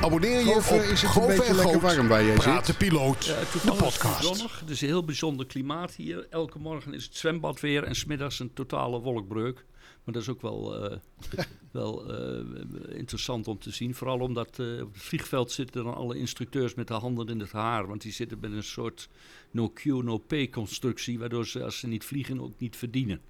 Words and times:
Abonneer 0.00 0.38
je 0.38 0.44
Gover, 0.44 0.74
op 0.76 0.80
is 0.80 0.88
het 0.90 1.02
een 1.02 1.08
Gover 1.08 1.28
beetje 1.28 1.44
en 1.44 1.54
lekker 1.54 1.80
Goot, 1.80 1.94
warm 1.94 2.08
waar 2.08 2.24
jij 2.24 2.34
Praat 2.34 2.66
zit? 2.66 2.78
de 2.78 2.84
piloot, 2.86 3.24
Ja, 3.24 3.40
de 3.40 3.72
podcast. 3.78 4.24
zonnig. 4.24 4.60
Het 4.60 4.70
is 4.70 4.80
een 4.80 4.88
heel 4.88 5.04
bijzonder 5.04 5.46
klimaat 5.46 5.94
hier. 5.94 6.26
Elke 6.30 6.58
morgen 6.58 6.94
is 6.94 7.04
het 7.04 7.16
zwembad 7.16 7.60
weer 7.60 7.84
en 7.84 7.94
smiddags 7.94 8.38
een 8.38 8.52
totale 8.52 9.00
wolkbreuk. 9.00 9.64
Maar 10.04 10.14
dat 10.14 10.22
is 10.22 10.28
ook 10.28 10.40
wel, 10.42 10.84
eh, 10.90 10.96
wel 11.72 12.12
eh, 12.14 12.98
interessant 12.98 13.48
om 13.48 13.58
te 13.58 13.70
zien. 13.70 13.94
Vooral 13.94 14.18
omdat 14.18 14.58
eh, 14.58 14.80
op 14.82 14.92
het 14.92 15.02
vliegveld 15.02 15.52
zitten 15.52 15.84
dan 15.84 15.94
alle 15.94 16.18
instructeurs 16.18 16.74
met 16.74 16.88
de 16.88 16.94
handen 16.94 17.28
in 17.28 17.40
het 17.40 17.52
haar. 17.52 17.86
Want 17.86 18.00
die 18.02 18.12
zitten 18.12 18.38
met 18.40 18.52
een 18.52 18.62
soort 18.62 19.08
no-Q, 19.50 19.84
no-pay 19.84 20.48
constructie. 20.48 21.18
Waardoor 21.18 21.46
ze 21.46 21.64
als 21.64 21.78
ze 21.78 21.86
niet 21.86 22.04
vliegen 22.04 22.40
ook 22.40 22.58
niet 22.58 22.76
verdienen. 22.76 23.20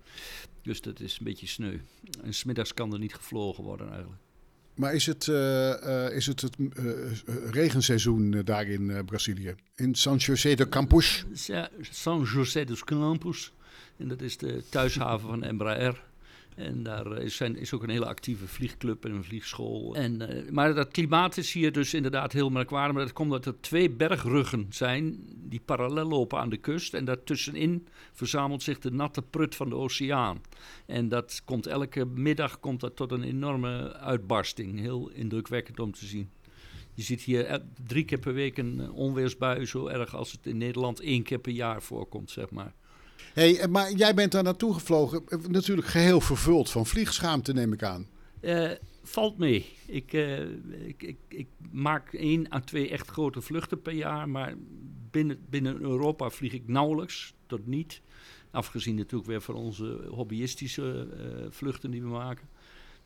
Dus 0.63 0.81
dat 0.81 1.01
is 1.01 1.19
een 1.19 1.25
beetje 1.25 1.47
sneu. 1.47 1.79
En 2.23 2.35
smiddags 2.35 2.75
kan 2.75 2.93
er 2.93 2.99
niet 2.99 3.15
gevlogen 3.15 3.65
worden 3.65 3.91
eigenlijk. 3.91 4.21
Maar 4.75 4.95
is 4.95 5.07
het, 5.07 5.29
eh, 5.29 6.07
eh, 6.07 6.17
is 6.17 6.27
het 6.27 6.41
het 6.41 6.57
eh, 6.57 6.85
regenseizoen 7.51 8.43
daar 8.45 8.67
in 8.67 9.05
Brazilië? 9.05 9.55
In 9.77 9.95
San 9.95 10.17
José 10.17 10.55
de 10.55 10.69
Campos? 10.69 11.25
San 11.81 12.23
José 12.23 12.65
dos 12.65 12.85
Campos. 12.85 13.53
En 13.97 14.09
dat 14.09 14.21
is 14.21 14.37
de 14.37 14.63
thuishaven 14.69 15.29
van 15.29 15.43
Embraer. 15.43 16.10
En 16.61 16.83
daar 16.83 17.19
is, 17.19 17.37
zijn, 17.37 17.57
is 17.57 17.75
ook 17.75 17.83
een 17.83 17.91
hele 17.91 18.07
actieve 18.07 18.47
vliegclub 18.49 19.05
en 19.05 19.13
een 19.13 19.25
vliegschool. 19.25 19.95
En, 19.95 20.29
eh, 20.29 20.51
maar 20.51 20.75
dat 20.75 20.89
klimaat 20.89 21.37
is 21.37 21.53
hier 21.53 21.73
dus 21.73 21.95
inderdaad 21.95 22.33
heel 22.33 22.51
merkwaardig. 22.51 22.95
Maar 22.95 23.05
dat 23.05 23.13
komt 23.13 23.31
omdat 23.31 23.47
er 23.47 23.61
twee 23.61 23.91
bergruggen 23.91 24.67
zijn 24.71 25.19
die 25.37 25.61
parallel 25.65 26.05
lopen 26.09 26.39
aan 26.39 26.49
de 26.51 26.57
kust. 26.57 26.95
En 26.95 27.05
daartussenin 27.05 27.87
verzamelt 28.13 28.63
zich 28.63 28.79
de 28.79 28.91
natte 28.91 29.23
prut 29.23 29.55
van 29.55 29.69
de 29.69 29.75
oceaan. 29.75 30.41
En 30.87 31.09
dat 31.09 31.43
komt 31.45 31.67
elke 31.67 32.05
middag 32.05 32.61
komt 32.61 32.81
dat 32.81 32.97
tot 32.97 33.13
een 33.13 33.23
enorme 33.23 33.93
uitbarsting. 33.93 34.79
Heel 34.81 35.11
indrukwekkend 35.11 35.81
om 35.81 35.93
te 35.93 36.07
zien. 36.07 36.31
Je 36.95 37.03
ziet 37.03 37.23
hier 37.23 37.45
el- 37.45 37.69
drie 37.87 38.05
keer 38.05 38.19
per 38.19 38.35
week 38.35 38.59
een 38.59 38.81
eh, 38.81 38.95
onweersbui, 38.95 39.67
zo 39.67 39.87
erg 39.87 40.15
als 40.15 40.33
het 40.33 40.47
in 40.47 40.59
Nederland 40.59 41.01
één 41.01 41.23
keer 41.23 41.39
per 41.39 41.53
jaar 41.53 41.83
voorkomt, 41.83 42.31
zeg 42.31 42.51
maar. 42.51 42.75
Hey, 43.35 43.59
eh, 43.59 43.69
maar 43.69 43.93
jij 43.93 44.15
bent 44.15 44.33
daar 44.33 44.43
naartoe 44.43 44.75
gevlogen. 44.75 45.23
eh, 45.29 45.39
Natuurlijk 45.39 45.87
geheel 45.87 46.21
vervuld 46.21 46.71
van 46.71 46.87
vliegschaamte, 46.87 47.53
neem 47.53 47.73
ik 47.73 47.83
aan. 47.83 48.07
Eh, 48.41 48.71
valt 49.03 49.39
mee. 49.39 49.67
Ik, 49.87 50.13
ik, 50.97 51.17
ik, 51.29 51.47
maak 51.71 52.13
één 52.13 52.53
à 52.53 52.61
twee 52.61 52.89
echt 52.91 53.09
grote 53.09 53.41
vluchten 53.41 53.83
per 53.83 53.93
jaar, 53.93 54.29
maar 54.29 54.55
binnen, 55.11 55.39
binnen 55.49 55.81
Europa 55.81 56.31
vlieg 56.31 56.53
ik 56.53 56.69
nauwelijks 56.69 57.35
tot 57.47 57.67
niet. 57.67 58.01
Afgezien 58.51 58.95
natuurlijk 58.95 59.31
weer 59.31 59.41
van 59.41 59.55
onze 59.55 60.07
hobbyistische 60.11 61.09
vluchten 61.51 61.91
die 61.91 62.03
we 62.03 62.09
maken. 62.09 62.49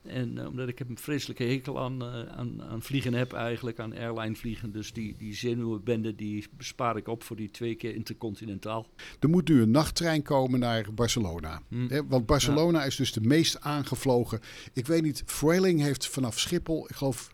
En 0.06 0.38
eh, 0.38 0.46
omdat 0.46 0.68
ik 0.68 0.80
een 0.80 0.98
vreselijke 0.98 1.44
hekel 1.44 1.80
aan, 1.80 2.02
eh, 2.02 2.22
aan, 2.36 2.62
aan 2.62 2.82
vliegen 2.82 3.14
heb 3.14 3.32
eigenlijk, 3.32 3.78
aan 3.78 3.96
airline 3.96 4.34
vliegen. 4.34 4.72
Dus 4.72 4.92
die, 4.92 5.14
die 5.18 5.34
zenuwenbende 5.34 6.14
die 6.14 6.46
bespaar 6.56 6.96
ik 6.96 7.08
op 7.08 7.22
voor 7.22 7.36
die 7.36 7.50
twee 7.50 7.74
keer 7.74 7.94
intercontinentaal. 7.94 8.86
Er 9.20 9.28
moet 9.28 9.48
nu 9.48 9.62
een 9.62 9.70
nachttrein 9.70 10.22
komen 10.22 10.60
naar 10.60 10.86
Barcelona. 10.94 11.62
Hm. 11.68 11.88
Hè, 11.88 12.06
Want 12.06 12.26
Barcelona 12.26 12.84
is 12.84 12.96
dus 12.96 13.12
de 13.12 13.20
meest 13.20 13.60
aangevlogen. 13.60 14.40
Ik 14.72 14.86
weet 14.86 15.02
niet, 15.02 15.22
Vueling 15.26 15.80
heeft 15.80 16.06
vanaf 16.06 16.38
Schiphol, 16.38 16.88
ik 16.88 16.96
geloof, 16.96 17.32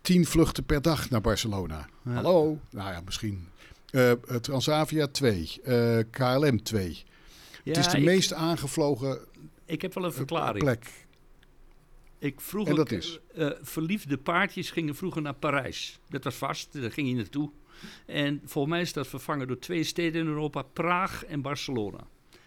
tien 0.00 0.26
vluchten 0.26 0.64
per 0.64 0.82
dag 0.82 1.10
naar 1.10 1.20
Barcelona. 1.20 1.88
Ja. 2.04 2.12
Hallo? 2.12 2.58
Nou 2.70 2.92
ja, 2.92 3.00
misschien. 3.04 3.48
Eh, 3.90 4.12
Transavia 4.40 5.06
2, 5.06 5.60
eh, 5.64 5.98
KLM 6.10 6.62
2. 6.62 7.02
het 7.64 7.76
is 7.76 7.88
de 7.88 7.98
ik, 7.98 8.04
meest 8.04 8.32
aangevlogen 8.32 9.18
ik 9.70 9.82
heb 9.82 9.94
wel 9.94 10.04
een 10.04 10.12
verklaring. 10.12 10.64
plek. 10.64 10.99
Ik 12.20 12.40
vroeger, 12.40 12.70
En 12.70 12.76
dat 12.76 12.90
is? 12.90 13.20
eh, 13.34 13.50
verliefde 13.62 14.16
paardjes 14.18 14.70
gingen 14.70 14.94
vroeger 14.94 15.22
naar 15.22 15.34
Parijs. 15.34 15.98
Dat 16.08 16.24
was 16.24 16.34
vast, 16.34 16.72
daar 16.80 16.92
ging 16.92 17.08
je 17.08 17.14
naartoe. 17.14 17.50
En 18.06 18.40
volgens 18.44 18.74
mij 18.74 18.82
is 18.82 18.92
dat 18.92 19.06
vervangen 19.06 19.46
door 19.48 19.58
twee 19.58 19.84
steden 19.84 20.20
in 20.20 20.26
Europa, 20.26 20.62
Praag 20.62 21.24
en 21.24 21.40
Barcelona. 21.42 21.98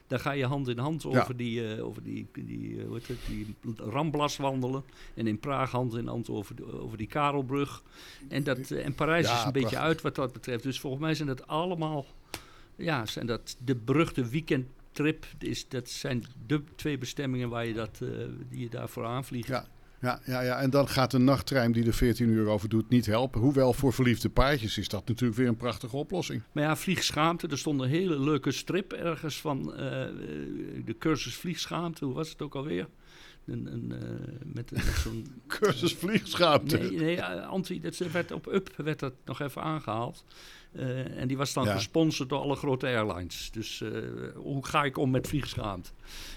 Daar 0.08 0.20
ga 0.20 0.32
je 0.32 0.46
hand 0.46 0.68
in 0.68 0.78
hand 0.78 1.04
Ja. 1.04 1.10
over 1.10 1.38
die, 1.38 1.74
eh, 1.76 1.86
over 1.86 2.04
die, 2.04 2.28
die, 2.34 2.82
eh, 2.84 2.92
heet 2.92 3.08
het, 3.08 3.18
die 3.28 3.56
Ramblas 3.78 4.38
wandelen. 4.38 4.84
En 5.14 5.28
in 5.28 5.40
Praag 5.40 5.72
hand 5.72 5.94
in 5.96 6.08
hand 6.08 6.30
over, 6.30 6.56
de, 6.56 6.82
over 6.82 6.98
die 6.98 7.08
Karelbrug. 7.08 7.84
En, 8.30 8.44
dat, 8.44 8.72
eh, 8.72 8.86
en 8.86 8.96
Parijs 8.96 9.28
Ja, 9.28 9.38
is 9.40 9.44
een 9.46 9.52
beetje 9.52 9.78
uit 9.78 10.02
wat 10.02 10.16
dat 10.16 10.34
betreft. 10.34 10.64
Dus 10.64 10.80
volgens 10.80 11.02
mij 11.02 11.16
zijn 11.16 11.28
dat 11.28 11.48
allemaal, 11.48 12.06
ja, 12.76 13.06
zijn 13.06 13.26
dat 13.26 13.56
de 13.66 13.76
beruchte 13.76 14.26
weekendtrip. 15.02 15.50
Is, 15.50 15.68
dat 15.68 15.90
zijn 15.90 16.24
de 16.48 16.64
twee 16.76 16.98
bestemmingen 16.98 17.50
waar 17.50 17.66
je 17.66 17.74
dat, 17.74 18.00
eh, 18.02 18.10
die 18.50 18.60
je 18.60 18.70
daarvoor 18.70 19.06
aanvliegt. 19.06 19.48
Ja. 19.48 19.66
Ja, 20.02 20.20
ja, 20.26 20.42
ja, 20.42 20.60
en 20.60 20.70
dan 20.70 20.88
gaat 20.88 21.14
een 21.14 21.24
nachttrein 21.24 21.72
die 21.72 21.86
er 21.86 21.94
14 21.94 22.30
uur 22.30 22.48
over 22.48 22.70
doet 22.70 22.90
niet 22.90 23.06
helpen. 23.06 23.42
Hoewel 23.42 23.74
voor 23.74 23.94
verliefde 23.94 24.30
paardjes 24.30 24.78
is 24.78 24.88
dat 24.88 25.08
natuurlijk 25.08 25.40
weer 25.40 25.48
een 25.48 25.56
prachtige 25.56 25.96
oplossing. 25.96 26.42
Maar 26.52 26.64
ja, 26.64 26.76
vliegschaamte. 26.76 27.48
Er 27.48 27.58
stond 27.58 27.82
een 27.82 27.90
hele 27.90 28.20
leuke 28.20 28.52
strip 28.52 28.94
ergens 28.94 29.42
van 29.42 29.74
eh, 29.74 29.78
de 30.86 30.96
cursus 31.00 31.36
vliegschaamte. 31.36 32.06
Hoe 32.06 32.14
was 32.14 32.30
het 32.30 32.42
ook 32.42 32.56
alweer? 32.56 32.88
Een, 33.46 33.74
een, 33.74 33.92
eh, 33.92 34.00
met 34.54 34.72
een- 34.72 34.78
met 34.86 34.96
zo'n... 35.04 35.28
Cursus 35.48 35.94
vliegschaamte. 35.94 36.78
Nee, 36.78 36.92
nee 36.92 37.16
eh, 37.22 37.48
anti, 37.50 37.80
dat 37.82 37.98
werd 37.98 38.32
op 38.32 38.48
UP 38.54 38.70
werd 38.76 39.00
dat 39.00 39.14
nog 39.26 39.40
even 39.40 39.62
aangehaald. 39.62 40.24
Eh, 40.72 41.18
en 41.20 41.28
die 41.28 41.38
was 41.38 41.54
dan 41.54 41.64
Ja. 41.66 41.74
gesponsord 41.76 42.30
door 42.30 42.40
alle 42.40 42.56
grote 42.56 42.86
airlines. 42.86 43.52
Dus 43.52 43.84
hoe 44.36 44.66
ga 44.66 44.84
ik 44.84 44.98
om 44.98 45.12
met 45.12 45.28
vliegschaamte? 45.28 45.90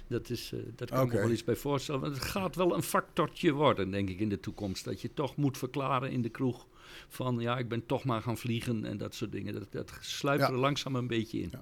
Dat, 0.06 0.30
is, 0.30 0.52
dat 0.76 0.90
kan 0.90 1.06
ik 1.06 1.12
me 1.12 1.18
wel 1.18 1.30
iets 1.30 1.44
bij 1.44 1.56
voorstellen. 1.56 2.00
Want 2.00 2.14
het 2.14 2.24
gaat 2.24 2.56
wel 2.56 2.74
een 2.74 2.82
factortje 2.82 3.52
worden, 3.52 3.90
denk 3.90 4.08
ik, 4.08 4.20
in 4.20 4.28
de 4.28 4.40
toekomst. 4.40 4.84
Dat 4.84 5.00
je 5.00 5.14
toch 5.14 5.36
moet 5.36 5.58
verklaren 5.58 6.10
in 6.10 6.22
de 6.22 6.28
kroeg 6.28 6.66
van... 7.08 7.38
ja, 7.38 7.58
ik 7.58 7.69
ben 7.69 7.86
toch 7.86 8.04
maar 8.04 8.22
gaan 8.22 8.38
vliegen 8.38 8.84
en 8.84 8.98
dat 8.98 9.14
soort 9.14 9.32
dingen. 9.32 9.52
Dat, 9.54 9.66
dat 9.70 9.91
sluipt 10.00 10.42
Ja. 10.42 10.48
er 10.48 10.56
langzaam 10.58 10.94
een 10.97 11.06
beetje 11.06 11.41
in. 11.41 11.52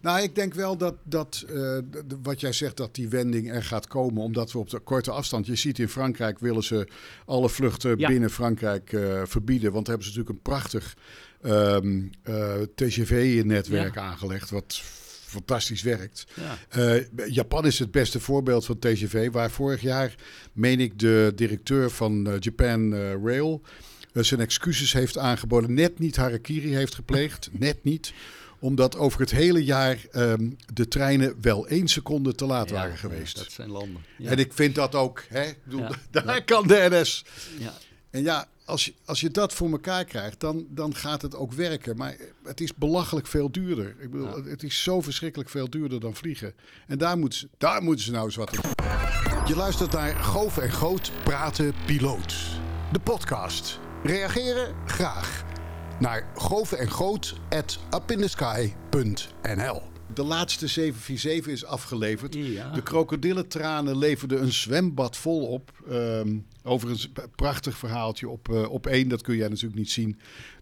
Nou, 0.00 0.22
ik 0.22 0.34
denk 0.34 0.54
wel 0.54 0.76
dat, 0.76 0.94
dat 1.04 1.44
eh, 1.48 1.78
wat 2.22 2.40
jij 2.40 2.52
zegt, 2.52 2.76
dat 2.76 2.94
die 2.94 3.08
wending 3.08 3.52
er 3.52 3.64
gaat 3.64 3.86
komen. 3.86 4.22
Omdat 4.22 4.52
we 4.52 4.58
op 4.58 4.70
de 4.70 4.78
korte 4.78 5.10
afstand. 5.10 5.46
Je 5.46 5.54
ziet 5.54 5.78
in 5.78 5.88
Frankrijk 5.88 6.38
willen 6.38 6.62
ze 6.62 6.88
alle 7.26 7.48
vluchten 7.48 7.98
Ja. 7.98 8.08
binnen 8.08 8.30
Frankrijk 8.30 8.92
eh, 8.92 9.22
verbieden. 9.24 9.72
Want 9.72 9.86
daar 9.86 9.94
hebben 9.96 10.12
ze 10.12 10.18
natuurlijk 10.18 10.46
een 10.46 10.52
prachtig 10.52 10.96
ehm, 11.42 12.02
eh, 12.22 12.54
TGV-netwerk 12.74 13.96
aangelegd. 13.96 14.50
Wat 14.50 14.80
fantastisch 15.24 15.82
werkt. 15.82 16.24
Ja. 16.70 17.00
Japan 17.26 17.66
is 17.66 17.78
het 17.78 17.90
beste 17.90 18.20
voorbeeld 18.20 18.64
van 18.64 18.78
TGV, 18.78 19.30
waar 19.30 19.50
vorig 19.50 19.80
jaar, 19.80 20.14
meen 20.52 20.80
ik, 20.80 20.98
de 20.98 21.32
directeur 21.34 21.90
van 21.90 22.36
Japan 22.40 22.94
Rail 23.24 23.62
zijn 24.12 24.40
excuses 24.40 24.92
heeft 24.92 25.18
aangeboden. 25.18 25.74
Net 25.74 25.98
niet 25.98 26.16
harakiri 26.16 26.74
heeft 26.74 26.94
gepleegd, 26.94 27.48
net 27.52 27.84
niet. 27.84 28.12
Omdat 28.58 28.96
over 28.96 29.20
het 29.20 29.30
hele 29.30 29.64
jaar 29.64 29.98
ehm, 30.10 30.50
de 30.72 30.88
treinen 30.88 31.34
wel 31.40 31.66
één 31.66 31.88
seconde 31.88 32.34
te 32.34 32.44
laat 32.46 32.68
Ja, 32.68 32.74
waren 32.74 32.90
ja, 32.90 32.96
geweest. 32.96 33.36
dat 33.36 33.52
zijn 33.52 33.70
landen. 33.70 34.04
Ja. 34.18 34.30
En 34.30 34.38
ik 34.38 34.52
vind 34.52 34.74
dat 34.74 34.94
ook. 34.94 35.24
Hè? 35.28 35.42
Ik 35.42 35.58
bedoel. 35.64 35.86
Daar 36.10 36.44
kan 36.44 36.66
de 36.66 36.86
NS. 36.90 37.24
ja. 37.58 37.72
En 38.10 38.22
ja, 38.22 38.48
als 38.64 38.84
je, 38.84 38.94
als 39.04 39.20
je 39.20 39.30
dat 39.30 39.52
voor 39.52 39.70
elkaar 39.70 40.04
krijgt, 40.04 40.40
dan, 40.40 40.66
dan 40.70 40.94
gaat 40.94 41.22
het 41.22 41.34
ook 41.36 41.52
werken. 41.52 41.96
Maar 41.96 42.16
het 42.44 42.60
is 42.60 42.74
belachelijk 42.74 43.26
veel 43.26 43.50
duurder. 43.50 43.96
Ik 44.00 44.10
bedoel, 44.10 44.44
het 44.44 44.62
is 44.62 44.82
zo 44.82 45.00
verschrikkelijk 45.00 45.50
veel 45.50 45.70
duurder 45.70 46.00
dan 46.00 46.14
vliegen. 46.14 46.54
En 46.86 46.98
daar 46.98 47.18
moeten 47.18 47.38
ze, 47.38 47.48
daar 47.58 47.82
moeten 47.82 48.04
ze 48.04 48.10
nou 48.10 48.24
eens 48.24 48.36
wat 48.36 48.56
aan 48.64 49.46
Je 49.46 49.56
luistert 49.56 49.92
naar 49.92 50.14
Goof 50.14 50.58
en 50.58 50.72
Groot 50.72 51.12
Praten 51.24 51.74
Piloot. 51.86 52.34
De 52.92 52.98
podcast. 52.98 53.80
Reageren? 54.04 54.74
Graag. 54.86 55.44
Naar 56.00 56.30
goof 56.34 56.72
en 56.72 56.90
groot 56.90 57.34
at 57.48 57.78
De 60.14 60.22
laatste 60.22 60.66
747 60.66 61.52
is 61.52 61.64
afgeleverd. 61.64 62.34
Ja. 62.34 62.70
De 62.70 62.82
krokodillentranen 62.82 63.98
leverden 63.98 64.42
een 64.42 64.52
zwembad 64.52 65.16
vol 65.16 65.46
op. 65.46 65.70
Overigens, 66.62 67.10
een 67.14 67.30
prachtig 67.34 67.76
verhaaltje 67.76 68.28
op, 68.28 68.48
eh, 68.48 68.70
op 68.70 68.86
één. 68.86 69.08
Dat 69.08 69.22
kun 69.22 69.36
jij 69.36 69.48
natuurlijk 69.48 69.74
niet 69.74 69.90
zien. 69.90 70.18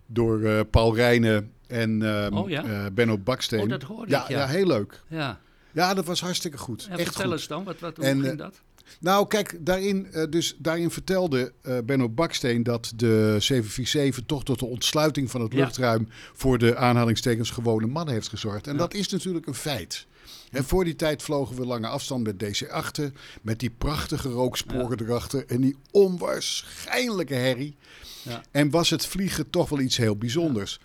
Door 0.07 0.43
eh, 0.43 0.61
Paul 0.71 0.95
Rijnen 0.95 1.53
en 1.67 2.03
ehm, 2.03 2.37
Oh 2.37 2.49
ja? 2.51 2.65
eh, 2.65 2.87
Benno 2.93 3.19
Baksteen. 3.19 3.61
Oh, 3.61 3.69
dat 3.69 3.83
hoorde 3.83 4.11
ja, 4.11 4.23
ik, 4.23 4.29
ja. 4.29 4.39
ja, 4.39 4.47
heel 4.47 4.67
leuk. 4.67 5.03
ja. 5.09 5.41
Ja, 5.73 5.95
dat 5.95 6.05
was 6.05 6.21
hartstikke 6.21 6.59
goed. 6.59 6.89
Echt 6.91 7.03
vertel 7.03 7.23
goed. 7.25 7.33
eens 7.33 7.47
dan, 7.47 7.65
wat, 7.65 7.79
wat, 7.79 7.97
hoe 7.97 8.05
En, 8.05 8.23
ging 8.23 8.39
dat? 8.39 8.61
Nou, 9.01 9.27
kijk, 9.27 9.57
daarin, 9.61 10.13
eh, 10.13 10.25
dus, 10.31 10.55
daarin 10.59 10.91
vertelde 10.91 11.53
eh, 11.63 11.79
Benno 11.85 12.09
Baksteen 12.09 12.63
dat 12.63 12.93
de 12.97 13.37
747 13.39 14.25
toch 14.27 14.45
tot 14.45 14.59
de 14.59 14.67
ontsluiting 14.67 15.31
van 15.31 15.41
het 15.41 15.53
Ja. 15.53 15.59
luchtruim 15.59 16.09
voor 16.33 16.59
de 16.59 16.77
aanhalingstekens 16.77 17.51
gewone 17.51 17.87
mannen 17.87 18.15
heeft 18.15 18.29
gezorgd. 18.29 18.67
En 18.67 18.73
Ja. 18.73 18.79
dat 18.79 18.95
is 18.95 19.09
natuurlijk 19.09 19.47
een 19.47 19.55
feit. 19.55 20.07
En 20.51 20.65
voor 20.65 20.85
die 20.85 20.97
tijd 20.97 21.23
vlogen 21.23 21.57
we 21.57 21.67
lange 21.67 21.87
afstand 21.87 22.23
met 22.25 22.39
DC-8'en, 22.39 23.15
met 23.43 23.59
die 23.61 23.71
prachtige 23.71 24.29
rooksporen 24.29 25.01
erachter 25.01 25.45
en 25.47 25.61
die 25.61 25.77
onwaarschijnlijke 25.91 27.35
herrie. 27.35 27.77
Ja. 28.23 28.43
En 28.51 28.71
was 28.71 28.91
het 28.91 29.07
vliegen 29.07 29.51
toch 29.51 29.69
wel 29.69 29.81
iets 29.81 29.97
heel 29.97 30.17
bijzonders. 30.17 30.81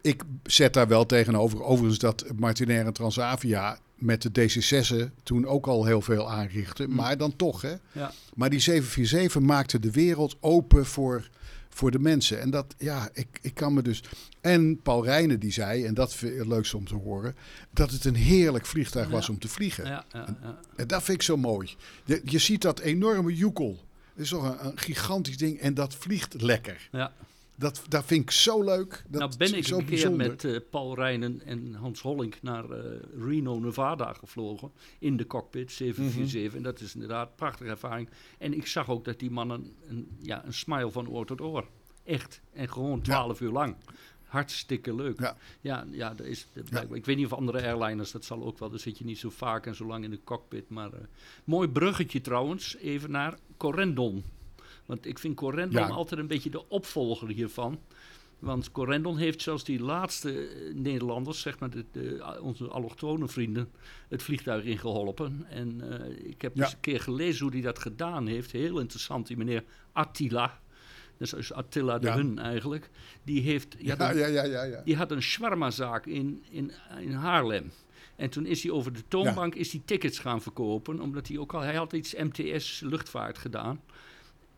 Ik 0.00 0.22
zet 0.42 0.72
daar 0.72 0.88
wel 0.88 1.06
tegenover, 1.06 1.62
overigens 1.62 1.98
dat 1.98 2.24
Martinair 2.36 2.86
en 2.86 2.92
Transavia 2.92 3.78
met 4.00 4.22
de 4.22 4.30
DC-6'en 4.30 5.22
toen 5.22 5.46
ook 5.46 5.66
al 5.66 5.84
heel 5.84 6.00
veel 6.00 6.30
aanrichten. 6.30 6.94
Maar 6.94 7.16
dan 7.16 7.36
toch, 7.36 7.62
hè. 7.62 7.74
Ja. 7.92 8.12
Maar 8.34 8.50
die 8.50 8.60
747 8.60 9.40
maakte 9.40 9.78
de 9.78 9.90
wereld 9.90 10.36
open 10.40 10.86
voor 10.86 11.28
voor 11.80 11.90
de 11.90 11.98
mensen. 11.98 12.40
En 12.40 12.50
dat, 12.50 12.74
ja, 12.78 13.08
ik, 13.12 13.38
ik 13.42 13.54
kan 13.54 13.74
me 13.74 13.82
dus... 13.82 14.02
En 14.40 14.80
Paul 14.82 15.04
Rijnen 15.04 15.40
die 15.40 15.52
zei, 15.52 15.84
en 15.84 15.94
dat 15.94 16.14
vind 16.14 16.40
ik 16.40 16.46
leukste 16.46 16.76
om 16.76 16.86
te 16.86 16.94
horen... 16.94 17.36
dat 17.70 17.90
het 17.90 18.04
een 18.04 18.14
heerlijk 18.14 18.66
vliegtuig 18.66 19.08
was 19.08 19.28
om 19.28 19.38
te 19.38 19.48
vliegen. 19.48 19.84
Ja, 19.84 20.04
ja, 20.12 20.36
ja. 20.42 20.58
En 20.76 20.86
dat 20.86 21.02
vind 21.02 21.16
ik 21.18 21.22
zo 21.22 21.36
mooi. 21.36 21.74
Je, 22.04 22.20
je 22.24 22.38
ziet 22.38 22.62
dat 22.62 22.80
enorme 22.80 23.34
joekel. 23.34 23.78
Het 24.14 24.24
is 24.24 24.28
toch 24.28 24.44
een, 24.44 24.66
een 24.66 24.78
gigantisch 24.78 25.36
ding 25.36 25.60
en 25.60 25.74
dat 25.74 25.94
vliegt 25.94 26.42
lekker. 26.42 26.88
ja. 26.92 27.12
Dat, 27.60 27.82
dat 27.88 28.04
vind 28.04 28.22
ik 28.22 28.30
zo 28.30 28.62
leuk. 28.62 29.04
Dat 29.08 29.20
nou 29.20 29.36
ben 29.36 29.54
ik 29.54 29.66
zo 29.66 29.78
een 29.78 29.84
keer 29.84 29.90
bijzonder. 29.90 30.28
met 30.28 30.44
eh, 30.44 30.56
Paul 30.70 30.94
Rijnen 30.94 31.42
en 31.44 31.74
Hans 31.74 32.00
Hollink 32.00 32.42
naar 32.42 32.70
eh, 32.70 33.00
Reno, 33.18 33.58
Nevada 33.58 34.12
gevlogen. 34.12 34.70
In 34.98 35.16
de 35.16 35.26
cockpit, 35.26 35.72
747. 35.72 36.48
Mhm. 36.48 36.56
En 36.56 36.62
dat 36.62 36.80
is 36.80 36.94
inderdaad 36.94 37.28
een 37.28 37.34
prachtige 37.34 37.70
ervaring. 37.70 38.08
En 38.38 38.54
ik 38.54 38.66
zag 38.66 38.88
ook 38.88 39.04
dat 39.04 39.18
die 39.18 39.30
mannen 39.30 39.72
een, 39.88 40.16
ja, 40.20 40.44
een 40.44 40.52
smile 40.52 40.90
van 40.90 41.08
oor 41.08 41.26
tot 41.26 41.40
oor. 41.40 41.66
Echt. 42.04 42.40
En 42.52 42.68
gewoon 42.68 43.00
12 43.00 43.40
uur 43.40 43.50
lang. 43.50 43.76
Hartstikke 44.24 44.94
leuk. 44.94 45.20
Ja. 45.20 45.36
Ja, 45.60 45.86
ja, 45.90 46.14
dat 46.14 46.26
is, 46.26 46.46
dat 46.70 46.94
Ik 46.94 47.04
weet 47.04 47.16
niet 47.16 47.26
of 47.26 47.32
andere 47.32 47.62
airliners, 47.62 48.10
dat 48.10 48.24
zal 48.24 48.44
ook 48.44 48.58
wel. 48.58 48.70
Dan 48.70 48.78
zit 48.78 48.98
je 48.98 49.04
niet 49.04 49.18
zo 49.18 49.30
vaak 49.30 49.66
en 49.66 49.74
zo 49.74 49.86
lang 49.86 50.04
in 50.04 50.10
de 50.10 50.20
cockpit. 50.24 50.68
Maar 50.68 50.92
eh, 50.92 51.00
mooi 51.44 51.68
bruggetje 51.68 52.20
trouwens, 52.20 52.76
even 52.76 53.10
naar 53.10 53.38
Corendon. 53.56 54.24
Want 54.90 55.06
ik 55.06 55.18
vind 55.18 55.34
Corendon 55.36 55.80
Ja. 55.80 55.88
altijd 55.88 56.20
een 56.20 56.26
beetje 56.26 56.50
de 56.50 56.68
opvolger 56.68 57.28
hiervan. 57.28 57.80
Want 58.38 58.72
Corendon 58.72 59.16
heeft 59.18 59.42
zoals 59.42 59.64
die 59.64 59.80
laatste 59.82 60.46
eh, 60.48 60.74
Nederlanders, 60.74 61.40
zeg 61.40 61.58
maar 61.58 61.70
de, 61.70 61.84
de- 61.92 62.38
onze 62.42 62.68
allochtone 62.68 63.28
vrienden, 63.28 63.68
het 64.08 64.22
vliegtuig 64.22 64.64
ingeholpen. 64.64 65.46
En 65.48 66.00
eh, 66.00 66.28
ik 66.30 66.42
heb 66.42 66.56
Ja. 66.56 66.62
eens 66.64 66.72
een 66.72 66.80
keer 66.80 67.00
gelezen 67.00 67.42
hoe 67.44 67.52
hij 67.52 67.62
dat 67.62 67.78
gedaan 67.78 68.26
heeft. 68.26 68.50
Heel 68.52 68.78
interessant, 68.80 69.26
die 69.26 69.36
meneer 69.36 69.64
Attila. 69.92 70.60
Dat 71.18 71.26
is 71.28 71.30
dus 71.30 71.52
Attila 71.52 71.98
de 71.98 72.06
Ja. 72.06 72.14
Hun 72.16 72.38
eigenlijk. 72.38 72.90
Die, 73.24 73.40
heeft, 73.42 73.78
die, 73.78 73.88
had 73.88 73.98
Ja, 73.98 74.10
een, 74.10 74.18
ja, 74.18 74.26
ja, 74.26 74.42
ja, 74.44 74.62
ja. 74.62 74.82
die 74.84 74.96
had 74.96 75.10
een 75.10 75.22
shawarmazaak 75.22 76.06
in, 76.06 76.44
in, 76.50 76.72
in 77.00 77.12
Haarlem. 77.12 77.70
En 78.16 78.30
toen 78.30 78.46
is 78.46 78.62
hij 78.62 78.72
over 78.72 78.92
de 78.92 79.02
toonbank 79.08 79.54
is 79.54 79.72
hij 79.72 79.82
tickets 79.84 80.18
gaan 80.18 80.42
verkopen. 80.42 81.00
Omdat 81.00 81.28
hij 81.28 81.38
ook 81.38 81.54
al... 81.54 81.60
Hij 81.60 81.74
had 81.74 81.92
iets 81.92 82.14
MTS 82.14 82.80
luchtvaart 82.84 83.38
gedaan. 83.38 83.80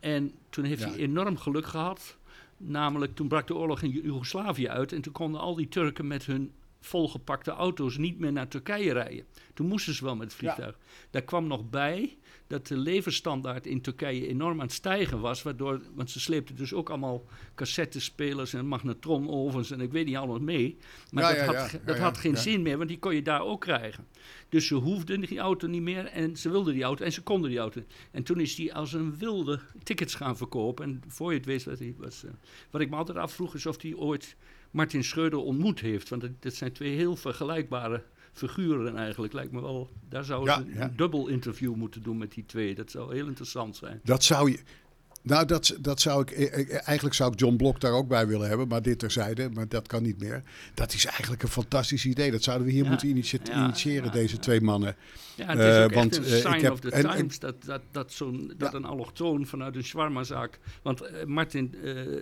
En 0.02 0.32
toen 0.50 0.64
heeft 0.64 0.82
Ja. 0.82 0.88
hij 0.88 0.96
enorm 0.98 1.36
geluk 1.36 1.66
gehad. 1.66 2.16
Namelijk, 2.56 3.14
toen 3.14 3.28
brak 3.28 3.46
de 3.46 3.54
oorlog 3.54 3.82
in 3.82 3.90
Joegoslavië 3.90 4.68
uit. 4.68 4.92
En 4.92 5.00
toen 5.02 5.12
konden 5.12 5.40
al 5.40 5.54
die 5.54 5.68
Turken 5.68 6.06
met 6.06 6.24
hun 6.24 6.52
volgepakte 6.86 7.50
auto's 7.50 7.96
niet 7.96 8.18
meer 8.18 8.32
naar 8.32 8.48
Turkije 8.48 8.92
rijden. 8.92 9.24
Toen 9.54 9.66
moesten 9.66 9.94
ze 9.94 10.04
wel 10.04 10.16
met 10.16 10.26
het 10.26 10.36
vliegtuig. 10.36 10.78
Daar 11.10 11.22
kwam 11.22 11.46
nog 11.46 11.70
bij 11.70 12.16
dat 12.46 12.66
de 12.66 12.76
levensstandaard 12.76 13.66
in 13.66 13.80
Turkije 13.80 14.28
enorm 14.28 14.60
aan 14.60 14.66
het 14.66 14.74
stijgen 14.74 15.20
was. 15.20 15.42
Waardoor, 15.42 15.80
want 15.94 16.10
ze 16.10 16.20
sleepten 16.20 16.56
dus 16.56 16.72
ook 16.72 16.88
allemaal 16.88 17.24
cassettespelers 17.54 18.54
en 18.54 18.66
magnetronovens 18.66 19.70
en 19.70 19.80
ik 19.80 19.92
weet 19.92 20.06
niet 20.06 20.16
allemaal 20.16 20.38
mee. 20.38 20.76
Maar 21.10 21.22
Ja, 21.36 21.46
dat, 21.46 21.54
ja, 21.54 21.60
had, 21.60 21.80
dat 21.84 21.98
had 21.98 22.18
geen 22.18 22.36
zin 22.36 22.62
meer, 22.62 22.76
want 22.76 22.88
die 22.88 22.98
kon 22.98 23.14
je 23.14 23.22
daar 23.22 23.42
ook 23.42 23.60
krijgen. 23.60 24.06
Dus 24.48 24.66
ze 24.66 24.74
hoefden 24.74 25.20
die 25.20 25.38
auto 25.38 25.66
niet 25.66 25.82
meer 25.82 26.06
en 26.06 26.36
ze 26.36 26.50
wilden 26.50 26.74
die 26.74 26.82
auto 26.82 27.04
en 27.04 27.12
ze 27.12 27.22
konden 27.22 27.50
die 27.50 27.58
auto. 27.58 27.82
En 28.10 28.22
toen 28.22 28.40
is 28.40 28.56
hij 28.56 28.72
als 28.72 28.92
een 28.92 29.16
wilde 29.18 29.60
tickets 29.82 30.14
gaan 30.14 30.36
verkopen. 30.36 30.84
En 30.84 31.02
voor 31.06 31.30
je 31.32 31.36
het 31.36 31.46
wist, 31.46 31.68
was, 31.96 32.24
wat 32.70 32.80
ik 32.80 32.90
me 32.90 32.96
altijd 32.96 33.18
afvroeg 33.18 33.54
is 33.54 33.66
of 33.66 33.82
hij 33.82 33.94
ooit 33.94 34.36
Martin 34.72 35.04
Schreuder 35.04 35.38
ontmoet 35.38 35.80
heeft. 35.80 36.08
Want 36.08 36.22
dat, 36.22 36.30
dat 36.38 36.54
zijn 36.54 36.72
twee 36.72 36.96
heel 36.96 37.16
vergelijkbare 37.16 38.02
figuren 38.32 38.96
eigenlijk. 38.96 39.32
Lijkt 39.32 39.52
me 39.52 39.60
wel, 39.60 39.90
daar 40.08 40.24
zou 40.24 40.44
Ja, 40.44 40.58
een, 40.58 40.72
ja. 40.74 40.82
een 40.82 40.96
dubbel 40.96 41.28
interview 41.28 41.74
moeten 41.74 42.02
doen 42.02 42.18
met 42.18 42.32
die 42.32 42.46
twee. 42.46 42.74
Dat 42.74 42.90
zou 42.90 43.14
heel 43.14 43.26
interessant 43.26 43.76
zijn. 43.76 44.00
Dat 44.04 44.24
zou 44.24 44.50
je. 44.50 44.58
Nou, 45.22 45.46
dat, 45.46 45.76
dat 45.80 46.00
zou 46.00 46.22
ik. 46.22 46.30
eh, 46.30 46.58
eh, 46.60 46.70
Eigenlijk 46.86 47.14
zou 47.14 47.32
ik 47.32 47.38
John 47.40 47.56
Blok 47.56 47.80
daar 47.80 47.92
ook 47.92 48.08
bij 48.08 48.26
willen 48.26 48.48
hebben, 48.48 48.68
maar 48.68 48.82
dit 48.82 48.98
terzijde, 48.98 49.50
maar 49.54 49.68
dat 49.68 49.86
kan 49.86 50.02
niet 50.02 50.18
meer. 50.20 50.42
Dat 50.74 50.92
is 50.92 51.04
eigenlijk 51.06 51.42
een 51.42 51.48
fantastisch 51.48 52.04
idee. 52.04 52.30
Dat 52.30 52.42
zouden 52.42 52.66
we 52.66 52.72
hier 52.72 52.82
Ja, 52.84 52.88
moeten 52.88 53.08
ja, 53.08 53.14
initiëren, 53.64 54.04
ja, 54.04 54.10
deze 54.10 54.38
twee 54.38 54.60
mannen. 54.60 54.96
Ja, 55.34 55.46
het 55.46 55.58
is 55.58 55.64
Eh, 55.76 55.84
ook 55.84 55.94
want, 55.94 56.18
echt 56.18 56.26
een 56.30 56.36
ik 56.36 56.42
sign 56.42 56.62
heb- 56.64 56.72
of 56.72 56.80
the 56.80 56.90
en- 56.90 57.04
en- 57.08 57.16
times 57.16 57.38
dat, 57.38 57.64
dat, 57.64 57.80
dat, 57.90 58.12
zo'n, 58.12 58.52
dat 58.58 58.74
een 58.74 58.84
allochtoon 58.84 59.46
vanuit 59.46 59.76
een 59.76 59.84
shawarmazaak... 59.84 60.58
Want 60.82 61.26
Martin, 61.26 61.74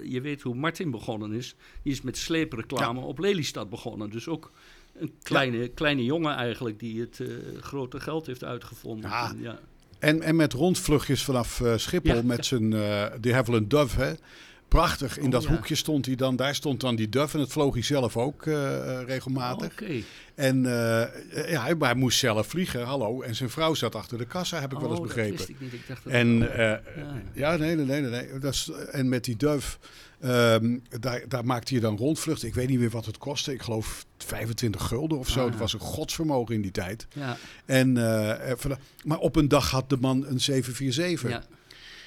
je 0.04 0.20
weet 0.22 0.42
hoe 0.42 0.54
Martin 0.54 0.90
begonnen 0.90 1.32
is. 1.32 1.54
Die 1.82 1.92
is 1.92 2.00
met 2.02 2.16
sleepreclame 2.16 3.00
op 3.00 3.18
Lelystad 3.18 3.70
begonnen. 3.70 4.10
Dus 4.10 4.28
ook 4.28 4.50
een 4.98 5.12
kleine, 5.22 5.68
kleine 5.68 6.04
jongen 6.04 6.34
eigenlijk 6.34 6.78
die 6.78 7.00
het 7.00 7.20
grote 7.60 8.00
geld 8.00 8.26
heeft 8.26 8.44
uitgevonden. 8.44 9.10
Ja. 9.10 9.34
ja. 9.40 9.58
En, 10.00 10.22
en 10.22 10.36
met 10.36 10.52
rondvluchtjes 10.52 11.24
vanaf 11.24 11.60
eh, 11.60 11.72
Schiphol 11.76 12.14
Ja, 12.14 12.22
met 12.22 12.46
zijn 12.46 12.72
uh, 12.72 13.04
de 13.20 13.32
Havilland 13.32 13.70
Dove. 13.70 14.00
Hè. 14.00 14.12
Prachtig. 14.68 15.18
In 15.18 15.24
Oh, 15.24 15.30
dat 15.30 15.42
ja. 15.42 15.48
hoekje 15.48 15.74
stond 15.74 16.06
hij 16.06 16.14
dan. 16.14 16.36
Daar 16.36 16.54
stond 16.54 16.80
dan 16.80 16.96
die 16.96 17.08
Dove. 17.08 17.32
En 17.32 17.38
dat 17.38 17.52
vloog 17.52 17.74
hij 17.74 17.82
zelf 17.82 18.16
ook 18.16 18.46
eh, 18.46 18.98
eh, 19.00 19.06
regelmatig. 19.06 19.72
Oké. 19.72 20.02
En 20.34 20.66
eh, 20.66 21.50
ja, 21.50 21.64
hij 21.64 21.94
moest 21.94 22.18
zelf 22.18 22.46
vliegen. 22.46 22.84
Hallo. 22.84 23.22
En 23.22 23.34
zijn 23.34 23.50
vrouw 23.50 23.74
zat 23.74 23.94
achter 23.94 24.18
de 24.18 24.26
kassa, 24.26 24.60
heb 24.60 24.72
ik 24.72 24.78
wel 24.78 24.90
eens 24.90 24.98
Oh, 24.98 25.06
begrepen. 25.06 25.36
Dat 25.36 25.46
wist 25.46 25.48
ik 25.48 25.60
niet. 25.60 25.72
Ik 25.72 25.88
dacht 25.88 26.04
dat 26.04 26.12
En 26.12 26.52
eh, 26.52 26.64
ja. 26.66 26.82
ja, 27.32 27.56
nee, 27.56 27.76
nee, 27.76 27.84
nee. 27.84 28.00
nee, 28.00 28.10
nee. 28.10 28.38
Dat 28.38 28.52
is, 28.52 28.70
en 28.90 29.08
met 29.08 29.24
die 29.24 29.36
Dove, 29.36 29.76
ehm, 30.20 30.78
daar, 31.00 31.22
daar 31.28 31.44
maakte 31.44 31.74
je 31.74 31.80
dan 31.80 31.96
rondvluchten. 31.96 32.48
Ik 32.48 32.54
weet 32.54 32.68
niet 32.68 32.78
meer 32.78 32.90
wat 32.90 33.06
het 33.06 33.18
kostte. 33.18 33.52
Ik 33.52 33.62
geloof 33.62 34.06
25 34.18 34.82
gulden 34.86 35.18
of 35.18 35.28
zo. 35.28 35.44
Ah, 35.44 35.50
Dat 35.50 35.60
was 35.60 35.72
een 35.72 35.80
godsvermogen 35.80 36.54
in 36.54 36.62
die 36.62 36.70
tijd. 36.70 37.06
ja, 37.14 37.36
En, 37.64 37.96
eh, 37.96 38.50
eh, 38.50 38.58
maar 39.04 39.18
op 39.18 39.36
een 39.36 39.48
dag 39.48 39.70
had 39.70 39.88
de 39.88 39.96
man 39.96 40.26
een 40.26 40.40
747. 40.40 41.30
ja, 41.30 41.56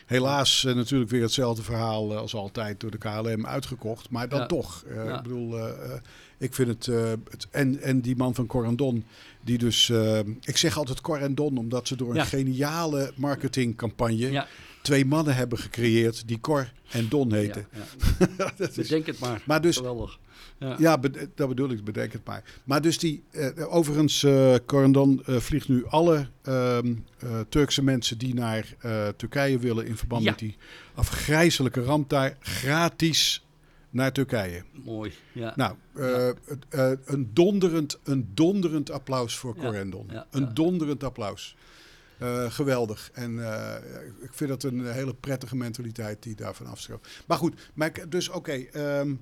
Helaas 0.06 0.66
eh, 0.66 0.76
natuurlijk 0.76 1.10
weer 1.12 1.22
hetzelfde 1.22 1.64
verhaal 1.64 2.18
als 2.18 2.34
altijd 2.36 2.80
door 2.80 2.92
de 2.92 2.98
KLM 2.98 3.46
uitgekocht. 3.46 4.10
Maar 4.10 4.30
dan 4.30 4.40
Ja. 4.40 4.46
toch. 4.46 4.84
Ja. 4.94 5.18
Ik 5.18 5.24
bedoel, 5.24 5.58
ik 6.38 6.54
vind 6.54 6.68
het, 6.68 6.86
het... 7.30 7.48
en, 7.52 7.82
en 7.82 8.02
die 8.02 8.16
man 8.16 8.36
van 8.36 8.46
Corendon, 8.46 9.06
die 9.42 9.58
dus... 9.58 9.92
ik 10.42 10.58
zeg 10.58 10.78
altijd 10.78 11.02
Corendon, 11.02 11.58
omdat 11.58 11.88
ze 11.88 11.96
door 11.96 12.16
een 12.16 12.26
geniale 12.26 13.12
marketingcampagne... 13.16 14.46
twee 14.84 15.06
mannen 15.06 15.36
hebben 15.36 15.58
gecreëerd 15.58 16.28
die 16.28 16.40
Cor 16.40 16.72
en 16.92 17.10
Don 17.10 17.34
heten. 17.34 17.68
ja. 17.72 18.28
Dat 18.58 18.70
is- 18.70 18.76
Bedenk 18.76 19.06
het 19.06 19.20
maar. 19.20 19.42
Maar 19.46 19.62
dus- 19.62 19.78
Geweldig. 19.78 20.20
Ja. 20.58 20.76
Ja, 20.80 20.98
be- 20.98 21.30
dat 21.36 21.48
bedoel 21.48 21.70
ik, 21.70 21.84
bedenk 21.84 22.14
het 22.14 22.26
maar. 22.26 22.44
Maar 22.64 22.82
dus 22.82 22.98
die, 22.98 23.24
eh, 23.32 23.74
overigens, 23.74 24.24
eh 24.24 24.56
Corendon 24.66 25.24
eh, 25.26 25.38
vliegt 25.38 25.68
nu 25.70 25.86
alle 25.86 26.28
ehm, 26.42 26.94
eh, 27.20 27.40
Turkse 27.50 27.84
mensen 27.84 28.18
die 28.18 28.34
naar 28.34 28.76
Turkije 29.16 29.60
willen 29.60 29.86
in 29.86 29.98
verband 29.98 30.24
met 30.24 30.40
die 30.40 30.58
afgrijzelijke 30.94 31.84
ramp 31.84 32.10
daar 32.10 32.38
gratis 32.40 33.46
naar 33.90 34.12
Turkije. 34.12 34.64
Mooi. 34.72 35.12
Ja. 35.32 35.54
Nou, 35.56 35.76
een, 37.06 37.30
donderend, 37.34 38.00
een 38.04 38.30
donderend 38.34 38.92
applaus 38.92 39.36
voor 39.38 39.56
Corendon. 39.56 40.08
ja, 40.12 40.28
een 40.32 40.42
ja. 40.42 40.52
donderend 40.54 41.04
applaus. 41.04 41.56
Eh, 42.24 42.52
geweldig. 42.52 43.10
En 43.14 43.54
eh, 43.54 43.76
ik 44.22 44.34
vind 44.34 44.50
dat 44.50 44.64
een 44.64 44.86
hele 44.92 45.14
prettige 45.14 45.56
mentaliteit 45.56 46.24
die 46.24 46.36
daarvan 46.36 46.68
afstroomt. 46.68 47.08
Maar 47.28 47.38
goed, 47.38 47.72
maar 47.74 48.10
dus 48.10 48.30
oké. 48.30 48.52
ehm, 48.52 49.16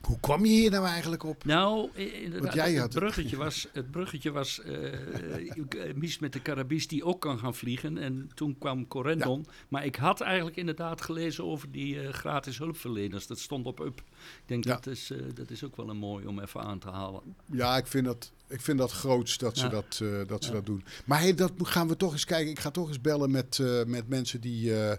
hoe 0.00 0.20
kwam 0.20 0.44
je 0.44 0.50
hier 0.52 0.70
nou 0.70 0.86
eigenlijk 0.86 1.22
op? 1.22 1.44
Nou, 1.44 1.88
inderdaad, 1.94 2.40
Want 2.40 2.52
jij 2.54 2.72
het, 2.72 2.94
bruggetje 2.94 3.36
was, 3.36 3.68
het 3.72 3.90
bruggetje 3.90 4.30
was 4.30 4.60
eh, 4.60 4.92
eh, 4.92 5.94
Mies 5.94 6.18
met 6.18 6.32
de 6.32 6.42
Carabis 6.42 6.86
die 6.88 7.04
ook 7.04 7.20
kan 7.20 7.38
gaan 7.38 7.54
vliegen. 7.54 7.98
En 7.98 8.30
toen 8.34 8.58
kwam 8.58 8.88
Corendon. 8.88 9.46
Maar 9.68 9.84
ik 9.84 9.96
had 9.96 10.20
eigenlijk 10.20 10.56
inderdaad 10.56 11.00
gelezen 11.00 11.44
over 11.44 11.72
die 11.72 12.00
eh, 12.00 12.12
gratis 12.12 12.58
hulpverleners. 12.58 13.26
Dat 13.26 13.38
stond 13.38 13.66
op 13.66 13.80
UP. 13.80 13.98
Ik 13.98 14.04
denk 14.46 14.64
Ja. 14.64 14.74
dat, 14.74 14.86
is, 14.86 15.10
eh, 15.10 15.18
dat 15.34 15.50
is 15.50 15.64
ook 15.64 15.76
wel 15.76 15.88
een 15.88 15.96
mooi 15.96 16.26
om 16.26 16.40
even 16.40 16.60
aan 16.60 16.78
te 16.78 16.88
halen. 16.88 17.22
Ja, 17.52 17.76
ik 17.76 17.86
vind 17.86 18.04
dat, 18.04 18.32
ik 18.48 18.60
vind 18.60 18.78
dat 18.78 18.92
groots 18.92 19.38
dat 19.38 19.56
ze, 19.58 19.64
Ja. 19.64 19.70
dat, 19.70 20.00
eh, 20.02 20.08
dat, 20.26 20.44
ze 20.44 20.52
dat 20.52 20.66
doen. 20.66 20.84
Maar 21.04 21.20
hey, 21.20 21.34
dat 21.34 21.52
gaan 21.62 21.88
we 21.88 21.96
toch 21.96 22.12
eens 22.12 22.24
kijken. 22.24 22.50
Ik 22.50 22.58
ga 22.60 22.70
toch 22.70 22.88
eens 22.88 23.00
bellen 23.00 23.30
met, 23.30 23.58
eh, 23.58 23.84
met 23.84 24.08
mensen 24.08 24.40
die, 24.40 24.74
eh, 24.74 24.96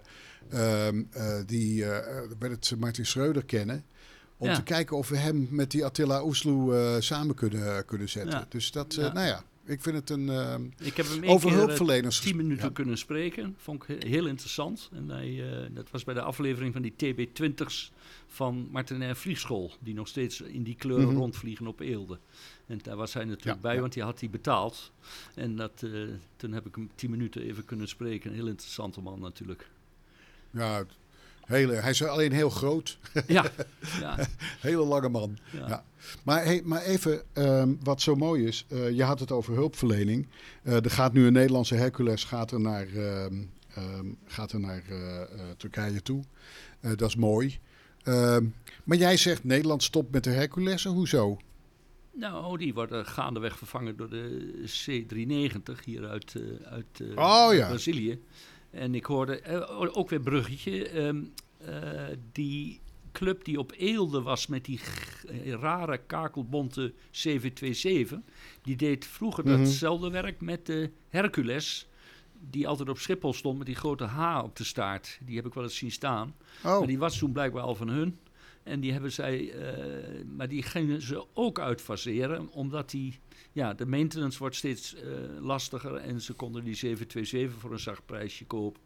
ehm, 0.50 1.02
eh, 1.10 1.40
die 1.46 1.84
eh, 1.84 2.28
het 2.40 2.74
Martin 2.78 3.06
Schreuder 3.06 3.44
kennen. 3.44 3.84
Om 4.40 4.48
Ja. 4.48 4.54
te 4.54 4.62
kijken 4.62 4.96
of 4.96 5.08
we 5.08 5.16
hem 5.16 5.48
met 5.50 5.70
die 5.70 5.84
Attila 5.84 6.24
Oesloe 6.24 6.76
eh, 6.76 7.00
samen 7.00 7.34
kunnen, 7.34 7.84
kunnen 7.84 8.08
zetten. 8.08 8.38
Ja. 8.38 8.46
Dus 8.48 8.70
dat, 8.72 8.94
eh, 8.94 9.12
nou 9.12 9.26
ja, 9.26 9.44
ik 9.64 9.80
vind 9.80 9.96
het 9.96 10.10
een... 10.10 10.28
ehm, 10.28 10.62
Ik 10.78 10.96
heb 10.96 11.06
hem 11.06 11.24
over 11.24 11.48
eh, 11.50 11.54
hulpverleners. 11.56 12.20
tien 12.20 12.36
minuten 12.36 12.64
Ja. 12.66 12.72
kunnen 12.72 12.98
spreken. 12.98 13.54
Vond 13.58 13.82
ik 13.82 13.88
he- 14.02 14.08
heel 14.08 14.26
interessant. 14.26 14.88
En 14.92 15.08
hij, 15.08 15.50
eh, 15.62 15.66
dat 15.70 15.90
was 15.90 16.04
bij 16.04 16.14
de 16.14 16.22
aflevering 16.22 16.72
van 16.72 16.82
die 16.82 16.92
TB20's 16.96 17.92
van 18.26 18.68
Martinair 18.70 19.16
Vliegschool. 19.16 19.72
Die 19.80 19.94
nog 19.94 20.08
steeds 20.08 20.40
in 20.40 20.62
die 20.62 20.74
kleuren 20.76 21.08
Mhm. 21.08 21.16
rondvliegen 21.16 21.66
op 21.66 21.80
Eelde. 21.80 22.18
En 22.66 22.78
daar 22.82 22.96
was 22.96 23.14
hij 23.14 23.24
natuurlijk 23.24 23.56
Ja, 23.56 23.62
bij, 23.62 23.74
ja. 23.74 23.80
want 23.80 23.92
die 23.92 24.02
had 24.02 24.20
hij 24.20 24.30
betaald. 24.30 24.92
En 25.34 25.56
dat, 25.56 25.82
eh, 25.82 25.90
toen 26.36 26.52
heb 26.52 26.66
ik 26.66 26.74
hem 26.74 26.90
tien 26.94 27.10
minuten 27.10 27.42
even 27.42 27.64
kunnen 27.64 27.88
spreken. 27.88 28.30
Een 28.30 28.36
heel 28.36 28.46
interessante 28.46 29.00
man 29.00 29.20
natuurlijk. 29.20 29.68
Ja, 30.50 30.84
hele, 31.50 31.74
hij 31.74 31.90
is 31.90 32.02
alleen 32.04 32.32
heel 32.32 32.50
groot. 32.50 32.98
ja, 33.26 33.44
ja, 34.00 34.26
Hele 34.60 34.84
lange 34.84 35.08
man. 35.08 35.38
ja. 35.52 35.68
Ja. 35.68 35.84
Maar, 36.24 36.44
hey, 36.44 36.62
maar 36.64 36.82
even, 36.82 37.22
ehm, 37.32 37.74
wat 37.82 38.00
zo 38.02 38.14
mooi 38.14 38.46
is. 38.46 38.64
eh, 38.68 38.90
je 38.90 39.02
had 39.02 39.20
het 39.20 39.32
over 39.32 39.54
hulpverlening. 39.54 40.26
Eh, 40.62 40.84
er 40.84 40.90
gaat 40.90 41.12
nu 41.12 41.26
een 41.26 41.32
Nederlandse 41.32 41.74
Hercules 41.74 42.24
gaat 42.24 42.50
er 42.50 42.60
naar, 42.60 42.86
ehm, 42.86 43.34
ehm, 43.74 44.06
gaat 44.26 44.52
er 44.52 44.60
naar 44.60 44.82
eh, 44.88 45.22
Turkije 45.56 46.02
toe. 46.02 46.22
Dat 46.80 47.08
is 47.08 47.16
mooi. 47.16 47.58
Maar 48.84 48.96
jij 48.96 49.16
zegt 49.16 49.44
Nederland 49.44 49.82
stopt 49.82 50.12
met 50.12 50.24
de 50.24 50.30
Hercules. 50.30 50.84
Hoezo? 50.84 51.38
Nou, 52.12 52.58
die 52.58 52.74
worden 52.74 53.06
gaandeweg 53.06 53.58
vervangen 53.58 53.96
door 53.96 54.08
de 54.10 54.52
C390 54.66 55.84
hier 55.84 56.08
uit, 56.08 56.34
uit 56.64 57.00
oh, 57.14 57.48
ja. 57.52 57.68
Brazilië. 57.68 58.20
En 58.70 58.94
ik 58.94 59.04
hoorde, 59.04 59.42
uh, 59.48 59.96
ook 59.96 60.08
weer 60.10 60.20
bruggetje, 60.20 60.98
um, 61.04 61.32
die 62.32 62.80
club 63.12 63.44
die 63.44 63.58
op 63.58 63.72
Eelde 63.76 64.22
was 64.22 64.46
met 64.46 64.64
die 64.64 64.80
rare 65.60 65.98
kakelbonte 65.98 66.92
CV27, 67.10 68.14
die 68.62 68.76
deed 68.76 69.06
vroeger 69.06 69.44
Mhm. 69.46 69.56
datzelfde 69.56 70.10
werk 70.10 70.40
met 70.40 70.66
de 70.66 70.90
Hercules, 71.08 71.88
die 72.50 72.68
altijd 72.68 72.88
op 72.88 72.98
Schiphol 72.98 73.32
stond 73.32 73.58
met 73.58 73.66
die 73.66 73.76
grote 73.76 74.04
H 74.04 74.42
op 74.42 74.56
de 74.56 74.64
staart. 74.64 75.18
Die 75.24 75.36
heb 75.36 75.46
ik 75.46 75.54
wel 75.54 75.64
eens 75.64 75.76
zien 75.76 75.90
staan. 75.90 76.34
Oh, 76.64 76.78
Maar 76.78 76.86
die 76.86 76.98
was 76.98 77.18
toen 77.18 77.32
blijkbaar 77.32 77.62
al 77.62 77.74
van 77.74 77.88
hun. 77.88 78.18
En 78.62 78.80
die 78.80 78.92
hebben 78.92 79.12
zij, 79.12 79.50
eh, 79.52 80.24
maar 80.36 80.48
die 80.48 80.62
gingen 80.62 81.02
ze 81.02 81.24
ook 81.34 81.58
uitfaseren, 81.60 82.48
omdat 82.52 82.90
die, 82.90 83.18
ja, 83.52 83.74
de 83.74 83.86
maintenance 83.86 84.38
wordt 84.38 84.56
steeds 84.56 84.94
eh, 84.94 85.02
lastiger 85.40 85.94
en 85.94 86.20
ze 86.20 86.32
konden 86.32 86.64
die 86.64 86.74
727 86.74 87.60
voor 87.60 87.72
een 87.72 87.78
zacht 87.78 88.06
prijsje 88.06 88.44
kopen. 88.46 88.80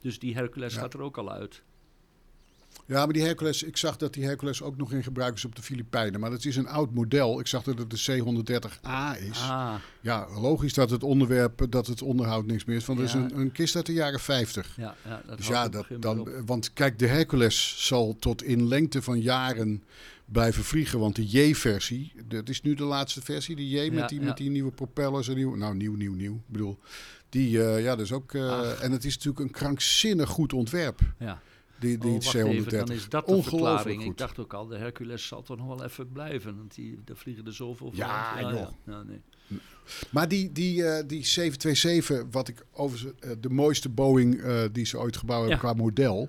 Dus 0.00 0.18
die 0.18 0.34
Hercules 0.34 0.74
Ja. 0.74 0.80
gaat 0.80 0.94
er 0.94 1.00
ook 1.02 1.18
al 1.18 1.30
uit. 1.32 1.62
Ja, 2.90 3.04
maar 3.04 3.12
die 3.12 3.22
Hercules, 3.22 3.62
ik 3.62 3.76
zag 3.76 3.96
dat 3.96 4.14
die 4.14 4.24
Hercules 4.24 4.62
ook 4.62 4.76
nog 4.76 4.92
in 4.92 5.02
gebruik 5.02 5.34
is 5.34 5.44
op 5.44 5.56
de 5.56 5.62
Filipijnen. 5.62 6.20
Maar 6.20 6.30
dat 6.30 6.44
is 6.44 6.56
een 6.56 6.68
oud 6.68 6.94
model. 6.94 7.40
Ik 7.40 7.46
zag 7.46 7.62
dat 7.62 7.78
het 7.78 7.90
de 7.90 8.22
C130A 8.22 9.22
is. 9.30 9.40
Ah, 9.40 9.74
Ja, 10.00 10.26
logisch 10.40 10.74
dat 10.74 10.90
het 10.90 11.02
onderwerp, 11.02 11.66
dat 11.70 11.86
het 11.86 12.02
onderhoud 12.02 12.46
niks 12.46 12.64
meer 12.64 12.76
is. 12.76 12.84
Want 12.84 12.98
dat 12.98 13.08
is 13.08 13.14
een, 13.14 13.38
een 13.38 13.52
kist 13.52 13.76
uit 13.76 13.86
de 13.86 13.92
jaren 13.92 14.20
50. 14.20 14.74
ja, 14.76 14.94
ja, 15.04 15.22
dat 15.26 15.36
Dus 15.36 15.46
ja, 15.46 15.68
dat, 15.68 15.86
dan, 15.98 16.28
want 16.46 16.72
kijk, 16.72 16.98
de 16.98 17.06
Hercules 17.06 17.74
zal 17.86 18.16
tot 18.18 18.42
in 18.42 18.68
lengte 18.68 19.02
van 19.02 19.20
jaren 19.20 19.82
blijven 20.24 20.64
vliegen. 20.64 20.98
Want 20.98 21.16
de 21.16 21.26
J-versie, 21.26 22.12
dat 22.28 22.48
is 22.48 22.62
nu 22.62 22.74
de 22.74 22.84
laatste 22.84 23.20
versie, 23.22 23.56
de 23.56 23.68
J 23.68 23.76
Ja, 23.76 23.92
met, 23.92 24.08
die, 24.08 24.20
met 24.20 24.36
die 24.36 24.50
nieuwe 24.50 24.70
propellers. 24.72 25.28
En 25.28 25.34
nieuw, 25.34 25.54
nou, 25.54 25.74
nieuw, 25.74 25.94
nieuw, 25.94 26.14
nieuw. 26.14 26.34
Ik 26.34 26.40
bedoel, 26.46 26.78
die, 27.28 27.62
eh, 27.64 27.82
ja, 27.82 27.96
is 27.96 28.12
ook... 28.12 28.34
eh, 28.34 28.82
en 28.82 28.92
het 28.92 29.04
is 29.04 29.14
natuurlijk 29.14 29.44
een 29.44 29.50
krankzinnig 29.50 30.28
goed 30.28 30.52
ontwerp, 30.52 31.00
Ja. 31.18 31.40
Die, 31.80 31.98
die 31.98 32.10
Oh, 32.10 32.22
wacht 32.22 32.36
C-130. 32.36 32.48
even, 32.48 32.70
dan 32.72 32.90
is 32.90 33.08
dat 33.08 33.26
de 33.26 33.32
Ongelooflijk 33.32 33.42
verklaring. 33.78 34.02
goed. 34.02 34.10
Ik 34.10 34.18
dacht 34.18 34.38
ook 34.38 34.54
al, 34.54 34.66
de 34.66 34.76
Hercules 34.76 35.26
zal 35.26 35.42
toch 35.42 35.56
nog 35.56 35.66
wel 35.66 35.84
even 35.84 36.12
blijven. 36.12 36.56
Want 36.56 36.74
die, 36.74 36.98
daar 37.04 37.16
vliegen 37.16 37.46
er 37.46 37.54
zoveel 37.54 37.90
Ja, 37.94 38.38
van. 38.40 38.54
joh. 38.54 38.68
Ja, 38.86 39.02
nee. 39.02 39.20
Maar 40.10 40.28
die, 40.28 40.52
die, 40.52 40.84
eh, 40.84 41.04
die 41.06 41.24
727, 41.26 42.26
wat 42.30 42.48
ik 42.48 42.64
over 42.72 43.12
de 43.40 43.48
mooiste 43.50 43.88
Boeing 43.88 44.40
eh, 44.42 44.62
die 44.72 44.84
ze 44.86 44.98
ooit 44.98 45.16
gebouwd 45.16 45.40
hebben 45.48 45.56
Ja. 45.68 45.72
qua 45.74 45.82
model, 45.82 46.28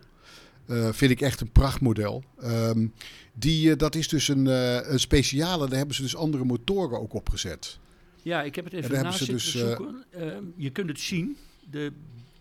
eh, 0.65 0.89
vind 0.91 1.11
ik 1.11 1.21
echt 1.21 1.41
een 1.41 1.51
prachtmodel. 1.51 2.23
Ehm, 2.39 2.87
die, 3.33 3.71
eh, 3.71 3.77
dat 3.77 3.95
is 3.95 4.07
dus 4.07 4.27
een, 4.27 4.47
eh, 4.47 4.89
een 4.91 4.99
speciale, 4.99 5.67
daar 5.67 5.77
hebben 5.77 5.95
ze 5.95 6.01
dus 6.01 6.15
andere 6.15 6.43
motoren 6.43 6.99
ook 6.99 7.13
opgezet. 7.13 7.79
Ja, 8.23 8.43
ik 8.43 8.55
heb 8.55 8.65
het 8.65 8.73
even 8.73 8.89
daar 8.89 9.03
na 9.03 9.09
hebben 9.09 9.27
ze 9.27 9.39
zitten 9.41 9.61
dus, 9.61 9.77
zoeken. 9.77 10.03
Ehm, 10.11 10.43
je 10.55 10.69
kunt 10.69 10.89
het 10.89 10.99
zien. 10.99 11.37
De 11.69 11.91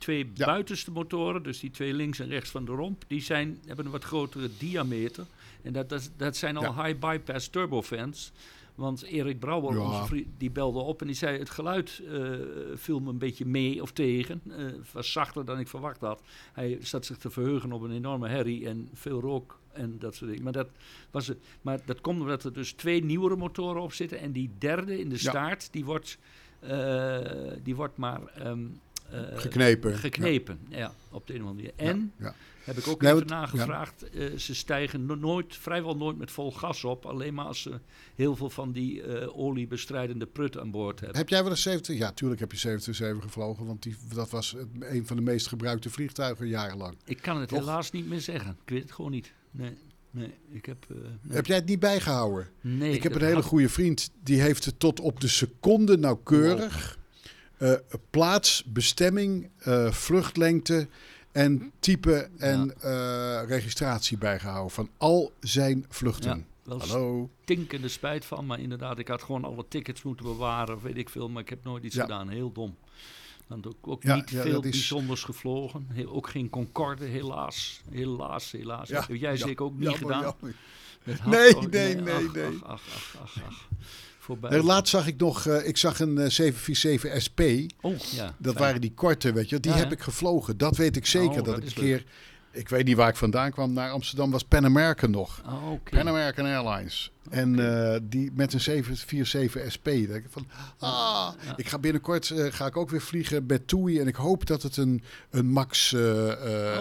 twee 0.01 0.31
Ja. 0.35 0.47
buitenste 0.47 0.91
motoren, 0.91 1.43
dus 1.43 1.61
die 1.61 1.71
twee 1.71 1.95
links 1.95 2.19
en 2.19 2.29
rechts 2.29 2.51
van 2.51 2.65
de 2.65 2.73
romp, 2.73 3.05
die 3.07 3.21
zijn, 3.23 3.59
hebben 3.67 3.85
een 3.85 3.91
wat 3.91 4.05
grotere 4.05 4.49
diameter. 4.59 5.25
En 5.63 5.73
dat, 5.73 5.89
dat, 5.89 6.11
dat 6.17 6.37
zijn 6.37 6.57
al 6.57 6.63
Ja. 6.63 6.85
high 6.85 6.99
bypass 6.99 7.49
turbofans. 7.49 8.33
Want 8.75 9.03
Erik 9.03 9.39
Brouwer, 9.39 9.75
Ja. 9.75 9.81
onze 9.81 10.05
vriend, 10.05 10.27
die 10.39 10.51
belde 10.51 10.79
op 10.79 11.01
en 11.01 11.07
die 11.07 11.17
zei... 11.17 11.39
het 11.39 11.51
geluid 11.51 12.03
eh, 12.09 12.23
viel 12.75 13.01
me 13.01 13.11
een 13.11 13.19
beetje 13.19 13.47
mee 13.47 13.83
of 13.83 13.91
tegen. 13.93 14.41
Het 14.49 14.93
was 14.93 15.13
zachter 15.13 15.45
dan 15.45 15.59
ik 15.59 15.69
verwacht 15.69 16.01
had. 16.01 16.23
Hij 16.53 16.79
zat 16.83 17.07
zich 17.07 17.17
te 17.17 17.31
verheugen 17.31 17.73
op 17.73 17.83
een 17.83 17.91
enorme 17.93 18.29
herrie 18.29 18.67
en 18.69 18.89
veel 18.95 19.21
rook 19.21 19.59
en 19.73 19.99
dat 19.99 20.15
soort 20.15 20.29
dingen. 20.31 20.45
Maar 20.45 20.53
dat, 20.53 20.69
was 21.11 21.27
het, 21.27 21.39
maar 21.63 21.79
dat 21.85 22.01
komt 22.01 22.21
omdat 22.21 22.45
er 22.45 22.53
dus 22.53 22.73
twee 22.73 23.05
nieuwere 23.05 23.37
motoren 23.37 23.83
op 23.83 23.93
zitten. 23.93 24.19
En 24.19 24.33
die 24.33 24.51
derde 24.59 24.99
in 25.01 25.09
de 25.09 25.15
Ja. 25.21 25.31
staart, 25.31 25.69
die 25.73 25.85
wordt, 25.85 26.19
eh, 26.61 27.21
die 27.63 27.75
wordt 27.77 27.97
maar... 27.97 28.21
ehm, 28.27 28.59
eh, 28.61 28.67
Geknepen. 29.35 29.97
Geknepen, 29.99 30.59
ja. 30.69 30.95
op 31.11 31.27
de 31.27 31.35
een 31.35 31.43
of 31.43 31.49
andere 31.49 31.73
manier. 31.77 31.91
En, 31.95 32.13
Ja, 32.19 32.35
heb 32.65 32.77
ik 32.77 32.87
ook 32.89 33.03
Nee, 33.03 33.15
even 33.15 33.27
nagevraagd, 33.27 34.11
eh, 34.11 34.37
ze 34.37 34.55
stijgen 34.55 35.07
no- 35.07 35.15
nooit, 35.15 35.57
vrijwel 35.57 35.97
nooit 35.97 36.19
met 36.19 36.31
vol 36.31 36.53
gas 36.53 36.85
op. 36.85 37.07
Alleen 37.07 37.35
maar 37.35 37.45
als 37.45 37.63
ze 37.63 37.81
heel 38.15 38.37
veel 38.37 38.51
van 38.51 38.73
die 38.73 39.03
eh, 39.03 39.39
oliebestrijdende 39.39 40.27
prut 40.27 40.59
aan 40.59 40.71
boord 40.71 41.01
hebben. 41.01 41.19
Heb 41.19 41.29
jij 41.29 41.43
wel 41.43 41.51
een 41.51 41.57
70? 41.57 41.99
Ja, 41.99 42.13
tuurlijk 42.13 42.41
heb 42.41 42.53
je 42.53 42.59
727 42.59 43.25
gevlogen, 43.33 43.67
want 43.67 43.83
die, 43.83 43.97
dat 44.15 44.31
was 44.31 44.57
een 44.81 45.07
van 45.07 45.17
de 45.17 45.23
meest 45.23 45.47
gebruikte 45.47 45.91
vliegtuigen 45.91 46.49
jarenlang. 46.49 46.97
Ik 47.05 47.23
kan 47.23 47.41
het 47.41 47.49
Toch? 47.49 47.59
helaas 47.59 47.91
niet 47.91 48.09
meer 48.09 48.21
zeggen. 48.21 48.57
Ik 48.65 48.71
weet 48.71 48.83
het 48.83 48.93
gewoon 48.93 49.11
niet. 49.11 49.33
Nee, 49.51 49.77
nee 50.11 50.35
ik 50.51 50.67
heb... 50.67 50.87
eh, 50.89 50.97
nee. 51.23 51.37
Heb 51.37 51.47
jij 51.47 51.57
het 51.57 51.67
niet 51.67 51.81
bijgehouden? 51.81 52.49
Nee, 52.61 52.93
ik 52.93 53.03
heb 53.03 53.15
een 53.15 53.25
hele 53.25 53.43
goede 53.43 53.69
vriend, 53.69 54.11
die 54.23 54.41
heeft 54.41 54.65
het 54.65 54.79
tot 54.79 55.01
op 55.01 55.21
de 55.21 55.29
seconde 55.29 55.99
nauwkeurig. 55.99 56.99
Eh, 57.61 57.73
plaats, 58.11 58.65
bestemming, 58.65 59.49
eh, 59.59 59.91
vluchtlengte 59.93 60.89
en 61.33 61.73
type 61.81 62.29
en 62.39 62.75
eh, 62.81 63.43
registratie 63.47 64.19
bijgehouden 64.19 64.71
van 64.71 64.89
al 64.97 65.33
zijn 65.41 65.87
vluchten. 65.89 66.39
Ja, 66.39 66.45
wel 66.63 66.79
Hallo. 66.81 67.31
stinkende 67.43 67.89
spijt 67.89 68.25
van. 68.25 68.47
Maar 68.47 68.61
inderdaad, 68.61 68.99
ik 68.99 69.09
had 69.09 69.23
gewoon 69.23 69.45
alle 69.45 69.65
tickets 69.69 70.03
moeten 70.03 70.25
bewaren. 70.25 70.75
Of 70.77 70.83
weet 70.83 70.97
ik 70.97 71.09
veel. 71.09 71.29
Maar 71.29 71.43
ik 71.43 71.49
heb 71.49 71.65
nooit 71.65 71.85
iets 71.85 71.95
Ja. 71.95 72.03
gedaan. 72.03 72.29
Heel 72.29 72.53
dom. 72.53 72.77
Want 73.47 73.67
ook, 73.67 73.89
ook 73.89 74.03
Ja, 74.03 74.15
niet 74.15 74.31
ja, 74.31 74.43
veel 74.43 74.63
is- 74.63 74.71
bijzonders 74.71 75.23
gevlogen. 75.25 75.87
Heel- 75.93 76.13
ook 76.13 76.29
geen 76.29 76.51
Concorde, 76.51 77.05
helaas. 77.05 77.81
Helaas, 77.91 78.51
helaas. 78.53 78.89
Ja, 78.89 79.01
Heb 79.07 79.17
jij 79.17 79.37
zeker 79.37 79.65
ook 79.65 79.73
niet 79.79 79.83
jammer, 79.83 79.99
gedaan? 80.01 80.23
jammer. 80.23 80.55
Met 81.05 81.27
Nee, 81.27 81.55
nee, 81.55 81.95
nee, 81.95 82.29
nee. 82.33 82.59
Ach, 82.63 82.83
ach, 82.95 83.17
ach, 83.23 83.37
ach, 83.37 83.43
ach. 83.47 83.69
Voorbij. 84.31 84.51
Nee, 84.51 84.63
laatst 84.63 84.91
zag 84.91 85.07
ik 85.07 85.17
nog, 85.17 85.47
eh, 85.47 85.67
ik 85.67 85.77
zag 85.77 86.01
een 86.01 86.19
eh, 86.19 86.29
747 86.29 87.23
SP. 87.27 87.41
Oh, 87.81 87.97
ja. 87.97 88.35
Dat 88.39 88.57
waren 88.57 88.81
die 88.81 88.93
korte, 88.95 89.33
weet 89.33 89.49
je. 89.49 89.61
Die 89.61 89.73
Ja, 89.73 89.79
heb 89.79 89.93
ik 89.93 90.01
gevlogen. 90.01 90.57
Dat 90.57 90.77
weet 90.77 90.97
ik 90.97 91.07
zeker. 91.07 91.29
Oh, 91.29 91.35
dat 91.35 91.45
dat 91.45 91.57
ik 91.57 91.65
een 91.65 91.73
keer, 91.73 92.05
ik 92.51 92.69
weet 92.69 92.85
niet 92.85 92.97
waar 92.97 93.09
ik 93.09 93.17
vandaan 93.17 93.51
kwam, 93.51 93.73
naar 93.73 93.91
Amsterdam 93.91 94.31
was 94.31 94.43
Pan 94.43 94.65
American 94.65 95.11
nog. 95.11 95.43
Oh. 95.47 95.81
Pan 95.91 96.09
American 96.09 96.45
Airlines. 96.45 97.11
En 97.31 97.59
eh, 97.93 98.01
die 98.03 98.31
met 98.35 98.53
een 98.53 98.61
747 98.61 99.73
SP. 99.75 99.85
Dat 99.85 100.17
ik 100.17 100.25
van, 100.29 100.47
ah, 100.79 101.33
Ja. 101.45 101.57
ik 101.57 101.69
ga 101.69 101.79
binnenkort 101.79 102.31
eh, 102.31 102.53
ga 102.53 102.67
ik 102.67 102.77
ook 102.77 102.91
weer 102.91 103.01
vliegen 103.01 103.45
met 103.47 103.69
TUI. 103.69 103.99
En 104.01 104.07
ik 104.07 104.15
hoop 104.15 104.47
dat 104.47 104.63
het 104.63 104.77
een, 104.77 105.03
een 105.31 105.47
Max, 105.47 105.93
eh, 105.93 106.01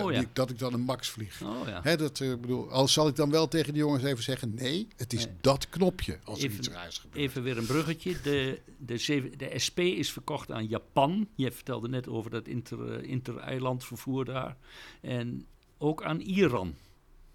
Oh, 0.03 0.12
ja. 0.12 0.19
die- 0.19 0.27
dat 0.34 0.50
ik 0.50 0.60
dan 0.60 0.74
een 0.74 0.81
Max 0.81 1.10
vlieg. 1.10 1.41
Oh 1.43 1.67
ja. 1.67 1.79
Hè, 1.84 1.98
dat, 1.98 2.17
bedoel, 2.19 2.72
al 2.72 2.88
zal 2.88 3.08
ik 3.08 3.15
dan 3.15 3.29
wel 3.29 3.48
tegen 3.48 3.74
die 3.74 3.81
jongens 3.81 4.03
even 4.03 4.24
zeggen, 4.24 4.53
nee, 4.55 4.88
het 4.96 5.13
is 5.13 5.25
Nee. 5.25 5.34
dat 5.41 5.69
knopje 5.69 6.19
als 6.24 6.39
er 6.39 6.46
Even- 6.46 6.58
iets 6.58 6.69
raars 6.69 6.98
gebeurt. 6.98 7.22
Even 7.24 7.43
weer 7.43 7.58
een 7.58 7.65
bruggetje. 7.65 8.15
De, 8.24 8.60
de, 8.77 8.98
zeven- 8.98 9.38
de 9.38 9.53
SP 9.65 9.79
is 9.79 10.12
verkocht 10.12 10.51
aan 10.51 10.67
Japan. 10.67 11.27
Je 11.36 11.51
vertelde 11.51 11.88
net 11.89 12.08
over 12.08 12.31
dat 12.31 12.48
inter, 12.48 13.03
inter-eilandvervoer 13.03 14.25
daar. 14.25 14.55
En 15.01 15.46
ook 15.77 16.03
aan 16.03 16.19
Iran. 16.19 16.74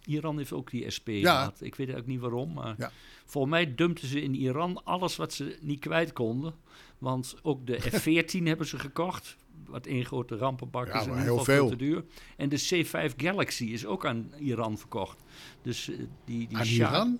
Iran 0.07 0.37
heeft 0.39 0.53
ook 0.53 0.71
die 0.71 0.91
SP 0.97 1.09
Ja. 1.09 1.37
gehad. 1.39 1.55
Ik 1.61 1.75
weet 1.75 1.89
eigenlijk 1.89 2.07
niet 2.07 2.21
waarom, 2.21 2.53
maar 2.53 2.75
Ja. 2.79 2.91
volgens 3.25 3.53
mij 3.53 3.75
dumpten 3.75 4.09
ze 4.09 4.23
in 4.23 4.35
Iran 4.35 4.85
alles 4.85 5.17
wat 5.17 5.33
ze 5.33 5.59
niet 5.61 5.81
kwijt 5.81 6.13
konden. 6.13 6.55
Want 6.99 7.37
ook 7.43 7.67
de 7.67 7.81
F-14 8.01 8.43
hebben 8.47 8.67
ze 8.67 8.79
gekocht. 8.79 9.37
Wat 9.67 9.87
één 9.87 10.05
grote 10.05 10.37
rampenbak 10.37 10.87
Ja, 10.87 11.01
is 11.01 11.07
en 11.07 11.23
heel 11.23 11.45
veel. 11.45 11.69
te 11.69 11.77
duur. 11.77 12.05
En 12.37 12.49
de 12.49 12.57
C-5 12.57 13.15
Galaxy 13.17 13.65
is 13.65 13.87
ook 13.87 14.07
aan 14.07 14.31
Iran 14.39 14.79
verkocht. 14.79 15.23
Dus 15.63 15.89
eh, 15.91 15.97
die, 16.25 16.49
die 16.49 16.57
Aan 16.59 16.65
Shah- 16.67 16.91
Iran? 16.91 17.19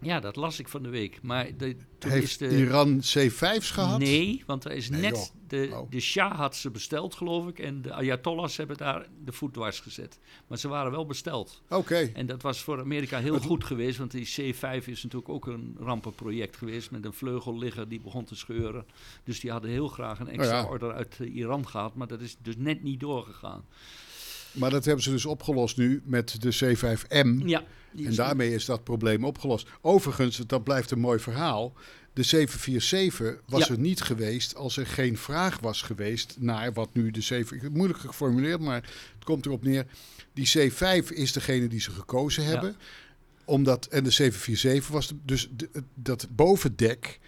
Ja, 0.00 0.20
dat 0.20 0.36
las 0.36 0.58
ik 0.58 0.68
van 0.68 0.82
de 0.82 0.88
week. 0.88 1.18
Maar 1.22 1.56
de, 1.56 1.76
toen 1.98 2.10
is 2.10 2.16
Heeft 2.18 2.38
de, 2.38 2.56
Iran 2.58 2.96
C5's 3.02 3.70
gehad? 3.70 3.98
Nee, 3.98 4.42
want 4.46 4.64
er 4.64 4.72
is 4.72 4.90
Nee, 4.90 5.00
net. 5.00 5.10
joh. 5.10 5.24
De, 5.48 5.68
Oh. 5.72 5.90
de 5.90 6.00
Shah 6.00 6.36
had 6.36 6.56
ze 6.56 6.70
besteld, 6.70 7.14
geloof 7.14 7.48
ik. 7.48 7.58
En 7.58 7.82
de 7.82 7.92
Ayatollahs 7.92 8.56
hebben 8.56 8.76
daar 8.76 9.06
de 9.24 9.32
voet 9.32 9.52
dwars 9.54 9.80
gezet. 9.80 10.18
Maar 10.46 10.58
ze 10.58 10.68
waren 10.68 10.90
wel 10.90 11.06
besteld. 11.06 11.62
Oké. 11.68 12.10
En 12.14 12.26
dat 12.26 12.42
was 12.42 12.60
voor 12.62 12.80
Amerika 12.80 13.18
heel 13.18 13.38
goed 13.40 13.64
geweest. 13.64 13.98
Want 13.98 14.10
die 14.10 14.26
C5 14.54 14.84
is 14.86 15.02
natuurlijk 15.02 15.28
ook 15.28 15.46
een 15.46 15.76
rampenproject 15.80 16.56
geweest. 16.56 16.90
Met 16.90 17.04
een 17.04 17.12
vleugelligger 17.12 17.88
die 17.88 18.00
begon 18.00 18.24
te 18.24 18.36
scheuren. 18.36 18.86
Dus 19.24 19.40
die 19.40 19.50
hadden 19.50 19.70
heel 19.70 19.88
graag 19.88 20.20
een 20.20 20.28
extra 20.28 20.58
Oh 20.58 20.64
ja. 20.64 20.70
order 20.70 20.92
uit 20.92 21.18
Iran 21.18 21.68
gehad. 21.68 21.94
Maar 21.94 22.06
dat 22.08 22.20
is 22.20 22.36
dus 22.42 22.54
net 22.56 22.82
niet 22.82 23.00
doorgegaan. 23.00 23.64
Maar 24.58 24.70
dat 24.70 24.84
hebben 24.84 25.04
ze 25.04 25.10
dus 25.10 25.24
opgelost 25.26 25.76
nu 25.76 26.02
met 26.04 26.36
de 26.42 26.54
C5M. 26.76 27.46
Ja. 27.46 27.64
En 28.04 28.14
daarmee 28.14 28.54
is 28.54 28.64
dat 28.64 28.84
probleem 28.84 29.24
opgelost. 29.24 29.68
Overigens, 29.80 30.36
dat 30.46 30.64
blijft 30.64 30.90
een 30.90 30.98
mooi 31.00 31.18
verhaal. 31.18 31.74
De 32.12 32.22
747 32.22 33.40
was 33.46 33.66
Ja. 33.66 33.74
er 33.74 33.78
niet 33.80 34.00
geweest 34.00 34.54
als 34.54 34.76
er 34.76 34.86
geen 34.86 35.18
vraag 35.18 35.58
was 35.60 35.82
geweest 35.82 36.36
naar 36.38 36.72
wat 36.72 36.88
nu 36.92 37.10
de 37.10 37.20
7... 37.20 37.72
Moeilijk 37.72 37.98
geformuleerd, 38.00 38.60
maar 38.60 38.82
het 39.14 39.24
komt 39.24 39.46
erop 39.46 39.62
neer. 39.64 39.86
Die 40.32 40.48
C5 40.58 41.08
is 41.12 41.32
degene 41.32 41.66
die 41.68 41.80
ze 41.80 41.90
gekozen 41.90 42.44
hebben. 42.44 42.76
Omdat, 43.44 43.86
en 43.86 44.04
de 44.04 44.10
747 44.10 44.88
was 44.88 45.08
de- 45.08 45.14
dus 45.24 45.48
de- 45.56 45.68
dat 45.94 46.26
bovendek 46.30 47.18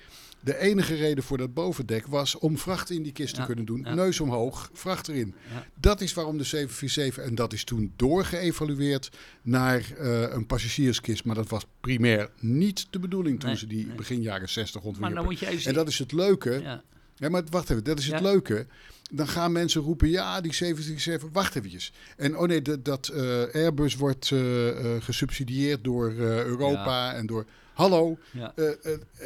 De 0.43 0.59
enige 0.59 0.95
reden 0.95 1.25
voor 1.25 1.39
dat 1.39 1.55
bovendek 1.55 2.07
was 2.07 2.39
om 2.39 2.59
vracht 2.59 2.91
in 2.91 3.03
die 3.03 3.13
kist 3.13 3.35
te 3.35 3.41
Ja, 3.41 3.47
kunnen 3.47 3.65
doen. 3.65 3.81
ja. 3.85 3.95
Neus 3.95 4.21
omhoog, 4.21 4.71
vracht 4.73 5.09
erin. 5.09 5.35
Ja. 5.55 5.67
Dat 5.81 6.01
is 6.01 6.15
waarom 6.15 6.39
de 6.39 6.45
747, 6.45 7.25
en 7.25 7.35
dat 7.35 7.53
is 7.53 7.65
toen 7.65 7.93
doorgeëvalueerd 7.97 9.11
naar 9.43 9.93
eh, 9.99 10.23
een 10.33 10.47
passagierskist. 10.47 11.25
Maar 11.25 11.35
dat 11.35 11.49
was 11.49 11.65
primair 11.81 12.29
niet 12.41 12.87
de 12.91 12.99
bedoeling 12.99 13.41
toen 13.41 13.49
Nee, 13.49 13.59
ze 13.59 13.67
die 13.67 13.87
nee. 13.87 13.95
begin 13.97 14.23
jaren 14.23 14.49
60 14.49 14.81
Maar 14.81 14.91
ontwierpen. 14.91 15.65
En 15.67 15.75
dat 15.75 15.89
is 15.89 15.99
het 15.99 16.13
leuke. 16.13 16.81
Ja. 17.21 17.29
Maar 17.29 17.43
wacht 17.51 17.71
even, 17.71 17.85
dat 17.85 17.99
is 17.99 18.07
het 18.07 18.21
Ja. 18.21 18.23
leuke. 18.23 18.67
Dan 19.13 19.29
gaan 19.29 19.53
mensen 19.53 19.81
roepen, 19.83 20.09
ja, 20.09 20.41
die 20.41 20.55
737, 20.55 21.29
wacht 21.33 21.57
eventjes. 21.57 21.93
En 22.17 22.37
oh 22.39 22.47
nee, 22.47 22.63
dat, 22.63 22.85
dat 22.85 23.09
eh, 23.09 23.43
Airbus 23.55 23.97
wordt 23.97 24.31
eh, 24.31 24.69
eh, 24.97 25.03
gesubsidieerd 25.03 25.85
door 25.85 26.13
Europa 26.13 27.15
en 27.15 27.27
door... 27.27 27.47
Hallo, 27.73 28.19
Ja. 28.31 28.53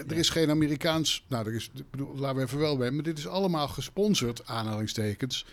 er 0.09 0.13
is 0.13 0.29
geen 0.29 0.51
Amerikaans... 0.51 1.25
Nou, 1.29 1.47
er 1.47 1.55
is, 1.55 1.71
bedoel, 1.91 2.17
laten 2.17 2.37
we 2.37 2.43
even 2.43 2.59
wel 2.59 2.77
bij, 2.77 2.91
maar 2.91 3.03
dit 3.03 3.19
is 3.19 3.27
allemaal 3.27 3.69
gesponsord, 3.69 4.47
aanhalingstekens... 4.47 5.47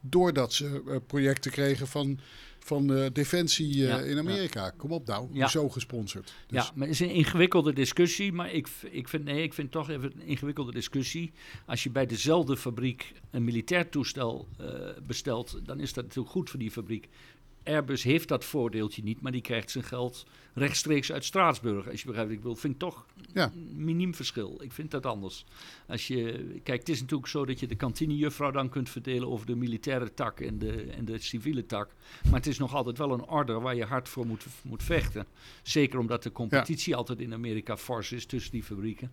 doordat 0.00 0.52
ze 0.52 1.00
projecten 1.06 1.50
kregen 1.50 1.86
van, 1.86 2.18
van 2.68 2.94
eh, 2.94 3.06
Defensie 3.12 3.72
eh, 3.72 3.88
Ja, 3.88 3.98
in 3.98 4.18
Amerika. 4.18 4.70
Kom 4.76 4.90
op 4.92 5.06
nou, 5.06 5.28
Ja. 5.32 5.48
zo 5.48 5.68
gesponsord. 5.68 6.32
Dus, 6.46 6.64
Ja, 6.64 6.70
maar 6.74 6.86
het 6.86 7.00
is 7.00 7.00
een 7.00 7.14
ingewikkelde 7.14 7.72
discussie. 7.72 8.32
Maar 8.32 8.52
ik, 8.52 8.68
ik, 8.90 9.08
vind, 9.08 9.24
nee, 9.24 9.42
ik 9.42 9.54
vind 9.54 9.70
toch 9.70 9.90
even 9.90 10.12
een 10.14 10.26
ingewikkelde 10.26 10.72
discussie. 10.72 11.32
Als 11.66 11.82
je 11.82 11.90
bij 11.90 12.06
dezelfde 12.06 12.56
fabriek 12.56 13.12
een 13.30 13.44
militair 13.44 13.88
toestel 13.88 14.48
eh, 14.58 14.66
bestelt, 15.06 15.60
dan 15.64 15.80
is 15.80 15.92
dat 15.92 16.04
natuurlijk 16.04 16.32
goed 16.32 16.50
voor 16.50 16.58
die 16.58 16.70
fabriek. 16.70 17.08
Airbus 17.68 18.02
heeft 18.02 18.28
dat 18.28 18.44
voordeeltje 18.44 19.02
niet, 19.02 19.20
maar 19.20 19.32
die 19.32 19.40
krijgt 19.40 19.70
zijn 19.70 19.84
geld 19.84 20.26
rechtstreeks 20.54 21.12
uit 21.12 21.24
Straatsburg. 21.24 21.90
Als 21.90 22.00
je 22.00 22.06
begrijpt 22.06 22.28
wat 22.30 22.38
ik 22.38 22.44
wil, 22.44 22.56
vind 22.56 22.72
ik 22.74 22.78
toch 22.80 23.06
Ja. 23.32 23.52
een 23.54 23.84
miniem 23.84 24.14
verschil. 24.14 24.58
Ik 24.62 24.72
vind 24.72 24.90
dat 24.90 25.06
anders. 25.06 25.44
Als 25.86 26.06
je, 26.06 26.44
kijk, 26.62 26.78
het 26.78 26.88
is 26.88 27.00
natuurlijk 27.00 27.28
zo 27.28 27.44
dat 27.46 27.60
je 27.60 27.66
de 27.66 27.74
kantinejuffrouw 27.74 28.50
dan 28.50 28.68
kunt 28.68 28.90
verdelen 28.90 29.28
over 29.28 29.46
de 29.46 29.56
militaire 29.56 30.14
tak 30.14 30.40
en 30.40 30.58
de, 30.58 30.82
en 30.82 31.04
de 31.04 31.18
civiele 31.18 31.66
tak. 31.66 31.90
Maar 32.24 32.34
het 32.34 32.46
is 32.46 32.58
nog 32.58 32.74
altijd 32.74 32.98
wel 32.98 33.12
een 33.12 33.24
order 33.28 33.60
waar 33.60 33.74
je 33.76 33.84
hard 33.84 34.08
voor 34.08 34.26
moet, 34.26 34.46
moet 34.62 34.82
vechten. 34.82 35.26
Zeker 35.62 35.98
omdat 35.98 36.22
de 36.22 36.32
competitie 36.32 36.96
altijd 36.96 37.20
in 37.20 37.32
Amerika 37.32 37.76
fors 37.76 38.12
is 38.12 38.26
tussen 38.26 38.52
die 38.52 38.62
fabrieken. 38.62 39.10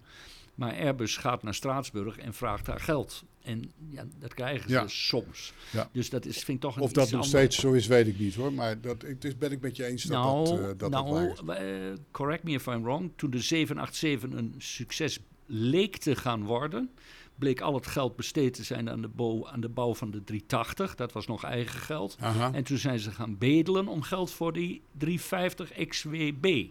Maar 0.55 0.73
Airbus 0.73 1.17
gaat 1.17 1.43
naar 1.43 1.53
Straatsburg 1.53 2.17
en 2.17 2.33
vraagt 2.33 2.65
daar 2.65 2.79
geld. 2.79 3.23
En 3.41 3.71
ja, 3.89 4.05
dat 4.19 4.33
krijgen 4.33 4.69
ze 4.69 4.75
Ja. 4.75 4.87
soms. 4.87 5.53
Ja. 5.71 5.89
Dus 5.91 6.09
dat 6.09 6.25
is, 6.25 6.35
vind 6.35 6.57
ik 6.57 6.59
toch 6.59 6.75
een 6.75 6.81
Of 6.81 6.91
dat 6.91 7.11
nog 7.11 7.25
steeds 7.25 7.59
zo 7.59 7.71
is, 7.71 7.87
weet 7.87 8.07
ik 8.07 8.19
niet 8.19 8.35
hoor. 8.35 8.53
Maar 8.53 8.81
dat, 8.81 9.03
ik, 9.03 9.21
dus 9.21 9.37
ben 9.37 9.51
ik 9.51 9.61
met 9.61 9.75
je 9.75 9.85
eens 9.85 10.03
dat 10.03 10.23
nou, 10.23 10.45
dat, 10.45 10.59
eh, 10.59 10.67
dat, 10.77 10.89
nou 10.89 11.33
eh, 11.47 11.65
correct 12.11 12.43
me 12.43 12.51
if 12.51 12.65
I'm 12.65 12.83
wrong. 12.83 13.11
Toen 13.15 13.29
de 13.29 13.39
787 13.39 14.39
een 14.39 14.55
succes 14.57 15.19
leek 15.45 15.97
te 15.97 16.15
gaan 16.15 16.43
worden, 16.43 16.89
bleek 17.35 17.61
al 17.61 17.73
het 17.73 17.87
geld 17.87 18.15
besteed 18.15 18.53
te 18.53 18.63
zijn 18.63 18.89
aan 18.89 19.01
de, 19.01 19.07
bouw, 19.07 19.47
aan 19.47 19.61
de 19.61 19.69
bouw 19.69 19.95
van 19.95 20.11
de 20.11 20.23
380. 20.23 20.95
Dat 20.95 21.11
was 21.11 21.27
nog 21.27 21.43
eigen 21.43 21.79
geld. 21.79 22.17
Aha. 22.19 22.53
En 22.53 22.63
toen 22.63 22.77
zijn 22.77 22.99
ze 22.99 23.11
gaan 23.11 23.37
bedelen 23.37 23.87
om 23.87 24.01
geld 24.01 24.31
voor 24.31 24.53
die 24.53 24.81
350 24.97 25.87
XWB. 25.87 26.65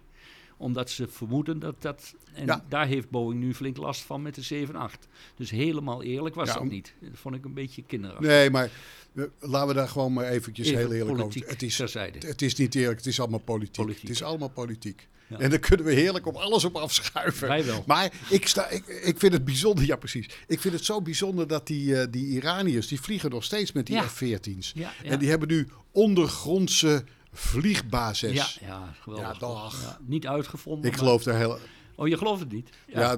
Omdat 0.57 0.91
ze 0.91 1.07
vermoeden 1.09 1.59
dat 1.59 1.83
dat... 1.83 2.15
En 2.35 2.47
Ja. 2.47 2.65
daar 2.69 2.87
heeft 2.87 3.11
Boeing 3.11 3.41
nu 3.41 3.55
flink 3.55 3.77
last 3.77 4.03
van 4.03 4.23
met 4.23 4.35
de 4.35 4.41
78. 4.41 5.11
Dus 5.37 5.51
helemaal 5.51 6.03
eerlijk 6.03 6.35
was 6.35 6.49
Ja, 6.49 6.55
dat 6.55 6.65
niet. 6.65 6.95
Dat 7.01 7.11
vond 7.15 7.35
ik 7.35 7.45
een 7.45 7.55
beetje 7.55 7.83
kinderachtig. 7.87 8.27
Nee, 8.29 8.51
maar 8.51 8.71
eh, 9.15 9.25
laten 9.41 9.69
we 9.69 9.75
daar 9.75 9.89
gewoon 9.89 10.13
maar 10.13 10.25
eventjes 10.29 10.67
Even 10.67 10.79
heel 10.79 10.93
eerlijk 10.93 11.21
over. 11.23 11.43
Het 11.47 11.63
is, 11.63 11.77
terzijde. 11.77 12.27
het 12.27 12.43
is 12.43 12.55
niet 12.55 12.75
eerlijk, 12.75 12.97
het 12.97 13.07
is 13.07 13.21
allemaal 13.21 13.39
politiek. 13.39 13.77
Politiek. 13.77 14.03
Het 14.03 14.11
is 14.11 14.23
allemaal 14.23 14.49
politiek. 14.51 15.09
Ja. 15.29 15.39
En 15.39 15.51
daar 15.51 15.59
kunnen 15.59 15.87
we 15.87 15.93
heerlijk 15.93 16.27
op 16.27 16.35
alles 16.35 16.65
op 16.65 16.77
afschuiven. 16.77 17.49
Wij 17.49 17.65
wel. 17.65 17.85
Maar 17.87 18.13
ik, 18.31 18.47
sta, 18.49 18.69
ik, 18.69 18.87
ik 18.87 19.19
vind 19.19 19.33
het 19.33 19.45
bijzonder, 19.45 19.85
ja 19.85 19.97
precies. 19.97 20.27
Ik 20.47 20.61
vind 20.61 20.75
het 20.75 20.85
zo 20.85 21.03
bijzonder 21.03 21.47
dat 21.47 21.67
die, 21.67 22.01
eh, 22.01 22.07
die 22.11 22.27
Iraniërs, 22.27 22.87
die 22.89 23.01
vliegen 23.01 23.31
nog 23.31 23.45
steeds 23.45 23.73
met 23.73 23.87
die 23.87 23.95
Ja. 23.97 24.03
F-14's. 24.09 24.73
Ja, 24.75 24.93
ja. 25.03 25.11
En 25.11 25.19
die 25.19 25.29
hebben 25.29 25.49
nu 25.49 25.69
ondergrondse 25.93 27.05
vliegbasis. 27.35 28.59
Ja, 28.61 28.67
ja, 28.67 28.95
geweldig. 29.01 29.33
Ja, 29.33 29.39
dag. 29.39 29.83
Ja, 29.83 29.99
niet 30.07 30.27
uitgevonden. 30.27 30.91
Ik 30.91 30.97
geloof 30.97 31.23
daar 31.23 31.37
heel... 31.37 31.59
Oh, 31.95 32.09
je 32.09 32.17
gelooft 32.19 32.41
het 32.41 32.53
niet? 32.53 32.69
Ja. 32.87 33.17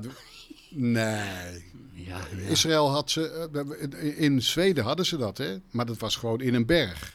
nee. 0.70 1.64
ja. 1.92 2.18
Israël 2.48 2.90
had 2.90 3.10
ze... 3.10 3.48
eh, 3.90 4.20
In 4.20 4.42
Zweden 4.42 4.84
hadden 4.84 5.06
ze 5.06 5.16
dat, 5.16 5.38
hè? 5.38 5.56
Maar 5.70 5.86
dat 5.86 5.98
was 5.98 6.16
gewoon 6.16 6.40
in 6.40 6.54
een 6.54 6.66
berg. 6.66 7.14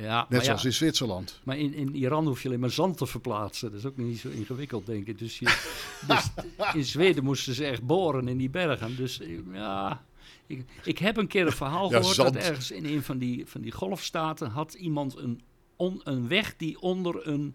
Ja, 0.00 0.26
Net 0.28 0.44
zoals 0.44 0.62
ja, 0.62 0.68
in 0.68 0.74
Zwitserland. 0.74 1.40
maar 1.44 1.58
in, 1.58 1.74
in 1.74 1.94
Iran 1.96 2.26
hoef 2.26 2.42
je 2.42 2.48
alleen 2.48 2.60
maar 2.60 2.70
zand 2.70 2.96
te 2.98 3.06
verplaatsen. 3.06 3.70
Dat 3.70 3.78
is 3.78 3.86
ook 3.86 3.96
niet 3.96 4.18
zo 4.18 4.28
ingewikkeld, 4.28 4.86
denk 4.86 5.06
ik. 5.06 5.18
Dus, 5.18 5.38
je, 5.38 5.44
dus 6.08 6.30
in 6.74 6.84
Zweden 6.84 7.24
moesten 7.24 7.54
ze 7.54 7.64
echt 7.66 7.82
boren 7.82 8.28
in 8.28 8.36
die 8.36 8.50
bergen. 8.50 8.96
Dus 8.96 9.20
eh, 9.20 9.28
ja, 9.52 10.04
ik, 10.46 10.64
ik 10.84 10.98
heb 10.98 11.16
een 11.16 11.26
keer 11.26 11.46
een 11.46 11.52
verhaal 11.52 11.90
Ja, 11.90 11.96
gehoord 11.96 12.14
zand. 12.16 12.34
dat 12.34 12.42
ergens 12.42 12.70
in 12.70 12.84
een 12.86 13.02
van 13.02 13.18
die, 13.18 13.46
van 13.46 13.60
die 13.60 13.72
golfstaten 13.72 14.50
had 14.50 14.74
iemand 14.74 15.16
een, 15.16 15.40
on, 15.76 16.00
een 16.04 16.28
weg 16.28 16.56
die 16.56 16.80
onder 16.80 17.28
een 17.28 17.54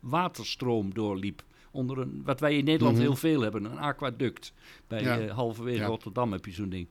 waterstroom 0.00 0.94
doorliep. 0.94 1.42
Onder 1.72 1.98
een, 1.98 2.22
wat 2.24 2.40
wij 2.40 2.56
in 2.56 2.64
Nederland 2.64 2.96
Mhm. 2.96 3.04
heel 3.04 3.16
veel 3.16 3.40
hebben, 3.40 3.64
een 3.64 3.78
aquaduct. 3.78 4.52
Bij 4.86 5.02
Ja. 5.02 5.18
eh, 5.20 5.34
halverwege 5.34 5.78
Ja. 5.80 5.86
Rotterdam 5.86 6.32
heb 6.32 6.44
je 6.46 6.52
zo'n 6.52 6.68
ding. 6.68 6.86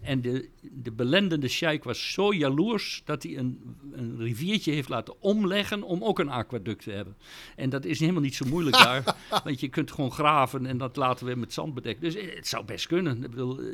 En 0.00 0.20
de, 0.20 0.48
de 0.72 0.92
belendende 0.92 1.48
sheik 1.48 1.84
was 1.84 2.12
zo 2.12 2.32
jaloers 2.34 3.02
dat 3.04 3.22
hij 3.22 3.36
een, 3.38 3.76
een 3.92 4.16
riviertje 4.18 4.72
heeft 4.72 4.88
laten 4.88 5.14
omleggen 5.22 5.82
om 5.82 6.04
ook 6.04 6.18
een 6.18 6.28
aquaduct 6.28 6.82
te 6.82 6.90
hebben. 6.90 7.16
En 7.56 7.70
dat 7.70 7.84
is 7.84 8.00
helemaal 8.00 8.20
niet 8.22 8.34
zo 8.34 8.46
moeilijk 8.46 8.76
daar, 8.84 9.16
want 9.44 9.60
je 9.60 9.68
kunt 9.68 9.90
gewoon 9.92 10.12
graven 10.12 10.66
en 10.66 10.78
dat 10.78 10.96
laten 10.96 11.26
we 11.26 11.34
met 11.34 11.52
zand 11.52 11.74
bedekken. 11.74 12.02
Dus 12.02 12.14
eh, 12.14 12.34
het 12.36 12.46
zou 12.46 12.64
best 12.64 12.86
kunnen. 12.86 13.24
Ik 13.24 13.30
bedoel, 13.30 13.58
eh, 13.60 13.66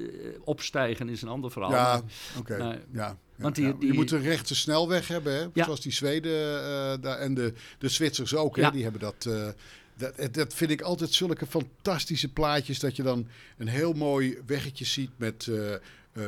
opstijgen 0.44 1.08
is 1.08 1.22
een 1.22 1.28
ander 1.28 1.50
verhaal. 1.50 1.70
Ja, 1.70 2.02
oké. 2.38 2.80
Ja, 2.92 3.18
want 3.36 3.54
die- 3.54 3.66
ja. 3.66 3.72
die- 3.72 3.88
je 3.88 3.94
moet 3.94 4.10
een 4.10 4.22
rechte 4.22 4.54
snelweg 4.54 5.08
hebben, 5.08 5.34
hè? 5.52 5.64
Zoals 5.64 5.80
die 5.80 5.92
Zweden 5.92 6.32
eh, 6.32 6.94
daar, 7.00 7.18
en 7.18 7.34
de, 7.34 7.52
de 7.78 7.88
Zwitsers 7.88 8.34
ook. 8.34 8.56
Hè? 8.56 8.70
Die 8.70 8.82
hebben 8.82 9.00
dat, 9.00 9.26
eh, 9.28 9.48
dat. 9.96 10.34
Dat 10.34 10.54
vind 10.54 10.70
ik 10.70 10.80
altijd 10.80 11.12
zulke 11.12 11.46
fantastische 11.46 12.28
plaatjes. 12.32 12.78
Dat 12.78 12.96
je 12.96 13.02
dan 13.02 13.28
een 13.58 13.68
heel 13.68 13.92
mooi 13.92 14.38
weggetje 14.46 14.84
ziet 14.84 15.10
met 15.16 15.46
eh, 15.50 15.74
eh, 15.74 15.78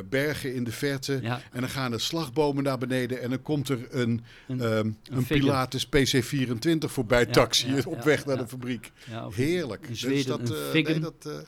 bergen 0.09 0.55
in 0.55 0.65
de 0.65 0.73
verte. 0.73 1.19
Ja. 1.23 1.43
En 1.53 1.61
dan 1.61 1.71
gaan 1.71 1.91
de 1.91 1.99
slagbomen 1.99 2.65
naar 2.65 2.79
beneden. 2.79 3.21
En 3.23 3.31
dan 3.31 3.43
komt 3.43 3.69
er 3.69 3.79
een, 3.91 4.25
Een- 4.49 4.61
ehm, 4.61 4.91
een. 5.11 5.25
Pilatus 5.27 5.87
PC24 5.87 6.91
voorbij 6.93 7.21
Ja, 7.25 7.31
taxi 7.33 7.75
ja, 7.75 7.83
op 7.97 8.03
weg 8.03 8.27
naar 8.27 8.37
de 8.39 8.49
fabriek. 8.49 8.93
Heerlijk. 9.35 9.83
In 9.83 9.89
Dus 9.89 10.01
Zweden 10.01 10.27
dat, 10.27 10.41
een 10.51 10.57
eh, 10.57 10.71
Viggen. 10.71 10.93
nee, 10.93 11.01
dat, 11.01 11.33
eh, 11.33 11.39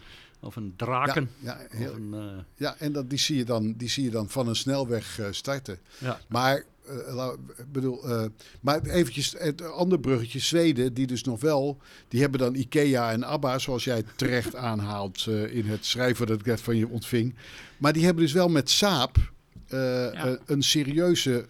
of 0.41 0.57
een 0.57 0.73
draken. 0.77 1.31
ja, 1.39 1.59
een, 1.71 2.09
eh, 2.15 2.39
Ja, 2.57 2.75
en 2.79 2.93
dat, 2.93 3.11
die, 3.11 3.19
zie 3.19 3.37
je 3.37 3.45
dan, 3.45 3.75
die 3.77 3.89
zie 3.89 4.05
je 4.05 4.11
dan 4.11 4.29
van 4.29 4.49
een 4.49 4.57
snelweg 4.57 5.19
eh, 5.19 5.27
starten. 5.31 5.79
ja. 5.99 6.21
Maar, 6.29 6.57
ik 7.57 7.73
bedoel, 7.73 8.05
maar 8.61 8.81
eventjes 8.83 9.35
het 9.39 9.63
andere 9.63 10.01
bruggetje, 10.01 10.39
Zweden, 10.39 10.95
die 10.95 11.07
dus 11.07 11.25
nog 11.25 11.41
wel, 11.41 11.79
die 12.09 12.21
hebben 12.21 12.41
dan 12.41 12.55
Ikea 12.55 13.11
en 13.13 13.25
ABBA, 13.25 13.59
zoals 13.59 13.85
jij 13.85 14.03
terecht 14.17 14.55
aanhaalt 14.71 15.27
in 15.51 15.67
het 15.67 15.85
schrijven 15.87 16.27
dat 16.27 16.41
ik 16.41 16.47
net 16.47 16.61
van 16.61 16.77
je 16.77 16.89
ontving. 16.89 17.35
Maar 17.79 17.93
die 17.93 18.05
hebben 18.05 18.23
dus 18.25 18.33
wel 18.33 18.49
met 18.49 18.71
Saab 18.71 19.17
een 20.47 20.63
serieuze 20.63 21.47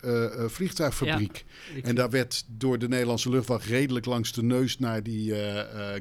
vliegtuigfabriek. 0.48 1.44
Ik- 1.74 1.86
En 1.86 1.94
daar 1.94 2.10
werd 2.10 2.44
door 2.48 2.78
de 2.78 2.88
Nederlandse 2.88 3.30
luchtwacht 3.30 3.64
redelijk 3.64 4.06
langs 4.06 4.32
de 4.32 4.42
neus 4.42 4.78
naar 4.78 5.02
die 5.02 5.34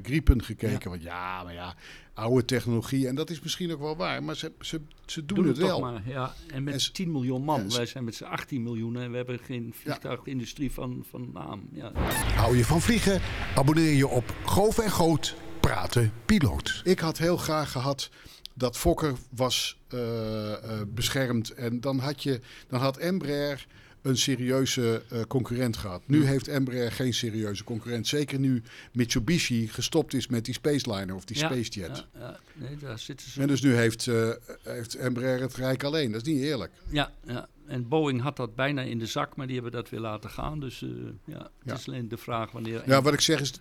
Gripen 0.03 0.43
gekeken. 0.43 0.89
Want 0.89 1.01
ja, 1.03 1.43
maar 1.43 1.53
ja, 1.53 1.75
oude 2.19 2.45
technologie. 2.45 3.07
En 3.07 3.15
dat 3.15 3.29
is 3.29 3.41
misschien 3.41 3.71
ook 3.71 3.79
wel 3.79 3.95
waar, 3.95 4.23
maar 4.23 4.35
ze, 4.35 4.51
ze, 4.59 4.81
ze 5.05 5.25
doen, 5.25 5.37
Doen 5.37 5.47
het 5.47 5.57
het 5.57 5.65
toch 5.69 5.79
wel. 5.79 5.91
maar, 5.91 6.01
ja. 6.05 6.33
En 6.47 6.63
met 6.63 6.73
En 6.73 6.79
ze- 6.81 6.91
10 6.91 7.11
miljoen 7.11 7.43
man. 7.43 7.69
Ja, 7.69 7.75
Wij 7.75 7.85
zijn 7.85 8.03
met 8.03 8.15
z'n 8.15 8.23
18 8.23 8.63
miljoen 8.63 8.97
en 8.97 9.11
we 9.11 9.17
hebben 9.17 9.39
geen 9.39 9.73
vliegtuigindustrie 9.81 10.71
van, 10.71 11.05
van 11.09 11.29
naam. 11.33 11.61
Ja. 11.71 11.91
Hou 12.35 12.57
je 12.57 12.65
van 12.65 12.81
vliegen? 12.81 13.21
Abonneer 13.55 13.93
je 13.93 14.07
op 14.07 14.35
Goof 14.45 14.77
en 14.77 14.91
Goot 14.91 15.35
Praten 15.59 16.11
Piloot. 16.25 16.81
Ik 16.83 16.99
had 16.99 17.17
heel 17.17 17.37
graag 17.37 17.71
gehad 17.71 18.09
dat 18.53 18.77
Fokker 18.77 19.13
was 19.35 19.77
eh, 19.87 20.53
eh, 20.53 20.81
beschermd. 20.87 21.49
En 21.53 21.79
dan 21.81 21.99
had, 21.99 22.23
je, 22.23 22.39
dan 22.67 22.79
had 22.79 22.97
Embraer 22.97 23.67
een 24.01 24.17
serieuze 24.17 25.01
eh, 25.09 25.21
concurrent 25.27 25.77
gehad. 25.77 26.01
Nu 26.05 26.25
heeft 26.25 26.47
Embraer 26.47 26.91
geen 26.91 27.13
serieuze 27.13 27.63
concurrent. 27.63 28.07
Zeker 28.07 28.39
nu 28.39 28.63
Mitsubishi 28.91 29.67
gestopt 29.67 30.13
is 30.13 30.27
met 30.27 30.45
die 30.45 30.53
Spaceliner 30.53 31.15
of 31.15 31.25
die 31.25 31.37
Ja, 31.37 31.45
Spacejet. 31.45 32.05
Ja, 32.13 32.19
ja, 32.19 32.39
nee, 32.53 32.77
daar 32.77 32.99
zitten 32.99 33.31
ze. 33.31 33.41
En 33.41 33.47
dus 33.47 33.61
nu 33.61 33.73
heeft, 33.75 34.07
eh, 34.07 34.29
heeft 34.63 34.95
Embraer 34.95 35.41
het 35.41 35.55
rijk 35.55 35.83
alleen. 35.83 36.11
Dat 36.11 36.21
is 36.27 36.33
niet 36.33 36.41
eerlijk. 36.43 36.71
Ja, 36.89 37.11
ja, 37.25 37.47
en 37.65 37.87
Boeing 37.87 38.21
had 38.21 38.35
dat 38.37 38.55
bijna 38.55 38.81
in 38.81 38.99
de 38.99 39.05
zak, 39.05 39.35
maar 39.35 39.45
die 39.45 39.55
hebben 39.55 39.73
dat 39.73 39.89
weer 39.89 39.99
laten 39.99 40.29
gaan. 40.29 40.59
Dus 40.59 40.81
eh, 40.81 40.89
ja, 41.25 41.49
het 41.63 41.79
is 41.79 41.87
alleen 41.87 42.07
de 42.07 42.17
vraag 42.17 42.51
wanneer... 42.51 42.83
Ja, 42.85 43.01
wat 43.01 43.13
ik 43.13 43.21
zeg 43.21 43.39
is, 43.39 43.53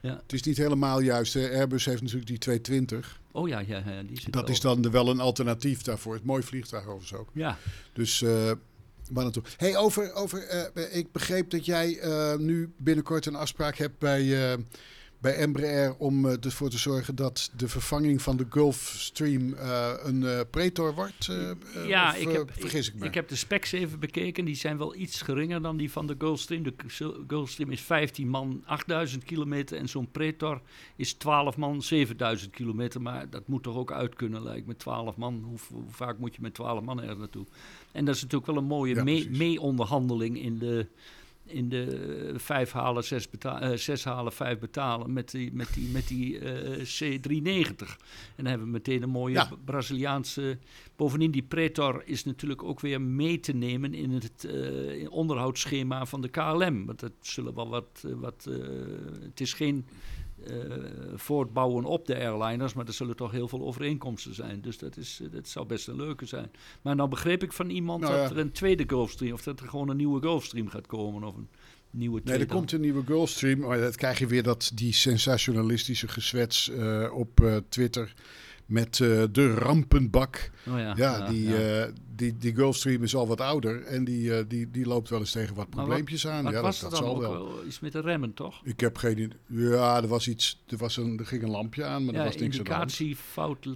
Ja. 0.00 0.16
het 0.22 0.32
is 0.32 0.42
niet 0.42 0.56
helemaal 0.56 1.00
juist. 1.00 1.36
Airbus 1.36 1.84
heeft 1.84 2.00
natuurlijk 2.00 2.28
die 2.28 2.38
220. 2.38 3.20
Oh 3.32 3.48
ja, 3.48 3.58
ja, 3.58 3.82
ja 3.86 4.02
die 4.02 4.20
zit 4.20 4.32
Dat 4.32 4.48
is 4.48 4.60
dan 4.60 4.90
wel 4.90 5.08
een 5.08 5.20
alternatief 5.20 5.82
daarvoor. 5.82 6.14
Het 6.14 6.24
mooi 6.24 6.42
vliegtuig 6.42 6.86
overigens 6.86 7.14
ook. 7.20 7.28
Ja, 7.32 7.58
Dus 7.92 8.24
waar 9.10 9.22
naartoe? 9.22 9.42
Hey, 9.56 9.76
over, 9.76 10.12
over, 10.12 10.42
eh, 10.46 10.96
ik 10.96 11.12
begreep 11.12 11.50
dat 11.50 11.64
jij 11.64 11.98
eh, 11.98 12.34
nu 12.36 12.72
binnenkort 12.76 13.26
een 13.26 13.34
afspraak 13.34 13.76
hebt 13.76 13.98
bij, 13.98 14.52
eh, 14.52 14.58
bij 15.20 15.34
Embraer 15.34 15.94
om 15.98 16.24
uh, 16.24 16.44
ervoor 16.44 16.70
te 16.70 16.78
zorgen 16.78 17.14
dat 17.14 17.50
de 17.56 17.68
vervanging 17.68 18.22
van 18.22 18.36
de 18.36 18.46
Gulfstream 18.50 19.48
uh, 19.48 19.92
een 20.02 20.22
uh, 20.22 20.40
Pretor 20.50 20.94
wordt? 20.94 21.30
ja, 21.86 22.10
of, 22.10 22.16
ik, 22.16 22.28
heb, 22.28 22.50
vergis 22.52 22.88
ik, 22.88 22.94
me? 22.94 23.06
ik 23.06 23.14
heb 23.14 23.28
de 23.28 23.36
specs 23.36 23.72
even 23.72 23.98
bekeken. 23.98 24.44
Die 24.44 24.54
zijn 24.54 24.78
wel 24.78 24.94
iets 24.94 25.22
geringer 25.22 25.62
dan 25.62 25.76
die 25.76 25.90
van 25.90 26.06
de 26.06 26.14
Gulfstream. 26.18 26.62
De 26.62 26.74
Gulfstream 27.26 27.70
is 27.70 27.80
15 27.80 28.28
man, 28.28 28.62
8000 28.64 29.24
kilometer. 29.24 29.78
En 29.78 29.88
zo'n 29.88 30.10
Pretor 30.10 30.60
is 30.96 31.12
12 31.12 31.56
man, 31.56 31.82
7000 31.82 32.50
kilometer. 32.50 33.02
Maar 33.02 33.30
dat 33.30 33.48
moet 33.48 33.62
toch 33.62 33.76
ook 33.76 33.92
uit 33.92 34.14
kunnen, 34.14 34.42
lijkt 34.42 34.66
me. 34.66 34.76
12 34.76 35.16
man, 35.16 35.42
hoe, 35.46 35.58
hoe 35.68 35.90
vaak 35.90 36.18
moet 36.18 36.34
je 36.34 36.42
met 36.42 36.54
12 36.54 36.82
man 36.82 37.02
er 37.02 37.16
naartoe? 37.16 37.46
En 37.92 38.04
dat 38.04 38.14
is 38.14 38.22
natuurlijk 38.22 38.50
wel 38.50 38.60
een 38.60 38.68
mooie 38.68 38.94
ja, 38.94 39.28
mee-onderhandeling 39.30 40.42
in 40.42 40.58
de 40.58 40.86
in 41.46 41.68
de 41.68 42.34
vijf 42.36 42.72
halen, 42.72 43.04
zes, 43.04 43.30
betalen, 43.30 43.72
uh, 43.72 43.76
zes 43.76 44.04
halen, 44.04 44.32
vijf 44.32 44.58
betalen 44.58 45.12
met 45.12 45.30
die, 45.30 45.52
met 45.52 45.74
die, 45.74 45.88
met 45.88 46.08
die 46.08 46.38
uh, 46.38 46.78
C390. 46.78 47.76
En 47.76 48.36
dan 48.36 48.46
hebben 48.46 48.66
we 48.66 48.72
meteen 48.72 49.02
een 49.02 49.10
mooie 49.10 49.34
ja. 49.34 49.50
Braziliaanse... 49.64 50.58
Bovendien, 50.96 51.30
die 51.30 51.42
Pretor 51.42 52.02
is 52.04 52.24
natuurlijk 52.24 52.62
ook 52.62 52.80
weer 52.80 53.00
mee 53.00 53.40
te 53.40 53.52
nemen 53.52 53.94
in 53.94 54.10
het 54.10 54.46
uh, 54.50 55.10
onderhoudsschema 55.10 56.06
van 56.06 56.20
de 56.20 56.28
KLM. 56.28 56.86
Want 56.86 57.00
dat 57.00 57.12
zullen 57.20 57.54
wel 57.54 57.68
wat... 57.68 58.04
wat 58.14 58.48
het 59.20 59.40
is 59.40 59.52
geen 59.52 59.86
voortbouwen 61.14 61.84
op 61.84 62.06
de 62.06 62.14
airliners, 62.14 62.74
maar 62.74 62.86
er 62.86 62.92
zullen 62.92 63.16
toch 63.16 63.30
heel 63.30 63.48
veel 63.48 63.62
overeenkomsten 63.62 64.34
zijn. 64.34 64.60
Dus 64.60 64.78
dat, 64.78 64.96
is, 64.96 65.20
dat 65.30 65.48
zou 65.48 65.66
best 65.66 65.88
een 65.88 65.96
leuke 65.96 66.26
zijn. 66.26 66.50
Maar 66.82 66.96
nou 66.96 67.08
begreep 67.08 67.42
ik 67.42 67.52
van 67.52 67.70
iemand 67.70 68.00
nou, 68.00 68.12
dat 68.12 68.28
ja. 68.28 68.34
er 68.34 68.40
een 68.40 68.52
tweede 68.52 68.84
Gulfstream, 68.86 69.32
of 69.32 69.42
dat 69.42 69.60
er 69.60 69.68
gewoon 69.68 69.88
een 69.88 69.96
nieuwe 69.96 70.20
Gulfstream 70.20 70.68
gaat 70.68 70.86
komen, 70.86 71.24
of 71.24 71.36
een 71.36 71.48
nieuwe 71.90 72.20
Nee, 72.24 72.38
er 72.38 72.46
komt 72.46 72.72
een 72.72 72.80
nieuwe 72.80 73.04
Gulfstream, 73.04 73.58
maar 73.58 73.80
dat 73.80 73.96
krijg 73.96 74.18
je 74.18 74.26
weer 74.26 74.42
dat, 74.42 74.70
die 74.74 74.92
sensationalistische 74.92 76.08
gezwets 76.08 76.68
uh, 76.68 77.12
op 77.14 77.40
uh, 77.40 77.56
Twitter 77.68 78.14
met 78.66 78.98
uh, 78.98 79.24
de 79.32 79.54
rampenbak. 79.54 80.50
Oh 80.68 80.78
ja, 80.78 80.78
ja, 80.78 80.94
ja, 80.96 81.28
die, 81.28 81.48
ja. 81.48 81.90
Die, 82.16 82.36
die 82.38 82.54
Gulfstream 82.54 83.02
is 83.02 83.14
al 83.14 83.26
wat 83.26 83.40
ouder 83.40 83.82
en 83.82 84.04
die, 84.04 84.22
uh, 84.22 84.38
die, 84.48 84.70
die 84.70 84.86
loopt 84.86 85.08
wel 85.08 85.18
eens 85.18 85.30
tegen 85.32 85.54
wat 85.54 85.70
probleempjes 85.70 86.26
aan. 86.26 86.44
Wat 86.44 86.52
ja, 86.52 86.60
was 86.60 86.80
dat, 86.80 86.90
dat 86.90 87.00
dat 87.00 87.08
zal 87.08 87.20
zal 87.20 87.32
wel. 87.32 87.64
Iets 87.66 87.80
met 87.80 87.92
de 87.92 88.00
remmen, 88.00 88.34
toch? 88.34 88.60
Ik 88.64 88.80
heb 88.80 88.96
geen 88.96 89.18
idee. 89.18 89.38
Ja, 89.46 89.96
er 90.02 90.08
was 90.08 90.28
iets. 90.28 90.62
Er, 90.66 90.76
was 90.76 90.96
een, 90.96 91.18
er 91.18 91.26
ging 91.26 91.42
een 91.42 91.50
lampje 91.50 91.84
aan, 91.84 92.04
maar 92.04 92.14
ja, 92.14 92.20
er 92.20 92.26
was 92.26 92.36
niks 92.36 92.58
aan 92.58 92.64
de 92.64 92.72
hand. 92.72 93.00
indicatiefout 93.00 93.66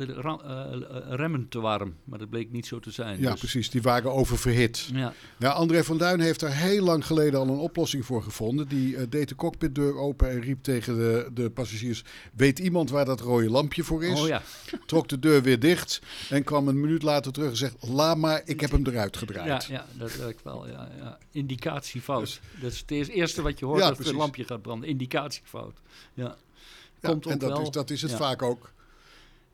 remmen 1.08 1.48
te 1.48 1.60
warm, 1.60 1.94
maar 2.04 2.18
dat 2.18 2.30
bleek 2.30 2.52
niet 2.52 2.66
zo 2.66 2.80
te 2.80 2.90
zijn. 2.90 3.20
Ja, 3.20 3.30
dus. 3.30 3.38
precies. 3.38 3.70
Die 3.70 3.82
waren 3.82 4.12
oververhit. 4.12 4.88
Ja. 4.92 5.12
Ja, 5.38 5.50
André 5.50 5.84
van 5.84 5.98
Duin 5.98 6.20
heeft 6.20 6.42
er 6.42 6.52
heel 6.52 6.84
lang 6.84 7.06
geleden 7.06 7.40
al 7.40 7.48
een 7.48 7.58
oplossing 7.58 8.04
voor 8.04 8.22
gevonden. 8.22 8.68
Die 8.68 8.94
uh, 8.94 9.02
deed 9.08 9.28
de 9.28 9.34
cockpitdeur 9.34 9.96
open 9.96 10.30
en 10.30 10.40
riep 10.40 10.62
tegen 10.62 10.96
de, 10.96 11.30
de 11.34 11.50
passagiers: 11.50 12.04
Weet 12.34 12.58
iemand 12.58 12.90
waar 12.90 13.04
dat 13.04 13.20
rode 13.20 13.50
lampje 13.50 13.84
voor 13.84 14.04
is? 14.04 14.20
Oh 14.20 14.28
ja. 14.28 14.42
Trok 14.86 15.08
de 15.08 15.18
deur 15.18 15.42
weer 15.42 15.60
dicht 15.60 16.00
en 16.30 16.44
kwam 16.44 16.68
een 16.68 16.80
minuut 16.80 17.02
later 17.02 17.32
terug 17.32 17.50
en 17.50 17.56
zegt: 17.56 17.76
Laat 17.80 18.16
maar, 18.16 18.27
ik 18.36 18.60
heb 18.60 18.70
hem 18.70 18.86
eruit 18.86 19.16
gedraaid. 19.16 19.64
Ja, 19.64 19.74
ja 19.74 19.86
dat 19.98 20.16
werkt 20.16 20.42
wel. 20.42 20.68
Ja, 20.68 20.88
ja. 20.98 21.18
Indicatiefout. 21.30 22.20
Dus, 22.20 22.40
dat 22.60 22.72
is 22.72 22.78
het 22.78 23.08
eerste 23.08 23.42
wat 23.42 23.58
je 23.58 23.64
hoort 23.64 23.82
als 23.82 23.98
het 23.98 24.12
lampje 24.12 24.44
gaat 24.44 24.62
branden. 24.62 24.88
Indicatiefout. 24.88 25.80
Ja. 26.14 26.36
Komt 27.00 27.26
en 27.26 27.38
dat 27.38 27.50
wel. 27.50 27.62
is, 27.62 27.70
dat 27.70 27.90
is 27.90 28.02
het 28.02 28.12
vaak 28.12 28.42
ook. 28.42 28.72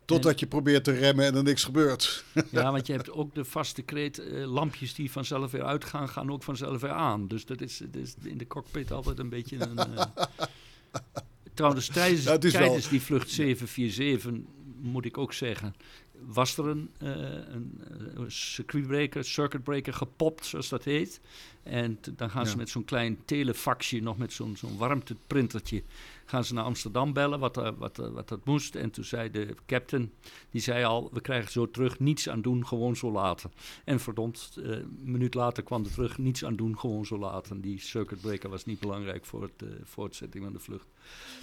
Totdat 0.05 0.33
en, 0.33 0.39
je 0.39 0.47
probeert 0.47 0.85
te 0.85 0.93
remmen 0.93 1.25
en 1.25 1.35
er 1.35 1.43
niks 1.43 1.65
gebeurt. 1.65 2.25
Ja, 2.51 2.71
want 2.73 2.87
je 2.87 2.93
hebt 2.93 3.11
ook 3.11 3.35
de 3.35 3.45
vaste 3.45 3.83
kreet, 3.83 4.19
uh, 4.19 4.47
lampjes 4.47 4.95
die 4.95 5.11
vanzelf 5.11 5.51
weer 5.51 5.65
uitgaan, 5.65 6.09
gaan 6.09 6.33
ook 6.33 6.43
vanzelf 6.43 6.81
weer 6.81 6.91
aan. 6.91 7.29
Dus 7.29 7.47
dat 7.47 7.61
is, 7.61 7.79
dat 7.79 8.03
is 8.03 8.15
in 8.23 8.39
de 8.39 8.47
cockpit 8.47 8.93
altijd 8.93 9.19
een 9.19 9.29
beetje 9.29 9.57
een... 9.61 9.79
Uh... 9.79 10.03
Trouwens, 11.55 11.87
tijdens, 11.87 12.25
ja, 12.25 12.39
tijdens 12.39 12.55
wel... 12.55 12.91
die 12.91 13.03
vlucht 13.03 13.31
747 13.31 14.33
moet 14.81 15.05
ik 15.05 15.19
ook 15.19 15.33
zeggen, 15.33 15.75
was 16.27 16.59
er 16.59 16.67
een, 16.67 16.91
uh, 17.03 17.11
een, 17.49 17.81
een 18.15 18.33
circuitbreaker, 18.33 19.25
circuitbreaker 19.25 19.95
gepopt, 19.95 20.47
zoals 20.47 20.69
dat 20.69 20.85
heet. 20.85 21.21
En 21.63 21.99
dan 22.17 22.31
gaan 22.31 22.47
ze 22.47 22.57
met 22.57 22.69
zo'n 22.69 22.85
klein 22.85 23.19
telefaxje, 23.25 24.01
nog 24.01 24.19
met 24.19 24.33
zo'n 24.33 24.57
zo'n 24.57 24.77
warmteprintertje, 24.77 25.83
gaan 26.25 26.45
ze 26.45 26.55
naar 26.55 26.65
Amsterdam 26.65 27.13
bellen, 27.13 27.39
wat, 27.39 27.59
uh, 27.59 27.69
wat, 27.79 27.99
uh, 27.99 28.09
wat 28.09 28.29
dat 28.29 28.45
moest. 28.45 28.75
En 28.75 28.91
toen 28.91 29.05
zei 29.05 29.31
de 29.31 29.55
captain, 29.67 30.13
die 30.51 30.61
zei 30.61 30.85
al, 30.85 31.11
we 31.13 31.21
krijgen 31.21 31.53
zo 31.53 31.71
terug, 31.71 31.99
niets 31.99 32.29
aan 32.29 32.43
doen, 32.43 32.67
gewoon 32.67 32.97
zo 32.97 33.13
laten. 33.13 33.53
En 33.85 34.01
verdomd, 34.01 34.57
uh, 34.59 34.71
een 34.71 34.99
minuut 35.03 35.35
later 35.35 35.63
kwam 35.63 35.85
er 35.85 35.93
terug, 35.93 36.19
niets 36.19 36.45
aan 36.45 36.57
doen, 36.57 36.79
gewoon 36.79 37.07
zo 37.07 37.19
laten. 37.19 37.61
Die 37.61 37.81
circuitbreaker 37.81 38.51
was 38.51 38.65
niet 38.65 38.81
belangrijk 38.81 39.25
voor 39.25 39.51
de 39.57 39.81
voortzetting 39.85 40.45
van 40.45 40.53
de 40.53 40.59
vlucht. 40.59 40.87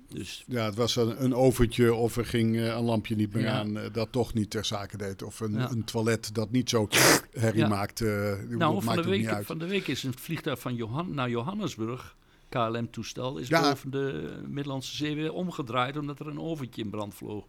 Dus, 0.07 0.43
ja, 0.47 0.65
het 0.65 0.75
was 0.75 0.95
een, 0.95 1.23
een 1.23 1.35
oventje 1.35 1.93
of 1.93 2.17
er 2.17 2.25
ging 2.25 2.57
een 2.57 2.83
lampje 2.83 3.15
niet 3.15 3.33
meer 3.33 3.43
ja. 3.43 3.59
aan 3.59 3.79
dat 3.91 4.11
toch 4.11 4.33
niet 4.33 4.49
ter 4.49 4.65
zake 4.65 4.97
deed. 4.97 5.23
Of 5.23 5.39
een, 5.39 5.53
ja. 5.53 5.71
een 5.71 5.83
toilet 5.83 6.35
dat 6.35 6.51
niet 6.51 6.69
zo 6.69 6.87
herrie 7.31 7.61
ja. 7.61 7.67
maakt. 7.67 7.99
nou, 8.49 8.83
van 8.83 8.95
de, 8.95 9.09
week, 9.09 9.45
van 9.45 9.57
de 9.57 9.67
week 9.67 9.87
is 9.87 10.03
een 10.03 10.17
vliegtuig 10.17 10.59
van 10.59 10.75
Johan 10.75 11.13
naar 11.13 11.29
Johannesburg 11.29 12.15
KLM-toestel 12.51 13.37
is 13.37 13.47
ja. 13.47 13.61
boven 13.61 13.91
de 13.91 14.39
Middellandse 14.47 14.95
Zee 14.95 15.15
weer 15.15 15.33
omgedraaid 15.33 15.97
omdat 15.97 16.19
er 16.19 16.27
een 16.27 16.39
oventje 16.39 16.81
in 16.81 16.89
brand 16.89 17.15
vloog. 17.15 17.45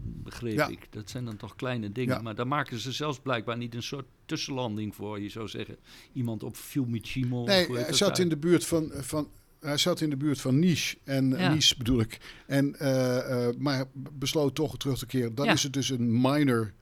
Begreep 0.00 0.56
ja. 0.56 0.68
ik. 0.68 0.86
Dat 0.90 1.10
zijn 1.10 1.24
dan 1.24 1.36
toch 1.36 1.56
kleine 1.56 1.92
dingen. 1.92 2.14
Ja. 2.14 2.22
Maar 2.22 2.34
daar 2.34 2.46
maken 2.46 2.78
ze 2.78 2.92
zelfs 2.92 3.18
blijkbaar 3.18 3.56
niet 3.56 3.74
een 3.74 3.82
soort 3.82 4.06
tussenlanding 4.24 4.94
voor. 4.94 5.20
Je 5.20 5.28
zou 5.28 5.48
zeggen, 5.48 5.76
iemand 6.12 6.42
op 6.42 6.56
Fiumicino. 6.56 7.44
Nee, 7.44 7.72
hij 7.72 7.92
zat 7.92 8.18
in 8.18 8.28
de 8.28 8.36
buurt 8.36 8.66
van, 8.66 8.92
van 8.94 9.28
hij 9.60 9.76
zat 9.76 10.00
in 10.00 10.10
de 10.10 10.16
buurt 10.16 10.40
van 10.40 10.58
Nice. 10.58 10.96
En 11.04 11.30
ja. 11.30 11.52
Nice 11.52 11.76
bedoel 11.76 12.00
ik. 12.00 12.20
En, 12.46 12.76
uh, 12.80 13.16
uh, 13.16 13.48
maar 13.58 13.84
besloot 13.94 14.54
toch 14.54 14.76
terug 14.76 14.98
te 14.98 15.06
keren. 15.06 15.34
Dan 15.34 15.46
ja. 15.46 15.52
is 15.52 15.62
het 15.62 15.72
dus 15.72 15.90
een 15.90 16.20
minor 16.20 16.72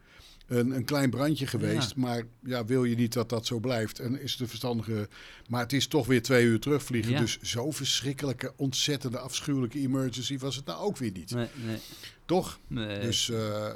een, 0.48 0.70
een 0.70 0.84
klein 0.84 1.10
brandje 1.10 1.46
geweest. 1.46 1.88
Ja. 1.88 2.00
Maar 2.00 2.22
ja, 2.44 2.64
wil 2.64 2.84
je 2.84 2.94
niet 2.94 3.12
dat 3.12 3.28
dat 3.28 3.46
zo 3.46 3.58
blijft? 3.58 3.98
En 3.98 4.20
is 4.20 4.36
de 4.36 4.46
verstandige. 4.46 5.08
Maar 5.48 5.60
het 5.60 5.72
is 5.72 5.86
toch 5.86 6.06
weer 6.06 6.22
twee 6.22 6.44
uur 6.44 6.60
terugvliegen. 6.60 7.12
Ja. 7.12 7.18
Dus 7.18 7.38
zo 7.40 7.70
verschrikkelijke, 7.70 8.52
ontzettende, 8.56 9.18
afschuwelijke 9.18 9.78
emergency 9.78 10.38
was 10.38 10.56
het 10.56 10.66
nou 10.66 10.80
ook 10.80 10.96
weer 10.96 11.12
niet. 11.12 11.30
Nee, 11.30 11.48
nee. 11.66 11.78
Toch? 12.24 12.58
Nee. 12.66 13.00
Dus. 13.00 13.28
Uh, 13.28 13.38
uh, 13.38 13.72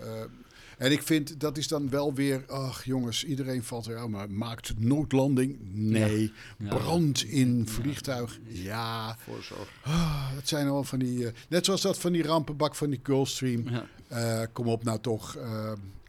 en 0.79 0.93
ik 0.93 1.03
vind 1.03 1.41
dat 1.41 1.59
is 1.59 1.69
dan 1.69 1.91
wel 1.91 2.15
weer. 2.15 2.45
Ach 2.47 2.85
jongens, 2.85 3.25
iedereen 3.25 3.63
valt 3.63 3.87
er. 3.87 4.11
maar 4.11 4.31
maakt 4.31 4.73
noodlanding? 4.79 5.59
Nee. 5.73 6.33
Ja. 6.59 6.69
Brand 6.69 7.23
in 7.25 7.67
vliegtuig? 7.69 8.39
Ja. 8.49 9.17
Voorzorg. 9.19 9.69
Oh, 9.87 10.35
dat 10.35 10.49
zijn 10.49 10.69
al 10.69 10.85
van 10.85 10.99
die. 10.99 11.19
Uh, 11.19 11.29
net 11.49 11.65
zoals 11.65 11.81
dat 11.81 11.99
van 11.99 12.13
die 12.13 12.23
rampenbak 12.23 12.75
van 12.75 12.91
die 12.91 13.01
Gulfstream. 13.03 13.65
Ja. 14.09 14.47
kom 14.47 14.67
op 14.67 14.85
nou 14.85 15.01
toch 15.01 15.37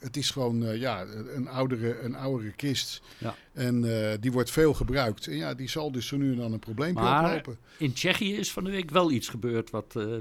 het 0.04 0.18
is 0.18 0.32
gewoon 0.32 0.64
uh, 0.64 0.80
ja, 0.80 1.06
een, 1.36 1.48
oudere, 1.48 2.00
een 2.00 2.16
oudere 2.16 2.52
kist. 2.52 3.02
Ja. 3.18 3.36
En 3.54 3.84
uh, 3.84 4.12
die 4.20 4.32
wordt 4.32 4.52
veel 4.52 4.74
gebruikt. 4.74 5.28
En 5.28 5.36
ja, 5.36 5.54
die 5.54 5.70
zal 5.70 5.92
dus 5.92 6.08
zo 6.08 6.18
nu 6.18 6.32
en 6.32 6.38
dan 6.38 6.54
een 6.54 6.60
probleempje 6.60 7.04
maar 7.04 7.26
oplopen. 7.26 7.58
In 7.78 7.94
Tsjechië 7.94 8.36
is 8.36 8.52
van 8.52 8.64
de 8.64 8.70
week 8.70 8.90
wel 8.90 9.12
iets 9.12 9.30
gebeurd 9.30 9.70
wat 9.70 9.94
uh, 9.98 10.16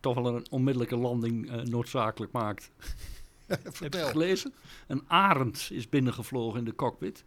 toch 0.00 0.14
wel 0.14 0.36
een 0.36 0.46
onmiddellijke 0.50 0.96
landing 0.96 1.64
noodzakelijk 1.64 2.32
maakt. 2.32 2.70
Heb 3.46 3.76
je 3.78 3.84
het 3.84 3.96
gelezen? 3.96 4.52
Een 4.86 5.02
arend 5.06 5.68
is 5.72 5.88
binnengevlogen 5.88 6.58
in 6.58 6.64
de 6.64 6.74
cockpit. 6.74 7.24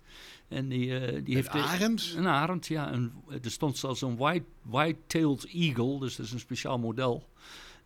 En 0.47 0.69
die, 0.69 1.23
die 1.23 1.35
heeft 1.35 1.53
een 1.53 1.61
arend? 1.61 2.13
Een 2.17 2.27
arend, 2.27 2.67
ja. 2.67 2.93
Een, 2.93 3.11
er 3.43 3.51
stond 3.51 3.77
zelfs 3.77 4.01
een 4.01 4.17
white, 4.17 4.45
white-tailed 4.61 5.45
eagle, 5.45 5.99
dus 5.99 6.15
dat 6.15 6.25
is 6.25 6.31
een 6.31 6.39
speciaal 6.39 6.79
model. 6.79 7.27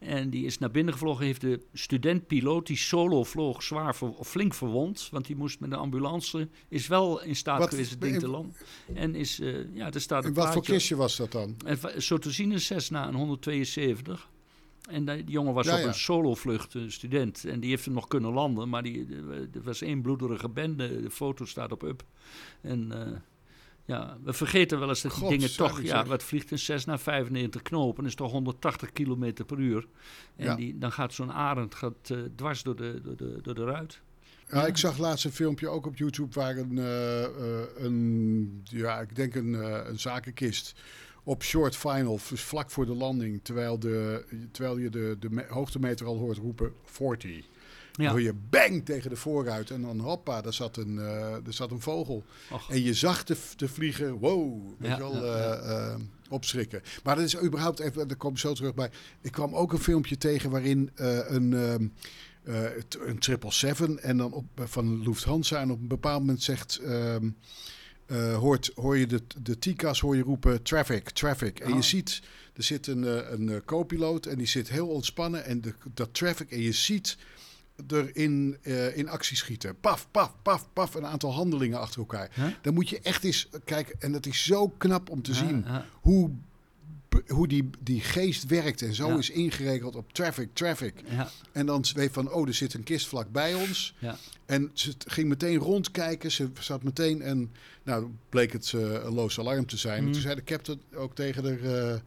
En 0.05 0.29
die 0.29 0.45
is 0.45 0.57
naar 0.57 0.71
binnen 0.71 0.93
gevlogen. 0.93 1.25
Heeft 1.25 1.41
de 1.41 1.61
studentpiloot 1.73 2.67
die 2.67 2.77
solo 2.77 3.23
vloog 3.23 3.63
zwaar 3.63 3.95
ver, 3.95 4.13
flink 4.21 4.53
verwond. 4.53 5.07
Want 5.11 5.25
die 5.25 5.35
moest 5.35 5.59
met 5.59 5.71
een 5.71 5.77
ambulance. 5.77 6.47
Is 6.67 6.87
wel 6.87 7.21
in 7.21 7.35
staat 7.35 7.59
wat, 7.59 7.69
geweest 7.69 7.89
het 7.89 8.01
ding 8.01 8.19
te 8.19 8.27
landen. 8.27 8.55
En 8.93 9.15
is, 9.15 9.39
uh, 9.39 9.75
ja, 9.75 9.91
er 9.91 10.01
staat 10.01 10.25
een 10.25 10.33
wat 10.33 10.53
voor 10.53 10.63
kistje 10.63 10.95
was 10.95 11.15
dat 11.15 11.31
dan? 11.31 11.55
En, 11.65 12.01
zo 12.01 12.17
te 12.17 12.31
zien 12.31 12.51
een 12.51 12.59
Cessna, 12.59 13.07
een 13.07 13.15
172. 13.15 14.29
En 14.89 15.05
die 15.05 15.23
jongen 15.25 15.53
was 15.53 15.65
ja, 15.65 15.73
op 15.73 15.79
ja. 15.79 15.87
een 15.87 15.93
solovlucht, 15.93 16.73
een 16.73 16.91
student. 16.91 17.45
En 17.45 17.59
die 17.59 17.69
heeft 17.69 17.85
hem 17.85 17.93
nog 17.93 18.07
kunnen 18.07 18.31
landen. 18.31 18.69
Maar 18.69 18.83
die, 18.83 19.07
er 19.53 19.63
was 19.63 19.81
één 19.81 20.01
bloederige 20.01 20.49
bende. 20.49 21.01
De 21.01 21.11
foto 21.11 21.45
staat 21.45 21.71
op 21.71 21.83
up. 21.83 22.03
En... 22.61 22.91
Uh, 22.91 23.17
ja, 23.85 24.17
we 24.23 24.33
vergeten 24.33 24.79
wel 24.79 24.89
eens 24.89 25.01
dat 25.01 25.11
die 25.11 25.19
God, 25.21 25.29
dingen 25.29 25.55
toch... 25.55 25.75
zeg. 25.77 25.85
Ja, 25.85 26.05
wat 26.05 26.23
vliegt 26.23 26.51
een 26.51 26.59
6 26.59 26.85
naar 26.85 26.99
95 26.99 27.61
knopen? 27.61 28.05
is 28.05 28.15
toch 28.15 28.31
180 28.31 28.91
km 28.91 29.33
per 29.45 29.57
uur. 29.59 29.87
En 30.35 30.45
Ja. 30.45 30.55
die, 30.55 30.77
dan 30.77 30.91
gaat 30.91 31.13
zo'n 31.13 31.31
arend 31.31 31.75
gaat, 31.75 31.95
eh, 32.09 32.17
dwars 32.35 32.63
door 32.63 32.75
de, 32.75 33.01
door, 33.03 33.15
de, 33.15 33.39
door 33.41 33.53
de 33.55 33.63
ruit. 33.63 34.01
Ja, 34.51 34.65
ik 34.65 34.77
zag 34.77 34.97
laatst 34.97 35.25
een 35.25 35.31
filmpje 35.31 35.67
ook 35.69 35.85
op 35.85 35.95
YouTube 35.97 36.33
waar 36.33 36.57
een, 36.57 36.77
eh, 36.77 37.23
eh, 37.23 37.29
een 37.77 38.61
ja, 38.63 38.99
ik 39.01 39.15
denk 39.15 39.35
een, 39.35 39.53
een 39.89 39.99
zakenkist 39.99 40.73
op 41.23 41.43
short 41.43 41.75
final, 41.75 42.19
dus 42.29 42.41
vlak 42.41 42.71
voor 42.71 42.85
de 42.85 42.93
landing, 42.93 43.39
terwijl, 43.43 43.79
de, 43.79 44.25
terwijl 44.51 44.77
je 44.77 44.89
de, 44.89 45.15
de 45.19 45.29
me- 45.29 45.45
hoogtemeter 45.49 46.05
al 46.05 46.17
hoort 46.17 46.37
roepen 46.37 46.73
40. 46.83 47.45
Ja. 47.95 48.09
hoor 48.09 48.21
je 48.21 48.33
bang 48.49 48.85
tegen 48.85 49.09
de 49.09 49.15
voorruit 49.15 49.71
en 49.71 49.81
dan 49.81 49.99
hoppa, 49.99 50.41
daar 50.41 50.53
zat 50.53 50.77
een, 50.77 50.99
eh, 50.99 51.33
er 51.33 51.53
zat 51.53 51.71
een 51.71 51.81
vogel. 51.81 52.23
Och. 52.51 52.69
En 52.69 52.83
je 52.83 52.93
zag 52.93 53.23
de, 53.23 53.37
de 53.55 53.67
vliegen, 53.67 54.13
wow, 54.13 54.67
weet 54.77 54.89
Ja, 54.89 54.95
je 54.95 55.01
wel, 55.01 55.25
eh, 55.25 55.91
eh, 55.91 55.99
opschrikken. 56.29 56.81
Maar 57.03 57.15
dat 57.15 57.25
is 57.25 57.41
überhaupt 57.41 57.79
even, 57.79 58.07
daar 58.07 58.17
kom 58.17 58.31
ik 58.31 58.37
zo 58.37 58.53
terug 58.53 58.73
bij. 58.73 58.89
Ik 59.21 59.31
kwam 59.31 59.55
ook 59.55 59.73
een 59.73 59.79
filmpje 59.79 60.17
tegen 60.17 60.49
waarin 60.49 60.91
een, 60.95 61.53
ehm, 61.53 61.87
uh, 62.43 62.63
een 63.05 63.17
777 63.19 63.95
en 63.95 64.17
dan 64.17 64.33
op, 64.33 64.45
van 64.55 65.03
Lufthansa 65.03 65.59
en 65.59 65.71
op 65.71 65.81
een 65.81 65.87
bepaald 65.87 66.19
moment 66.19 66.43
zegt... 66.43 66.77
Ehm, 66.77 67.29
uh, 68.07 68.37
hoort, 68.37 68.71
hoor 68.75 68.97
je 68.97 69.05
de, 69.05 69.21
de 69.41 69.59
TICA's 69.59 69.99
hoor 69.99 70.15
je 70.15 70.21
roepen 70.21 70.61
traffic, 70.61 71.09
traffic. 71.09 71.59
En 71.59 71.69
je 71.69 71.75
oh. 71.75 71.81
ziet, 71.81 72.21
er 72.53 72.63
zit 72.63 72.87
een, 72.87 73.33
een 73.33 73.65
co-piloot 73.65 74.25
en 74.25 74.37
die 74.37 74.47
zit 74.47 74.69
heel 74.69 74.87
ontspannen. 74.87 75.45
En 75.45 75.61
de, 75.61 75.73
dat 75.93 76.13
traffic, 76.13 76.51
en 76.51 76.61
je 76.61 76.71
ziet 76.71 77.17
er 77.87 78.15
in, 78.15 78.57
uh, 78.61 78.97
in 78.97 79.09
actie 79.09 79.37
schieten. 79.37 79.79
Paf, 79.79 80.07
paf, 80.11 80.35
paf, 80.41 80.67
paf. 80.73 80.95
Een 80.95 81.05
aantal 81.05 81.33
handelingen 81.33 81.79
achter 81.79 81.99
elkaar. 81.99 82.29
Dan 82.61 82.73
moet 82.73 82.89
je 82.89 82.99
echt 82.99 83.23
eens 83.23 83.49
kijken. 83.65 83.95
En 83.99 84.11
dat 84.11 84.25
is 84.25 84.43
zo 84.43 84.67
knap 84.67 85.09
om 85.09 85.21
te 85.21 85.33
zien 85.33 85.65
hoe 86.01 86.31
hoe 87.27 87.47
die, 87.47 87.69
die 87.79 88.01
geest 88.01 88.45
werkt 88.45 88.81
en 88.81 88.93
zo 88.93 89.17
is 89.17 89.29
ingeregeld 89.29 89.95
op 89.95 90.13
traffic, 90.13 90.49
traffic. 90.53 90.93
Ja. 91.09 91.29
En 91.51 91.65
dan 91.65 91.85
weet 91.95 92.11
van, 92.11 92.31
oh, 92.31 92.47
er 92.47 92.53
zit 92.53 92.73
een 92.73 92.83
kist 92.83 93.07
vlak 93.07 93.31
bij 93.31 93.53
ons. 93.53 93.95
Ja. 93.99 94.17
En 94.45 94.69
ze 94.73 94.93
ging 95.07 95.27
meteen 95.27 95.57
rondkijken. 95.57 96.31
Ze 96.31 96.49
zat 96.59 96.83
meteen 96.83 97.21
en, 97.21 97.51
nou, 97.83 98.07
bleek 98.29 98.51
het 98.51 98.71
uh, 98.71 98.81
een 98.81 99.13
loos 99.13 99.39
alarm 99.39 99.65
te 99.65 99.77
zijn. 99.77 100.05
Mm. 100.05 100.11
Toen 100.11 100.21
zei 100.21 100.35
de 100.35 100.43
captain 100.43 100.81
ook 100.95 101.15
tegen 101.15 101.43
haar, 101.43 102.01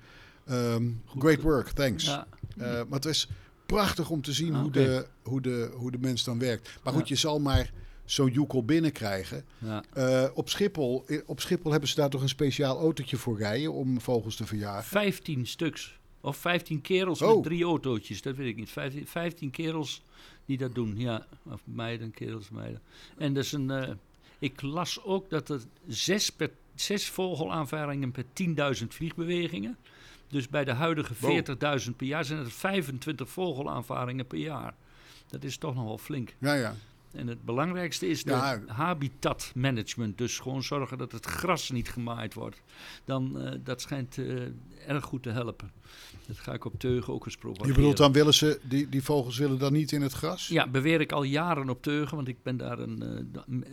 uh, 0.48 0.74
um, 0.74 1.02
great 1.18 1.40
work, 1.40 1.68
thanks. 1.68 2.06
Uh, 2.06 2.24
maar 2.56 2.86
het 2.90 3.04
is 3.04 3.28
prachtig 3.66 4.10
om 4.10 4.22
te 4.22 4.32
zien 4.32 4.54
ah, 4.54 4.60
hoe, 4.60 4.70
de, 4.70 5.06
hoe, 5.22 5.40
de, 5.40 5.70
hoe 5.74 5.90
de 5.90 5.98
mens 5.98 6.24
dan 6.24 6.38
werkt. 6.38 6.70
Maar 6.82 6.92
goed, 6.92 7.08
je 7.08 7.16
zal 7.16 7.40
maar 7.40 7.72
zo'n 8.04 8.30
joekel 8.30 8.64
binnenkrijgen. 8.64 9.44
Ja. 9.58 9.84
Uh, 9.96 10.24
op, 10.34 10.48
Schiphol, 10.48 11.04
op 11.26 11.40
Schiphol 11.40 11.70
hebben 11.70 11.88
ze 11.88 11.94
daar 11.94 12.10
toch 12.10 12.22
een 12.22 12.28
speciaal 12.28 12.78
autootje 12.78 13.16
voor 13.16 13.38
rijden 13.38 13.72
om 13.72 14.00
vogels 14.00 14.36
te 14.36 14.46
verjagen? 14.46 14.84
15 14.84 15.46
stuks. 15.46 15.98
Of 16.20 16.36
15 16.36 16.80
kerels 16.80 17.20
met 17.20 17.28
oh. 17.28 17.42
drie 17.42 17.64
autootjes, 17.64 18.22
dat 18.22 18.36
weet 18.36 18.48
ik 18.48 18.56
niet. 18.56 18.70
15, 18.70 19.06
15, 19.06 19.50
kerels 19.50 20.02
die 20.44 20.58
dat 20.58 20.74
doen, 20.74 20.98
ja. 20.98 21.26
Of 21.42 21.60
meiden, 21.64 22.10
kerels, 22.10 22.50
meiden. 22.50 22.80
En 23.18 23.34
dat 23.34 23.44
is 23.44 23.52
een... 23.52 23.68
Uh, 23.70 23.90
ik 24.38 24.62
las 24.62 25.04
ook 25.04 25.30
dat 25.30 25.48
er 25.48 25.60
zes, 25.88 26.30
per, 26.30 26.50
zes 26.74 27.08
vogelaanvaringen 27.08 28.10
per 28.10 28.24
10.000 28.80 28.86
vliegbewegingen. 28.88 29.76
Dus 30.28 30.48
bij 30.48 30.64
de 30.64 30.72
huidige 30.72 31.14
40.000 31.14 31.96
per 31.96 32.06
jaar 32.06 32.24
zijn 32.24 32.38
er 32.38 32.50
25 32.50 33.28
vogelaanvaringen 33.28 34.26
per 34.26 34.38
jaar. 34.38 34.74
Dat 35.28 35.44
is 35.44 35.56
toch 35.58 35.74
nog 35.74 35.84
wel 35.84 35.98
flink. 35.98 36.34
Ja, 36.38 36.54
ja. 36.54 36.74
En 37.16 37.26
het 37.26 37.44
belangrijkste 37.44 38.08
is 38.08 38.24
de 38.24 38.60
habitatmanagement. 38.66 40.18
Dus 40.18 40.38
gewoon 40.38 40.62
zorgen 40.62 40.98
dat 40.98 41.12
het 41.12 41.26
gras 41.26 41.70
niet 41.70 41.88
gemaaid 41.88 42.34
wordt. 42.34 42.62
Dan, 43.04 43.32
uh, 43.36 43.50
dat 43.64 43.80
schijnt 43.80 44.16
uh, 44.16 44.42
erg 44.86 45.04
goed 45.04 45.22
te 45.22 45.30
helpen. 45.30 45.70
Dat 46.26 46.38
ga 46.38 46.52
ik 46.52 46.64
op 46.64 46.78
Teugen 46.78 47.12
ook 47.12 47.24
eens 47.26 47.36
proberen. 47.36 47.66
Je 47.66 47.74
bedoelt 47.74 47.96
dan 47.96 48.12
willen 48.12 48.34
ze, 48.34 48.60
die, 48.62 48.88
die 48.88 49.02
vogels 49.02 49.38
willen 49.38 49.58
dan 49.58 49.72
niet 49.72 49.92
in 49.92 50.02
het 50.02 50.12
gras? 50.12 50.48
Ja, 50.48 50.68
beweer 50.68 51.00
ik 51.00 51.12
al 51.12 51.22
jaren 51.22 51.68
op 51.68 51.82
Teugen. 51.82 52.16
Want 52.16 52.28
ik 52.28 52.42
ben 52.42 52.56
daar 52.56 52.78
een 52.78 53.28
uh, 53.48 53.64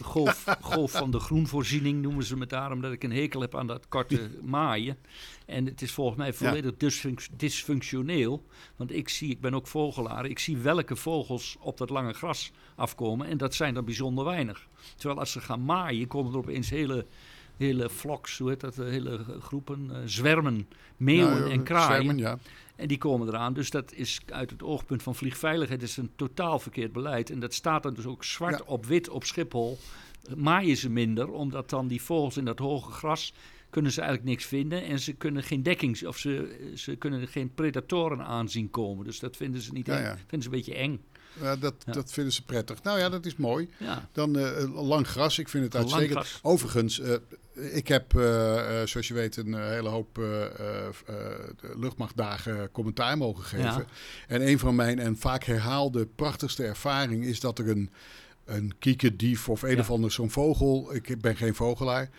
golf, 0.00 0.44
golf 0.60 0.90
van 0.92 1.10
de 1.10 1.20
groenvoorziening 1.20 2.02
noemen 2.02 2.24
ze 2.24 2.36
me 2.36 2.46
daarom. 2.46 2.80
Dat 2.80 2.92
ik 2.92 3.04
een 3.04 3.12
hekel 3.12 3.40
heb 3.40 3.56
aan 3.56 3.66
dat 3.66 3.88
korte 3.88 4.30
maaien. 4.42 4.96
En 5.46 5.66
het 5.66 5.82
is 5.82 5.92
volgens 5.92 6.16
mij 6.16 6.32
volledig 6.32 6.72
dysfunctioneel. 7.36 8.46
Want 8.76 8.92
ik 8.92 9.08
zie, 9.08 9.30
ik 9.30 9.40
ben 9.40 9.54
ook 9.54 9.66
vogelaar, 9.66 10.26
ik 10.26 10.38
zie 10.38 10.56
welke 10.56 10.96
vogels 10.96 11.56
op 11.60 11.78
dat 11.78 11.90
lange 11.90 12.12
gras 12.12 12.52
afkomen. 12.74 13.26
En 13.26 13.36
dat 13.36 13.54
zijn 13.54 13.76
er 13.76 13.84
bijzonder 13.84 14.24
weinig. 14.24 14.66
Terwijl 14.96 15.20
als 15.20 15.32
ze 15.32 15.40
gaan 15.40 15.64
maaien, 15.64 16.06
komen 16.06 16.32
er 16.32 16.38
opeens 16.38 16.70
hele, 16.70 17.06
hele 17.56 17.90
floks, 17.90 18.38
hoe 18.38 18.48
heet 18.48 18.60
dat, 18.60 18.78
eh, 18.78 18.86
hele 18.86 19.24
groepen, 19.40 19.88
uh, 19.90 19.96
zwermen, 20.04 20.68
meeuwen 20.96 21.50
en 21.50 21.62
kraaien. 21.62 22.02
Zwermen, 22.02 22.18
ja. 22.18 22.38
En 22.76 22.88
die 22.88 22.98
komen 22.98 23.28
eraan. 23.28 23.52
Dus 23.52 23.70
dat 23.70 23.92
is 23.92 24.20
uit 24.26 24.50
het 24.50 24.62
oogpunt 24.62 25.02
van 25.02 25.14
vliegveiligheid 25.14 25.82
is 25.82 25.96
een 25.96 26.10
totaal 26.16 26.58
verkeerd 26.58 26.92
beleid. 26.92 27.30
En 27.30 27.40
dat 27.40 27.54
staat 27.54 27.82
dan 27.82 27.94
dus 27.94 28.06
ook 28.06 28.24
zwart 28.24 28.64
op 28.64 28.86
wit 28.86 29.08
op 29.08 29.24
Schiphol. 29.24 29.78
Maaien 30.36 30.76
ze 30.76 30.90
minder, 30.90 31.30
omdat 31.30 31.70
dan 31.70 31.88
die 31.88 32.02
vogels 32.02 32.36
in 32.36 32.44
dat 32.44 32.58
hoge 32.58 32.90
gras 32.90 33.32
kunnen 33.70 33.92
ze 33.92 34.00
eigenlijk 34.00 34.30
niks 34.30 34.44
vinden. 34.46 34.84
En 34.84 34.98
ze 34.98 35.12
kunnen 35.12 35.42
geen 35.42 35.62
dekking, 35.62 36.06
of 36.06 36.18
ze, 36.18 36.72
ze 36.74 36.96
kunnen 36.96 37.28
geen 37.28 37.54
predatoren 37.54 38.24
aanzien 38.24 38.70
komen. 38.70 39.04
Dus 39.04 39.18
dat 39.18 39.36
vinden 39.36 39.60
ze 39.60 39.72
niet 39.72 39.86
ja, 39.86 39.98
ja. 39.98 40.16
vinden 40.16 40.42
ze 40.42 40.46
een 40.48 40.50
beetje 40.50 40.74
eng. 40.74 41.00
Ja, 41.40 41.56
dat, 41.56 41.74
dat 41.84 42.12
vinden 42.12 42.32
ze 42.32 42.44
prettig. 42.44 42.82
Nou 42.82 42.98
ja, 42.98 43.08
dat 43.08 43.26
is 43.26 43.36
mooi. 43.36 43.68
Dan 44.12 44.38
uh, 44.38 44.86
lang 44.88 45.06
gras, 45.06 45.38
ik 45.38 45.48
vind 45.48 45.64
het 45.64 45.76
uitstekend. 45.76 46.38
Overigens, 46.42 46.98
uh, 46.98 47.14
ik 47.54 47.88
heb, 47.88 48.14
uh, 48.14 48.22
zoals 48.84 49.08
je 49.08 49.14
weet, 49.14 49.36
een 49.36 49.54
hele 49.54 49.88
hoop 49.88 50.20
luchtmachtdagen 51.76 52.70
commentaar 52.72 53.16
mogen 53.16 53.44
geven. 53.44 53.86
En 54.28 54.48
een 54.48 54.58
van 54.58 54.74
mijn 54.74 54.98
en 54.98 55.16
vaak 55.16 55.44
herhaalde 55.44 56.06
prachtigste 56.06 56.64
ervaring 56.64 57.24
is 57.24 57.40
dat 57.40 57.58
er 57.58 57.68
een 57.68 57.90
een 58.46 58.72
kiekendief 58.78 59.48
of 59.48 59.62
een 59.62 59.80
of 59.80 59.90
ander 59.90 60.12
zo'n 60.12 60.30
vogel. 60.30 60.94
Ik 60.94 61.20
ben 61.20 61.36
geen 61.36 61.54
vogelaar. 61.54 62.10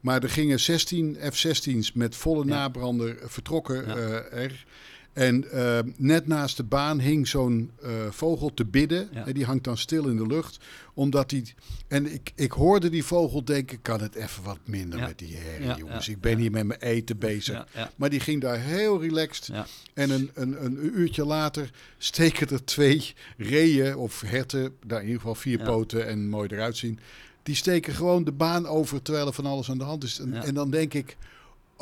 Maar 0.00 0.22
er 0.22 0.30
gingen 0.30 0.60
16 0.60 1.16
F-16's 1.32 1.92
met 1.92 2.16
volle 2.16 2.44
nabrander 2.44 3.18
vertrokken 3.22 3.88
uh, 3.88 4.32
er. 4.32 4.64
En 5.12 5.44
uh, 5.54 5.78
net 5.96 6.26
naast 6.26 6.56
de 6.56 6.62
baan 6.62 7.00
hing 7.00 7.28
zo'n 7.28 7.70
uh, 7.82 7.90
vogel 8.10 8.54
te 8.54 8.64
bidden. 8.64 9.08
Ja. 9.12 9.26
En 9.26 9.32
die 9.32 9.44
hangt 9.44 9.64
dan 9.64 9.76
stil 9.76 10.08
in 10.08 10.16
de 10.16 10.26
lucht. 10.26 10.58
Omdat 10.94 11.30
die. 11.30 11.54
En 11.88 12.12
ik, 12.12 12.32
ik 12.34 12.52
hoorde 12.52 12.90
die 12.90 13.04
vogel 13.04 13.44
denken: 13.44 13.82
kan 13.82 14.00
het 14.00 14.14
even 14.14 14.42
wat 14.42 14.58
minder 14.64 14.98
ja. 14.98 15.06
met 15.06 15.18
die 15.18 15.36
herrie, 15.36 15.74
jongens? 15.74 16.08
Ik 16.08 16.20
ben 16.20 16.38
hier 16.38 16.50
met 16.50 16.66
mijn 16.66 16.80
eten 16.80 17.18
bezig. 17.18 17.66
Maar 17.96 18.10
die 18.10 18.20
ging 18.20 18.40
daar 18.40 18.58
heel 18.60 19.00
relaxed. 19.00 19.50
En 19.94 20.10
een, 20.10 20.30
een, 20.34 20.64
een 20.64 20.98
uurtje 20.98 21.24
later 21.24 21.70
steken 21.98 22.48
er 22.48 22.64
twee 22.64 23.14
reeën 23.36 23.96
of 23.96 24.20
herten. 24.20 24.76
Daar 24.86 25.00
in 25.00 25.06
ieder 25.06 25.20
geval 25.20 25.34
vier 25.34 25.62
poten 25.62 26.06
en 26.06 26.28
mooi 26.28 26.48
eruit 26.48 26.76
zien. 26.76 26.98
Die 27.42 27.54
steken 27.54 27.94
gewoon 27.94 28.24
de 28.24 28.32
baan 28.32 28.66
over 28.66 29.02
terwijl 29.02 29.26
er 29.26 29.32
van 29.32 29.46
alles 29.46 29.70
aan 29.70 29.78
de 29.78 29.84
hand 29.84 30.04
is. 30.04 30.18
En, 30.18 30.34
en 30.34 30.54
dan 30.54 30.70
denk 30.70 30.94
ik. 30.94 31.16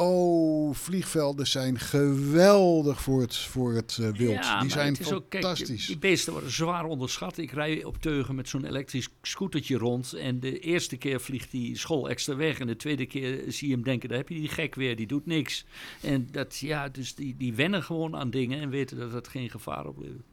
Oh, 0.00 0.74
vliegvelden 0.74 1.46
zijn 1.46 1.78
geweldig 1.78 3.02
voor 3.02 3.20
het, 3.20 3.36
voor 3.36 3.72
het 3.72 3.98
uh, 4.00 4.08
wild. 4.08 4.44
Ja, 4.44 4.60
die 4.60 4.70
zijn 4.70 4.96
fantastisch. 4.96 5.82
Ook, 5.82 5.86
die 5.86 5.98
beesten 5.98 6.32
worden 6.32 6.50
zwaar 6.50 6.84
onderschat. 6.84 7.38
Ik 7.38 7.50
rij 7.50 7.84
op 7.84 7.96
Teugen 7.96 8.34
met 8.34 8.48
zo'n 8.48 8.64
elektrisch 8.64 9.08
scootertje 9.22 9.76
rond. 9.76 10.12
En 10.12 10.40
de 10.40 10.58
eerste 10.58 10.96
keer 10.96 11.20
vliegt 11.20 11.50
die 11.50 11.78
school 11.78 12.08
extra 12.08 12.36
weg. 12.36 12.58
En 12.58 12.66
de 12.66 12.76
tweede 12.76 13.06
keer 13.06 13.44
zie 13.48 13.68
je 13.68 13.74
hem 13.74 13.84
denken, 13.84 14.08
daar 14.08 14.18
heb 14.18 14.28
je 14.28 14.34
die 14.34 14.48
gek 14.48 14.74
weer, 14.74 14.96
die 14.96 15.06
doet 15.06 15.26
niks. 15.26 15.64
En 16.00 16.28
dat, 16.30 16.58
ja, 16.58 16.88
dus 16.88 17.14
die, 17.14 17.34
die 17.36 17.54
wennen 17.54 17.82
gewoon 17.82 18.16
aan 18.16 18.30
dingen 18.30 18.60
en 18.60 18.70
weten 18.70 18.98
dat 18.98 19.12
het 19.12 19.28
geen 19.28 19.50
gevaar 19.50 19.86
oplevert. 19.86 20.26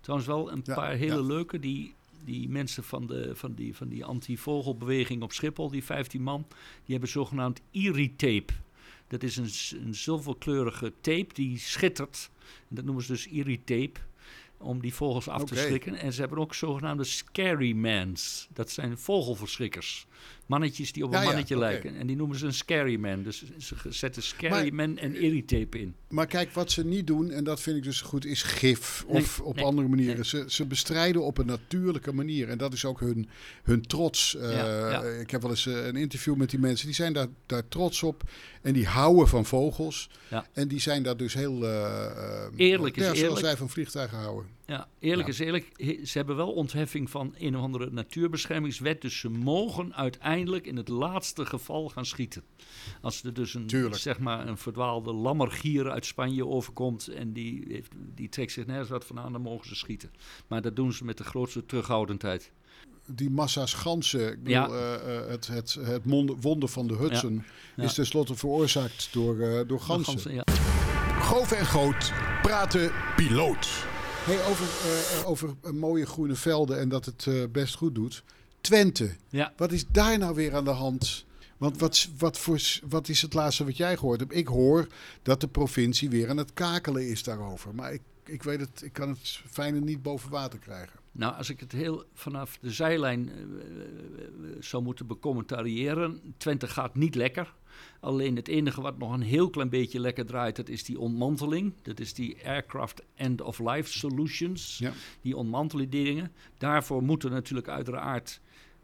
Trouwens 0.00 0.30
wel 0.30 0.52
een 0.52 0.62
paar 0.62 0.94
hele 0.94 1.22
leuke, 1.22 1.58
die 1.58 1.94
die 2.24 2.48
mensen 2.48 2.84
van, 2.84 3.06
de, 3.06 3.30
van 3.34 3.54
die, 3.54 3.76
van 3.76 3.88
die 3.88 4.04
anti-vogelbeweging 4.04 5.22
op 5.22 5.32
Schiphol, 5.32 5.70
die 5.70 5.84
15 5.84 6.22
man, 6.22 6.46
die 6.84 6.92
hebben 6.92 7.08
zogenaamd 7.08 7.60
irritape. 7.70 8.52
Dat 9.10 9.22
is 9.22 9.36
een, 9.36 9.80
een 9.86 9.94
zilverkleurige 9.94 10.92
tape 11.00 11.34
die 11.34 11.58
schittert. 11.58 12.30
En 12.68 12.74
dat 12.74 12.84
noemen 12.84 13.04
ze 13.04 13.12
dus 13.12 13.26
irritape 13.26 14.00
om 14.58 14.80
die 14.80 14.94
vogels 14.94 15.28
af 15.28 15.44
te 15.44 15.56
schrikken. 15.56 15.94
En 15.94 16.12
ze 16.12 16.20
hebben 16.20 16.38
ook 16.38 16.54
zogenaamde 16.54 17.04
scary 17.04 17.72
mans. 17.72 18.48
Dat 18.52 18.70
zijn 18.70 18.98
vogelverschrikkers. 18.98 20.06
Mannetjes 20.46 20.92
die 20.92 21.04
op 21.04 21.14
een 21.14 21.22
mannetje 21.22 21.58
lijken. 21.58 21.96
En 21.96 22.06
die 22.06 22.16
noemen 22.16 22.38
ze 22.38 22.46
een 22.46 22.54
scary 22.54 22.96
man. 22.96 23.22
Dus 23.22 23.44
ze 23.58 23.74
zetten 23.88 24.22
scary 24.22 24.70
man 24.72 24.98
en 24.98 25.14
irritape 25.14 25.80
in. 25.80 25.94
Maar 26.08 26.26
kijk, 26.26 26.52
wat 26.52 26.70
ze 26.70 26.84
niet 26.84 27.06
doen, 27.06 27.30
en 27.30 27.44
dat 27.44 27.60
vind 27.60 27.76
ik 27.76 27.82
dus 27.82 28.00
goed, 28.00 28.24
is 28.24 28.42
gif. 28.42 29.04
Of 29.06 29.40
op 29.40 29.58
andere 29.58 29.88
manieren. 29.88 30.26
Ze, 30.26 30.44
ze 30.48 30.66
bestrijden 30.66 31.22
op 31.22 31.38
een 31.38 31.46
natuurlijke 31.46 32.12
manier. 32.12 32.48
En 32.48 32.58
dat 32.58 32.72
is 32.72 32.84
ook 32.84 33.00
hun, 33.00 33.28
hun 33.62 33.82
trots. 33.82 34.34
Uh, 34.34 35.20
ik 35.20 35.30
heb 35.30 35.40
wel 35.42 35.50
eens 35.50 35.66
eh, 35.66 35.86
een 35.86 35.96
interview 35.96 36.36
met 36.36 36.50
die 36.50 36.58
mensen. 36.58 36.86
Die 36.86 36.94
zijn 36.94 37.12
daar, 37.12 37.28
daar 37.46 37.68
trots 37.68 38.02
op. 38.02 38.22
En 38.62 38.72
die 38.72 38.86
houden 38.86 39.28
van 39.28 39.44
vogels. 39.44 40.10
En 40.52 40.68
die 40.68 40.80
zijn 40.80 41.02
daar 41.02 41.16
dus 41.16 41.34
heel... 41.34 41.62
Uh, 41.62 41.68
eerlijk 42.56 42.96
is 42.96 43.02
eerlijk. 43.02 43.18
Zoals 43.18 43.40
wij 43.40 43.56
van 43.56 43.68
vliegtuigen 43.68 44.18
houden. 44.18 44.46
Ja, 44.66 44.88
eerlijk 44.98 45.28
is 45.28 45.38
eerlijk. 45.38 45.72
Ze 46.04 46.18
hebben 46.18 46.36
wel 46.36 46.52
ontheffing 46.52 47.10
van 47.10 47.34
een 47.38 47.56
of 47.56 47.62
andere 47.62 47.90
natuurbeschermingswet. 47.90 49.00
Dus 49.02 49.18
ze 49.18 49.28
mogen 49.28 49.94
uiteindelijk 50.10 50.66
in 50.66 50.76
het 50.76 50.88
laatste 50.88 51.46
geval 51.46 51.88
gaan 51.88 52.06
schieten. 52.06 52.42
Als 53.00 53.22
er 53.22 53.34
dus 53.34 53.54
een, 53.54 53.70
zeg 53.90 54.18
maar, 54.18 54.48
een 54.48 54.58
verdwaalde 54.58 55.12
lammergier 55.12 55.90
uit 55.90 56.06
Spanje 56.06 56.46
overkomt 56.46 57.08
en 57.08 57.32
die, 57.32 57.64
heeft, 57.68 57.92
die 58.14 58.28
trekt 58.28 58.52
zich 58.52 58.66
nergens 58.66 58.88
wat 58.88 59.04
van 59.04 59.18
aan, 59.18 59.32
dan 59.32 59.42
mogen 59.42 59.68
ze 59.68 59.74
schieten. 59.74 60.10
Maar 60.46 60.62
dat 60.62 60.76
doen 60.76 60.92
ze 60.92 61.04
met 61.04 61.18
de 61.18 61.24
grootste 61.24 61.66
terughoudendheid 61.66 62.52
die 63.14 63.30
massa's 63.30 63.74
ganzen, 63.74 64.32
ik 64.32 64.42
bedoel, 64.42 64.76
ja. 64.76 65.00
uh, 65.00 65.28
het, 65.28 65.46
het, 65.46 65.74
het 65.80 66.02
wonder 66.40 66.68
van 66.68 66.86
de 66.86 66.94
Hudson, 66.94 67.44
ja. 67.76 67.82
is 67.82 67.94
tenslotte 67.94 68.34
veroorzaakt 68.34 69.08
door, 69.12 69.36
uh, 69.36 69.60
door 69.66 69.80
ganzen. 69.80 70.12
ganzen 70.12 70.34
ja. 70.34 70.44
Grove 71.20 71.54
en 71.54 71.66
Groot 71.66 72.12
praten 72.42 72.92
piloot. 73.16 73.68
Hey, 74.24 74.46
over, 74.46 74.66
uh, 75.20 75.28
over 75.28 75.54
mooie 75.74 76.06
groene 76.06 76.34
velden 76.34 76.78
en 76.78 76.88
dat 76.88 77.04
het 77.04 77.52
best 77.52 77.74
goed 77.74 77.94
doet. 77.94 78.24
Twente, 78.60 79.10
wat 79.56 79.72
is 79.72 79.86
daar 79.86 80.18
nou 80.18 80.34
weer 80.34 80.54
aan 80.54 80.64
de 80.64 80.70
hand? 80.70 81.24
Want 81.56 81.78
wat, 81.78 82.08
wat, 82.18 82.38
voor, 82.38 82.60
wat 82.88 83.08
is 83.08 83.22
het 83.22 83.34
laatste 83.34 83.64
wat 83.64 83.76
jij 83.76 83.96
gehoord 83.96 84.20
hebt? 84.20 84.34
Ik 84.34 84.46
hoor 84.46 84.86
dat 85.22 85.40
de 85.40 85.48
provincie 85.48 86.10
weer 86.10 86.28
aan 86.28 86.36
het 86.36 86.52
kakelen 86.52 87.08
is 87.08 87.22
daarover. 87.22 87.74
Maar 87.74 87.92
ik, 87.92 88.02
ik 88.24 88.42
weet 88.42 88.60
het, 88.60 88.82
ik 88.82 88.92
kan 88.92 89.08
het 89.08 89.40
fijne 89.50 89.80
niet 89.80 90.02
boven 90.02 90.30
water 90.30 90.58
krijgen. 90.58 91.00
Nou, 91.12 91.34
als 91.34 91.50
ik 91.50 91.60
het 91.60 91.72
heel 91.72 92.04
vanaf 92.14 92.58
de 92.60 92.70
zijlijn 92.70 93.28
uh, 93.28 94.50
zou 94.60 94.82
moeten 94.82 95.06
becommentariëren. 95.06 96.34
Twente 96.36 96.68
gaat 96.68 96.94
niet 96.94 97.14
lekker. 97.14 97.54
Alleen 98.00 98.36
het 98.36 98.48
enige 98.48 98.80
wat 98.80 98.98
nog 98.98 99.12
een 99.12 99.22
heel 99.22 99.50
klein 99.50 99.68
beetje 99.68 100.00
lekker 100.00 100.26
draait, 100.26 100.56
dat 100.56 100.68
is 100.68 100.84
die 100.84 100.98
ontmanteling. 100.98 101.72
Dat 101.82 102.00
is 102.00 102.14
die 102.14 102.36
Aircraft 102.44 103.02
End 103.14 103.40
of 103.40 103.58
Life 103.58 103.98
Solutions. 103.98 104.78
Ja. 104.78 104.92
Die 105.20 105.36
ontmantelen 105.36 105.90
dingen. 105.90 106.32
Daarvoor 106.58 107.02
moeten 107.02 107.30
natuurlijk 107.30 107.68
uiteraard 107.68 108.40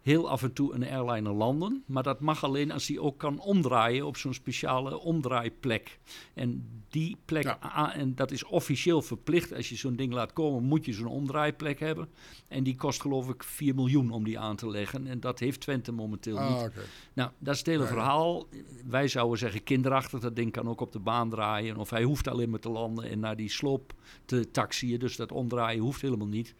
heel 0.06 0.28
af 0.28 0.42
en 0.42 0.52
toe 0.52 0.74
een 0.74 0.88
airliner 0.88 1.32
landen. 1.32 1.82
Maar 1.86 2.02
dat 2.02 2.20
mag 2.20 2.44
alleen 2.44 2.70
als 2.70 2.88
hij 2.88 2.98
ook 2.98 3.18
kan 3.18 3.40
omdraaien 3.40 4.06
op 4.06 4.16
zo'n 4.16 4.34
speciale 4.34 4.98
omdraaiplek. 4.98 5.98
En 6.34 6.68
die 6.96 7.16
plek, 7.24 7.56
en 7.94 8.14
dat 8.14 8.30
is 8.30 8.44
officieel 8.44 9.02
verplicht. 9.02 9.54
Als 9.54 9.68
je 9.68 9.76
zo'n 9.76 9.96
ding 9.96 10.12
laat 10.12 10.32
komen, 10.32 10.62
moet 10.62 10.84
je 10.84 10.92
zo'n 10.92 11.06
omdraaiplek 11.06 11.80
hebben. 11.80 12.08
En 12.48 12.62
die 12.62 12.76
kost 12.76 13.00
geloof 13.00 13.28
ik 13.28 13.42
4 13.42 13.74
miljoen 13.74 14.10
om 14.10 14.24
die 14.24 14.38
aan 14.38 14.56
te 14.56 14.70
leggen. 14.70 15.06
En 15.06 15.20
dat 15.20 15.38
heeft 15.38 15.60
Twente 15.60 15.92
momenteel 15.92 16.38
ah, 16.38 16.62
niet. 16.62 16.70
Nou, 17.12 17.30
dat 17.38 17.52
is 17.52 17.58
het 17.58 17.68
hele 17.68 17.86
verhaal. 17.86 18.46
Wij 18.86 19.08
zouden 19.08 19.38
zeggen 19.38 19.62
kinderachtig. 19.62 20.20
Dat 20.20 20.36
ding 20.36 20.52
kan 20.52 20.68
ook 20.68 20.80
op 20.80 20.92
de 20.92 20.98
baan 20.98 21.30
draaien. 21.30 21.76
Of 21.76 21.90
hij 21.90 22.02
hoeft 22.02 22.28
alleen 22.28 22.50
maar 22.50 22.60
te 22.60 22.70
landen 22.70 23.10
en 23.10 23.18
naar 23.18 23.36
die 23.36 23.50
sloop 23.50 23.94
te 24.24 24.50
taxiën. 24.50 24.98
Dus 24.98 25.16
dat 25.16 25.32
omdraaien 25.32 25.82
hoeft 25.82 26.00
helemaal 26.00 26.26
niet. 26.26 26.54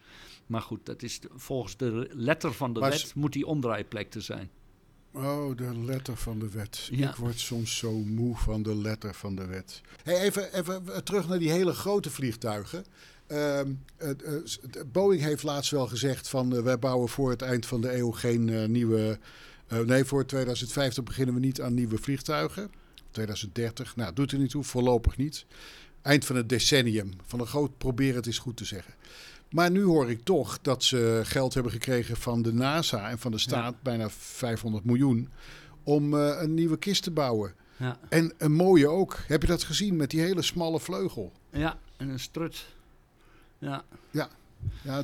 Maar 0.45 0.61
goed, 0.61 0.85
dat 0.85 1.03
is 1.03 1.19
volgens 1.35 1.77
de 1.77 2.09
letter 2.11 2.53
van 2.53 2.73
de 2.73 2.79
wet 2.79 3.15
moet 3.15 3.33
die 3.33 3.45
omdraaiplek 3.45 4.09
te 4.09 4.21
zijn. 4.21 4.49
Oh, 5.17 5.57
de 5.57 5.77
letter 5.77 6.17
van 6.17 6.39
de 6.39 6.49
wet. 6.49 6.87
Ik 6.91 7.15
word 7.15 7.39
soms 7.39 7.77
zo 7.77 7.91
moe 7.91 8.35
van 8.35 8.63
de 8.63 8.75
letter 8.75 9.13
van 9.13 9.35
de 9.35 9.45
wet. 9.45 9.81
Hey, 10.03 10.21
even, 10.21 10.53
even 10.53 11.03
terug 11.03 11.27
naar 11.27 11.39
die 11.39 11.51
hele 11.51 11.73
grote 11.73 12.09
vliegtuigen. 12.09 12.85
Uh, 13.27 13.59
Boeing 14.91 15.21
heeft 15.21 15.43
laatst 15.43 15.71
wel 15.71 15.87
gezegd 15.87 16.29
van 16.29 16.63
wij 16.63 16.79
bouwen 16.79 17.09
voor 17.09 17.29
het 17.29 17.41
eind 17.41 17.65
van 17.65 17.81
de 17.81 17.97
eeuw 17.97 18.11
geen 18.11 18.71
nieuwe... 18.71 19.19
nee, 19.85 20.05
voor 20.05 20.25
2050 20.25 21.03
beginnen 21.03 21.33
we 21.35 21.39
niet 21.39 21.61
aan 21.61 21.73
nieuwe 21.73 21.97
vliegtuigen. 21.97 22.71
2030, 23.11 23.95
nou 23.95 24.13
doet 24.13 24.31
er 24.31 24.37
niet 24.37 24.49
toe, 24.49 24.63
voorlopig 24.63 25.17
niet. 25.17 25.45
Eind 26.01 26.25
van 26.25 26.35
het 26.35 26.49
decennium. 26.49 27.11
Van 27.25 27.39
een 27.39 27.47
groot 27.47 27.77
proberen 27.77 28.15
het 28.15 28.27
is 28.27 28.39
goed 28.39 28.57
te 28.57 28.65
zeggen. 28.65 28.93
Maar 29.49 29.71
nu 29.71 29.83
hoor 29.83 30.09
ik 30.09 30.23
toch 30.23 30.61
dat 30.61 30.83
ze 30.83 31.21
geld 31.23 31.53
hebben 31.53 31.71
gekregen 31.71 32.17
van 32.17 32.41
de 32.41 32.53
NASA 32.53 33.09
en 33.09 33.19
van 33.19 33.31
de 33.31 33.37
staat, 33.37 33.81
bijna 33.81 34.09
500 34.09 34.85
miljoen, 34.85 35.29
om 35.83 36.13
uh, 36.13 36.41
een 36.41 36.53
nieuwe 36.53 36.77
kist 36.77 37.03
te 37.03 37.11
bouwen. 37.11 37.53
Ja. 37.77 37.99
En 38.09 38.33
een 38.37 38.51
mooie 38.51 38.87
ook. 38.87 39.17
Heb 39.27 39.41
je 39.41 39.47
dat 39.47 39.63
gezien 39.63 39.95
met 39.95 40.09
die 40.09 40.21
hele 40.21 40.41
smalle 40.41 40.79
vleugel? 40.79 41.31
Ja, 41.49 41.79
en 41.97 42.09
een 42.09 42.19
strut. 42.19 42.65
Ja. 43.57 43.83
Ja, 44.11 44.29
ja 44.81 45.03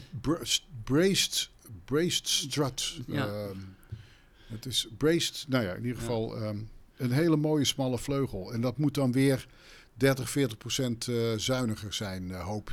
braced, 0.84 1.50
braced 1.86 2.28
strut. 2.28 3.00
Ja. 3.08 3.28
Uh, 3.28 3.50
het 4.48 4.66
is 4.66 4.88
braced, 4.98 5.46
nou 5.48 5.64
ja, 5.64 5.74
in 5.74 5.86
ieder 5.86 6.00
geval 6.00 6.44
um, 6.44 6.70
een 6.98 7.12
hele 7.12 7.36
mooie 7.38 7.66
smalle 7.66 7.98
vleugel. 7.98 8.54
En 8.54 8.62
dat 8.62 8.78
moet 8.78 8.94
dan 8.94 9.12
weer 9.12 9.48
30, 9.94 10.30
40 10.30 10.58
procent 10.58 11.08
uh, 11.08 11.38
zuiniger 11.38 11.94
zijn, 11.94 12.24
uh, 12.24 12.46
hoop 12.46 12.72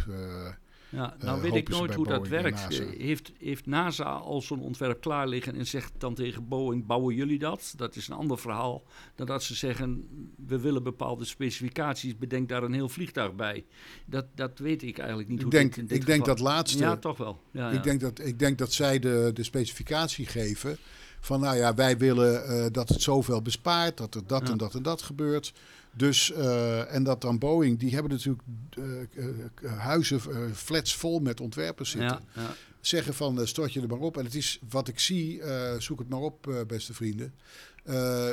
ja, 0.90 1.16
nou 1.18 1.37
uh, 1.37 1.42
weet 1.42 1.55
ik 1.55 1.68
nooit 1.68 1.94
hoe 1.94 2.07
dat 2.07 2.29
werkt. 2.29 2.79
Eh, 2.79 2.87
heeft, 2.98 3.33
heeft 3.38 3.66
NASA 3.66 4.05
al 4.05 4.40
zo'n 4.40 4.61
ontwerp 4.61 5.00
klaar 5.00 5.29
liggen 5.29 5.57
en 5.57 5.66
zegt 5.66 5.92
dan 5.98 6.14
tegen 6.14 6.48
Boeing: 6.48 6.87
bouwen 6.87 7.14
jullie 7.14 7.38
dat? 7.38 7.72
Dat 7.76 7.96
is 7.96 8.09
een 8.09 8.16
ander 8.16 8.38
verhaal 8.38 8.83
dan 9.14 9.26
dat 9.26 9.42
ze 9.42 9.55
zeggen: 9.55 10.09
we 10.46 10.61
willen 10.61 10.83
bepaalde 10.83 11.24
specificaties, 11.24 12.18
bedenk 12.18 12.48
daar 12.48 12.62
een 12.62 12.72
heel 12.72 12.88
vliegtuig 12.88 13.35
bij. 13.35 13.64
Dat, 14.07 14.26
dat 14.35 14.59
weet 14.59 14.83
ik 14.83 14.98
eigenlijk 14.98 15.29
niet. 15.29 15.38
Ik 15.38 15.44
hoe 15.44 15.53
denk, 15.53 15.74
dit, 15.74 15.88
dit 15.88 15.98
ik 15.98 16.07
denk 16.07 16.24
dat 16.24 16.38
laatste. 16.38 16.79
Ja, 16.79 16.96
toch 16.96 17.16
wel. 17.16 17.40
Ja, 17.50 17.70
ik, 17.70 17.83
Denk 17.83 18.00
dat, 18.00 18.24
ik 18.24 18.38
denk 18.38 18.59
dat 18.59 18.72
zij 18.72 18.98
de, 18.98 19.31
de 19.35 19.42
specificatie 19.42 20.26
geven 20.26 20.79
van 21.20 21.40
nou 21.40 21.57
ja, 21.57 21.74
wij 21.74 21.98
willen 21.98 22.50
uh, 22.50 22.66
dat 22.72 22.88
het 22.88 23.03
zoveel 23.03 23.42
bespaart, 23.42 23.96
dat 23.96 24.14
er 24.14 24.26
dat 24.26 24.48
en 24.48 24.57
dat 24.57 24.74
en 24.74 24.83
dat 24.83 25.03
gebeurt. 25.03 25.53
Dus, 25.92 26.31
uh, 26.31 26.94
en 26.94 27.03
dat 27.03 27.20
dan 27.20 27.38
Boeing, 27.38 27.79
die 27.79 27.92
hebben 27.92 28.11
natuurlijk 28.11 28.42
uh, 28.79 29.79
huizen, 29.79 30.20
flats 30.55 30.96
vol 30.96 31.20
met 31.20 31.40
ontwerpers 31.40 31.90
zitten. 31.90 32.20
Ja, 32.35 32.42
ja. 32.42 32.55
Zeggen 32.81 33.14
van 33.14 33.46
stort 33.46 33.72
je 33.72 33.81
er 33.81 33.88
maar 33.88 33.98
op. 33.98 34.16
En 34.16 34.24
het 34.24 34.35
is 34.35 34.61
wat 34.70 34.88
ik 34.88 34.98
zie, 34.98 35.42
zoek 35.79 35.98
het 35.98 36.09
maar 36.09 36.20
op, 36.20 36.64
beste 36.66 36.94
vrienden. 36.94 37.35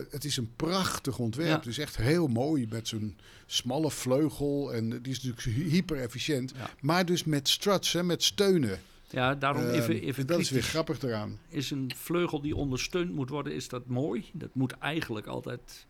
het 0.10 0.26
is 0.26 0.38
een 0.38 0.52
prachtig 0.56 1.20
ontwerp. 1.20 1.60
Het 1.60 1.66
is 1.66 1.78
echt 1.78 1.98
heel 1.98 2.28
mooi 2.28 2.68
met 2.70 2.88
zo'n 2.88 3.18
smalle 3.46 3.92
vleugel. 3.92 4.74
En 4.74 4.90
die 4.90 5.12
is 5.12 5.24
natuurlijk 5.24 5.72
hyper 5.72 6.02
efficiënt. 6.02 6.54
Maar 6.82 7.06
dus 7.06 7.24
met 7.24 7.48
struts, 7.48 7.94
hè, 7.94 8.04
met 8.04 8.24
steunen. 8.24 8.80
Ja, 9.10 9.36
daarom 9.36 9.70
even, 9.70 10.02
even 10.02 10.28
Dat 10.28 10.40
is 10.40 10.50
weer 10.50 10.64
grappig 10.64 11.02
eraan. 11.02 11.40
Is 11.50 11.72
een 11.72 11.92
vleugel 11.96 12.42
die 12.42 12.56
ondersteund 12.56 13.14
moet 13.14 13.30
worden, 13.30 13.54
is 13.54 13.68
dat 13.68 13.88
mooi? 13.88 14.30
Dat 14.34 14.50
moet 14.54 14.72
eigenlijk 14.72 15.28
altijd 15.28 15.86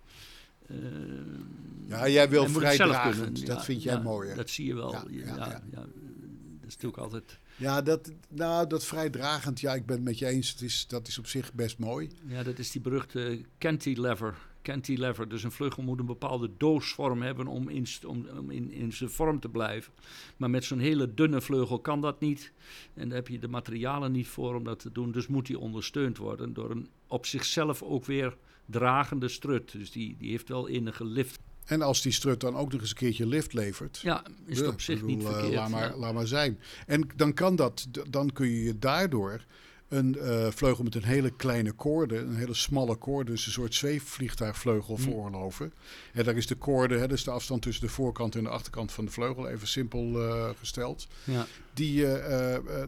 ja, 1.88 2.08
jij 2.10 2.30
wil 2.30 2.48
vrij 2.48 2.78
dragend. 2.78 3.46
Dat 3.46 3.66
vind 3.66 3.84
jij 3.84 4.02
mooi. 4.02 4.36
Dat 4.36 4.50
zie 4.50 4.66
je 4.66 4.76
wel. 4.76 4.92
Ja, 4.92 5.04
ja, 5.10 5.36
dat 5.72 6.68
is 6.68 6.74
natuurlijk 6.74 6.98
altijd... 6.98 7.40
Ja, 7.56 7.82
dat, 7.82 8.12
nou, 8.30 8.68
dat 8.68 8.86
vrij 8.86 9.10
dragend, 9.10 9.60
ja, 9.60 9.74
ik 9.74 9.86
ben 9.86 9.96
het 9.96 10.06
met 10.06 10.18
je 10.20 10.26
eens. 10.26 10.50
Het 10.50 10.62
is, 10.62 10.88
dat 10.88 11.08
is 11.08 11.18
op 11.18 11.28
zich 11.28 11.54
best 11.54 11.78
mooi. 11.78 12.10
Ja, 12.28 12.44
dat 12.44 12.60
is 12.60 12.72
die 12.72 12.82
beruchte 12.82 13.42
cantilever. 13.58 14.38
Cantilever. 14.62 15.30
Dus 15.30 15.44
een 15.44 15.52
vleugel 15.52 15.84
moet 15.84 16.00
een 16.00 16.06
bepaalde 16.06 16.50
doosvorm 16.58 17.22
hebben 17.22 17.48
om 17.48 17.70
in, 17.70 17.88
om, 18.06 18.28
om 18.38 18.52
in, 18.52 18.72
in 18.72 18.94
zijn 18.94 19.10
vorm 19.10 19.40
te 19.40 19.50
blijven. 19.50 19.94
Maar 20.38 20.50
met 20.50 20.64
zo'n 20.64 20.80
hele 20.80 21.14
dunne 21.14 21.42
vleugel 21.42 21.80
kan 21.80 22.02
dat 22.02 22.20
niet. 22.20 22.52
En 22.94 23.08
daar 23.08 23.18
heb 23.18 23.28
je 23.28 23.40
de 23.40 23.48
materialen 23.48 24.12
niet 24.12 24.28
voor 24.28 24.56
om 24.56 24.64
dat 24.64 24.80
te 24.80 24.92
doen. 24.92 25.12
Dus 25.12 25.28
moet 25.28 25.46
die 25.46 25.60
ondersteund 25.60 26.18
worden 26.18 26.54
door 26.54 26.72
een 26.72 26.88
op 27.08 27.26
zichzelf 27.26 27.84
ook 27.84 28.06
weer 28.06 28.38
dragende 28.68 29.28
strut. 29.28 29.72
Dus 29.72 29.92
die, 29.92 30.16
die 30.20 30.30
heeft 30.30 30.50
wel 30.50 30.70
enige 30.70 31.06
lift. 31.06 31.40
En 31.66 31.82
als 31.82 32.02
die 32.02 32.12
strut 32.12 32.40
dan 32.40 32.56
ook 32.56 32.72
nog 32.72 32.82
eens 32.82 32.90
een 32.90 32.96
keertje 32.96 33.28
lift 33.28 33.54
levert. 33.54 34.00
Ja, 34.02 34.24
is 34.46 34.60
het 34.60 34.68
op 34.68 34.82
zich 34.82 35.02
niet 35.02 35.22
uh, 35.22 35.32
verkeerd. 35.32 35.54
Laat 35.54 35.70
maar, 35.70 35.96
laat 35.96 36.14
maar 36.14 36.28
zijn. 36.28 36.60
En 36.86 37.10
dan 37.16 37.34
kan 37.34 37.56
dat, 37.56 37.88
dan 38.10 38.34
kun 38.34 38.50
je 38.50 38.80
daardoor 38.80 39.46
een 39.88 40.16
uh, 40.18 40.48
vleugel 40.52 40.84
met 40.84 40.96
een 40.96 41.04
hele 41.04 41.30
kleine 41.30 41.72
koorde, 41.72 42.18
een 42.18 42.36
hele 42.36 42.54
smalle 42.54 42.96
koorde, 42.96 43.32
dus 43.32 43.46
een 43.46 43.52
soort 43.52 43.76
zweefvliegtuigvleugel 43.76 44.96
mm. 44.96 45.02
veroorloven. 45.02 45.74
En 46.14 46.24
daar 46.24 46.38
is 46.38 46.48
de 46.48 46.56
koorde, 46.56 46.98
hè, 46.98 47.08
dus 47.08 47.24
de 47.24 47.32
afstand 47.32 47.62
tussen 47.62 47.86
de 47.88 47.94
voorkant 47.94 48.36
en 48.36 48.44
de 48.44 48.50
achterkant 48.50 48.92
van 48.92 49.06
de 49.06 49.12
vleugel, 49.12 49.48
even 49.48 49.68
simpel 49.68 50.28
uh, 50.28 50.50
gesteld. 50.60 51.08
Ja. 51.24 51.46
Die, 51.74 52.06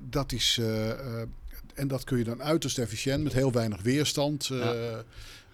dat 0.10 0.32
is, 0.32 0.62
en 1.74 1.88
dat 1.88 2.04
kun 2.04 2.18
je 2.18 2.24
dan 2.24 2.44
uiterst 2.44 2.80
efficiënt 2.80 3.24
met 3.24 3.34
heel 3.34 3.52
weinig 3.52 3.82
weerstand. 3.82 4.46
Ja 4.46 5.04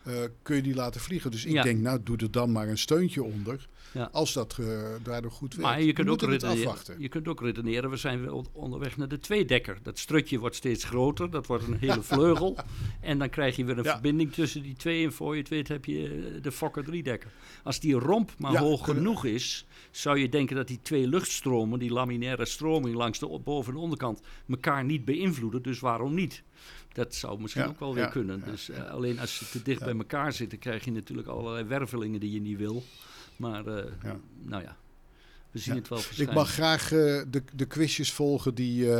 uh, 0.07 0.13
kun 0.41 0.55
je 0.55 0.61
die 0.61 0.75
laten 0.75 1.01
vliegen. 1.01 1.31
Dus 1.31 1.45
ik 1.45 1.63
denk, 1.63 1.79
nou, 1.79 1.99
doe 2.03 2.17
er 2.17 2.31
dan 2.31 2.51
maar 2.51 2.67
een 2.67 2.77
steuntje 2.77 3.23
onder. 3.23 3.67
Ja. 3.91 4.09
Als 4.11 4.33
dat 4.33 4.57
uh, 4.59 4.67
daardoor 5.03 5.31
goed 5.31 5.55
werkt. 5.55 5.69
Maar 5.71 5.81
je 5.81 5.93
kunt, 5.93 6.09
ook 6.09 6.21
redeneren, 6.21 6.75
je 6.97 7.09
kunt 7.09 7.27
ook 7.27 7.41
redeneren, 7.41 7.89
we 7.89 7.97
zijn 7.97 8.31
onderweg 8.51 8.97
naar 8.97 9.07
de 9.07 9.19
tweedekker. 9.19 9.77
Dat 9.83 9.99
strutje 9.99 10.39
wordt 10.39 10.55
steeds 10.55 10.83
groter, 10.83 11.29
dat 11.29 11.47
wordt 11.47 11.67
een 11.67 11.77
hele 11.79 12.01
vleugel. 12.13 12.57
en 13.01 13.19
dan 13.19 13.29
krijg 13.29 13.55
je 13.55 13.65
weer 13.65 13.77
een 13.77 13.83
verbinding 13.83 14.33
tussen 14.33 14.63
die 14.63 14.75
twee. 14.75 15.05
En 15.05 15.13
voor 15.13 15.33
je 15.33 15.39
het 15.39 15.49
weet 15.49 15.67
heb 15.67 15.85
je 15.85 16.03
eh, 16.07 16.41
de 16.41 16.51
Fokker 16.51 16.83
driedekker. 16.83 17.31
Als 17.63 17.79
die 17.79 17.93
romp 17.93 18.33
maar 18.37 18.57
hoog 18.57 18.85
genoeg 18.85 19.25
is, 19.25 19.65
zou 19.91 20.19
je 20.19 20.29
denken 20.29 20.55
dat 20.55 20.67
die 20.67 20.79
twee 20.81 21.07
luchtstromen, 21.07 21.79
die 21.79 21.91
laminaire 21.91 22.45
stroming 22.45 22.95
langs 22.95 23.19
de 23.19 23.39
boven- 23.43 23.73
en 23.73 23.79
onderkant, 23.79 24.21
elkaar 24.49 24.83
niet 24.83 25.05
beïnvloeden. 25.05 25.61
Dus 25.61 25.79
waarom 25.79 26.13
niet? 26.13 26.43
Dat 26.95 27.15
zou 27.15 27.41
misschien 27.41 27.65
ook 27.65 27.79
wel 27.79 27.93
weer 27.93 28.09
kunnen. 28.09 28.43
dus 28.45 28.69
uh, 28.69 28.89
alleen 28.89 29.19
als 29.19 29.37
ze 29.37 29.49
te 29.49 29.61
dicht 29.61 29.79
bij 29.79 29.97
elkaar 29.97 30.33
zitten, 30.33 30.59
krijg 30.59 30.85
je 30.85 30.91
natuurlijk 30.91 31.27
allerlei 31.27 31.63
wervelingen 31.63 32.19
die 32.19 32.31
je 32.31 32.41
niet 32.41 32.57
wil. 32.57 32.83
Maar 33.35 33.67
uh, 33.67 33.83
nou 34.41 34.63
ja, 34.63 34.77
we 35.51 35.59
zien 35.59 35.75
het 35.75 35.87
wel 35.87 35.99
Ik 36.17 36.33
mag 36.33 36.51
graag 36.51 36.91
uh, 36.91 37.21
de, 37.27 37.43
de 37.53 37.65
quizjes 37.65 38.11
volgen 38.11 38.55
die 38.55 38.91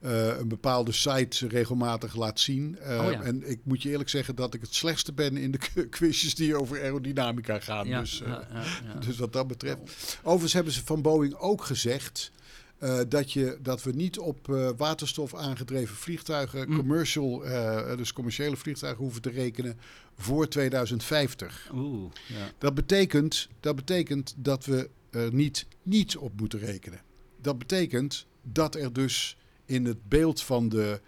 een 0.00 0.48
bepaalde 0.48 0.92
site 0.92 1.48
regelmatig 1.48 2.16
laat 2.16 2.40
zien. 2.40 2.78
Oh, 2.82 3.26
en 3.26 3.50
ik 3.50 3.60
moet 3.62 3.82
je 3.82 3.90
eerlijk 3.90 4.08
zeggen 4.08 4.34
dat 4.34 4.54
ik 4.54 4.60
het 4.60 4.74
slechtste 4.74 5.12
ben 5.12 5.36
in 5.36 5.50
de 5.50 5.58
quizjes 5.96 6.34
die 6.34 6.56
over 6.56 6.82
aerodynamica 6.82 7.60
gaan. 7.60 7.86
Dus, 7.86 8.22
dus 9.06 9.16
wat 9.16 9.32
dat 9.32 9.46
betreft. 9.46 10.18
Overigens 10.22 10.52
hebben 10.52 10.72
ze 10.72 10.84
van 10.84 11.02
Boeing 11.02 11.34
ook 11.34 11.64
gezegd 11.64 12.32
uh, 12.80 12.98
dat, 13.08 13.32
je, 13.32 13.58
dat 13.62 13.82
we 13.82 13.92
niet 13.92 14.18
op 14.18 14.48
uh, 14.48 14.70
waterstof 14.76 15.34
aangedreven 15.34 15.96
vliegtuigen, 15.96 16.70
mm. 16.70 16.76
commercial, 16.76 17.46
uh, 17.46 17.96
dus 17.96 18.12
commerciële 18.12 18.56
vliegtuigen 18.56 19.02
hoeven 19.02 19.22
te 19.22 19.30
rekenen 19.30 19.78
voor 20.18 20.48
2050. 20.48 21.70
Oeh, 21.74 22.12
ja. 22.26 22.50
dat, 22.58 22.74
betekent, 22.74 23.48
dat 23.60 23.76
betekent 23.76 24.34
dat 24.36 24.64
we 24.64 24.88
er 25.10 25.34
niet, 25.34 25.66
niet 25.82 26.16
op 26.16 26.40
moeten 26.40 26.58
rekenen. 26.58 27.00
Dat 27.40 27.58
betekent 27.58 28.26
dat 28.42 28.74
er 28.74 28.92
dus 28.92 29.36
in 29.64 29.84
het 29.84 30.08
beeld 30.08 30.42
van 30.42 30.68
de, 30.68 31.00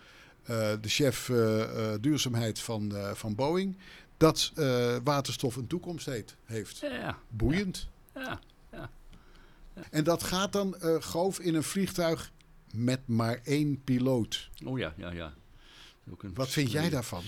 de 0.80 0.88
chef 0.88 1.30
duurzaamheid 2.00 2.58
van, 2.58 2.92
van 3.14 3.34
Boeing 3.34 3.76
dat 4.18 4.52
eh, 4.54 4.96
waterstof 5.04 5.56
een 5.56 5.66
toekomst 5.66 6.06
heet, 6.06 6.36
heeft. 6.44 6.78
Ja, 6.78 7.18
Boeiend. 7.28 7.88
ja. 8.14 8.40
En 9.90 10.04
dat 10.04 10.22
gaat 10.22 10.52
dan, 10.52 10.76
eh 10.76 10.96
Goof, 11.00 11.40
in 11.40 11.54
een 11.54 11.62
vliegtuig 11.62 12.32
met 12.72 13.00
maar 13.06 13.40
één 13.44 13.82
piloot. 13.84 14.48
Oh 14.64 14.78
ja, 14.78 14.94
ja, 14.96 15.10
ja. 15.10 15.34
Een 16.18 16.34
Wat 16.34 16.48
vind 16.48 16.70
jij 16.70 16.90
daarvan? 16.90 17.22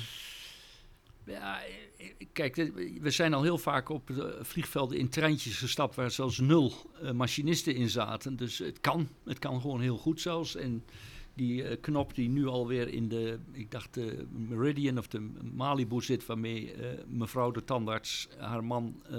Ja, 1.25 1.61
eh, 1.99 2.07
kijk, 2.33 2.57
eh, 2.57 2.71
we 3.01 3.11
zijn 3.11 3.35
al 3.35 3.43
heel 3.43 3.59
vaak 3.59 3.89
op 3.89 4.07
de 4.07 4.39
vliegvelden 4.43 4.99
in 4.99 5.09
treintjes 5.09 5.57
gestapt 5.59 5.95
waar 5.95 6.11
zelfs 6.11 6.39
nul 6.39 6.73
eh, 7.03 7.11
machinisten 7.11 7.75
in 7.75 7.89
zaten. 7.89 8.37
Dus 8.37 8.59
het 8.59 8.81
kan, 8.81 9.09
het 9.25 9.39
kan 9.39 9.61
gewoon 9.61 9.81
heel 9.81 9.97
goed 9.97 10.21
zelfs. 10.21 10.57
En 10.57 10.85
die 11.35 11.65
eh, 11.65 11.77
knop 11.81 12.15
die 12.15 12.29
nu 12.29 12.47
alweer 12.47 12.89
in 12.89 13.09
de, 13.09 13.39
ik 13.53 13.71
dacht 13.71 13.95
de 13.95 14.27
Meridian 14.49 14.99
of 14.99 15.09
de 15.09 15.31
Malibu 15.55 16.03
zit, 16.03 16.27
waarmee 16.27 16.73
eh, 16.73 16.89
mevrouw 17.09 17.51
de 17.51 17.65
tandarts 17.65 18.29
haar 18.39 18.65
man, 18.65 19.03
eh, 19.11 19.19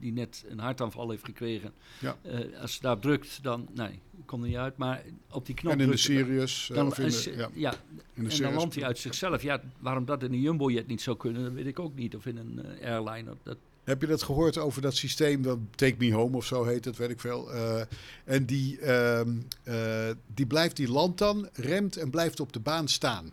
die 0.00 0.12
net 0.12 0.44
een 0.48 0.58
hartaanval 0.58 1.10
heeft 1.10 1.24
gekregen, 1.24 1.72
Ja. 2.00 2.16
als 2.60 2.74
ze 2.74 2.80
daar 2.80 2.98
drukt, 2.98 3.42
dan, 3.42 3.68
nee, 3.74 4.00
komt 4.24 4.42
er 4.42 4.48
niet 4.48 4.58
uit, 4.58 4.76
maar 4.76 5.02
op 5.30 5.46
die 5.46 5.54
knop 5.54 5.72
En 5.72 5.80
in 5.80 5.90
de 5.90 5.96
Sirius, 5.96 6.70
dan, 6.74 6.86
of 6.86 6.98
in 6.98 7.08
de, 7.08 7.32
ja, 7.36 7.48
ja, 7.54 7.74
in 8.14 8.24
de 8.24 8.30
en 8.30 8.42
dan 8.42 8.54
landt 8.54 8.74
hij 8.74 8.84
uit 8.84 8.98
zichzelf. 8.98 9.42
Ja, 9.42 9.60
waarom 9.78 10.04
dat 10.04 10.22
in 10.22 10.32
een 10.32 10.40
jumbojet 10.40 10.86
niet 10.86 11.00
zou 11.00 11.16
kunnen, 11.16 11.42
dat 11.42 11.52
weet 11.52 11.66
ik 11.66 11.78
ook 11.78 11.94
niet. 11.94 12.16
Of 12.16 12.26
in 12.26 12.36
een 12.36 12.60
airliner. 12.82 13.36
Dat, 13.42 13.56
Heb 13.88 14.00
je 14.00 14.06
dat 14.06 14.22
gehoord 14.22 14.58
over 14.58 14.82
dat 14.82 14.96
systeem, 14.96 15.42
dat 15.42 15.58
Take 15.74 15.94
Me 15.98 16.12
Home 16.12 16.36
of 16.36 16.44
zo 16.46 16.64
heet 16.64 16.84
het, 16.84 16.96
weet 16.96 17.10
ik 17.10 17.20
veel. 17.20 17.52
Eh, 17.52 17.80
en 18.24 18.44
die, 18.46 18.78
ehm, 18.80 19.30
eh, 19.62 20.08
die 20.34 20.46
blijft, 20.46 20.76
die 20.76 20.90
landt 20.90 21.18
dan, 21.18 21.48
remt 21.52 21.96
en 21.96 22.10
blijft 22.10 22.40
op 22.40 22.52
de 22.52 22.60
baan 22.60 22.88
staan. 22.88 23.32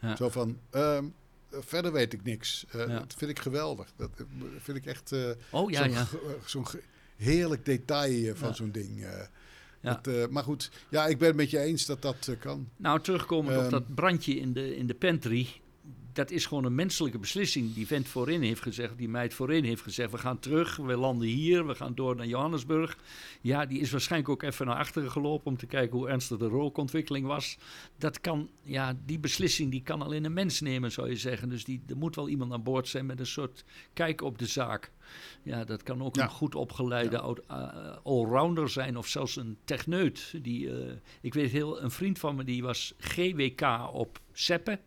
Ja. 0.00 0.16
Zo 0.16 0.28
van, 0.28 0.58
ehm, 0.70 1.04
verder 1.50 1.92
weet 1.92 2.12
ik 2.12 2.24
niks. 2.24 2.64
Eh, 2.70 2.80
Ja. 2.88 2.98
Dat 2.98 3.14
vind 3.16 3.30
ik 3.30 3.38
geweldig. 3.38 3.92
Dat 3.96 4.10
vind 4.58 4.76
ik 4.76 4.86
echt 4.86 5.12
oh 5.50 5.70
ja, 5.70 6.06
zo'n 6.44 6.66
ja. 6.72 6.78
heerlijk 7.16 7.64
detail 7.64 8.36
van 8.36 8.54
zo'n 8.54 8.70
ding. 8.72 9.00
Ja. 9.80 10.00
Dat, 10.02 10.30
maar 10.30 10.42
goed, 10.44 10.70
ja, 10.88 11.06
ik 11.06 11.18
ben 11.18 11.28
het 11.28 11.36
met 11.36 11.50
je 11.50 11.58
eens 11.58 11.86
dat 11.86 12.02
dat 12.02 12.30
kan. 12.38 12.68
Nou, 12.76 13.00
terugkomend 13.00 13.56
op 13.56 13.62
Ehm. 13.62 13.70
dat 13.70 13.94
brandje 13.94 14.34
in 14.34 14.52
de, 14.52 14.76
in 14.76 14.86
de 14.86 14.94
pantry. 14.94 15.48
Dat 16.14 16.30
is 16.30 16.46
gewoon 16.46 16.64
een 16.64 16.74
menselijke 16.74 17.18
beslissing. 17.18 17.74
Die 17.74 17.86
vent 17.86 18.08
voorin 18.08 18.42
heeft 18.42 18.62
gezegd, 18.62 18.98
die 18.98 19.08
meid 19.08 19.34
voorin 19.34 19.64
heeft 19.64 19.82
gezegd... 19.82 20.10
we 20.10 20.18
gaan 20.18 20.38
terug, 20.38 20.76
we 20.76 20.96
landen 20.96 21.28
hier, 21.28 21.66
we 21.66 21.74
gaan 21.74 21.94
door 21.94 22.16
naar 22.16 22.26
Johannesburg. 22.26 22.98
Ja, 23.40 23.66
die 23.66 23.80
is 23.80 23.90
waarschijnlijk 23.90 24.30
ook 24.30 24.42
even 24.42 24.66
naar 24.66 24.76
achteren 24.76 25.10
gelopen... 25.10 25.46
om 25.46 25.56
te 25.56 25.66
kijken 25.66 25.98
hoe 25.98 26.08
ernstig 26.08 26.38
de 26.38 26.46
rookontwikkeling 26.46 27.26
was. 27.26 27.58
Dat 27.98 28.20
kan, 28.20 28.48
ja, 28.62 28.96
die 29.06 29.18
beslissing 29.18 29.70
die 29.70 29.82
kan 29.82 30.02
alleen 30.02 30.24
een 30.24 30.32
mens 30.32 30.60
nemen, 30.60 30.92
zou 30.92 31.08
je 31.08 31.16
zeggen. 31.16 31.48
Dus 31.48 31.64
die, 31.64 31.82
er 31.88 31.96
moet 31.96 32.14
wel 32.16 32.28
iemand 32.28 32.52
aan 32.52 32.62
boord 32.62 32.88
zijn 32.88 33.06
met 33.06 33.20
een 33.20 33.26
soort 33.26 33.64
kijk 33.92 34.20
op 34.22 34.38
de 34.38 34.46
zaak. 34.46 34.90
Ja, 35.42 35.64
dat 35.64 35.82
kan 35.82 36.02
ook 36.02 36.16
Ja. 36.16 36.22
een 36.22 36.30
goed 36.30 36.54
opgeleide 36.54 37.42
eh, 37.46 37.96
allrounder 38.02 38.68
zijn 38.68 38.96
of 38.96 39.06
zelfs 39.06 39.36
een 39.36 39.56
techneut. 39.64 40.34
Die, 40.42 40.70
eh, 40.70 40.92
ik 41.20 41.34
weet 41.34 41.50
heel, 41.50 41.82
een 41.82 41.90
vriend 41.90 42.18
van 42.18 42.36
me 42.36 42.44
die 42.44 42.62
was 42.62 42.94
GWK 42.98 43.62
op 43.92 44.20
Seppen. 44.32 44.80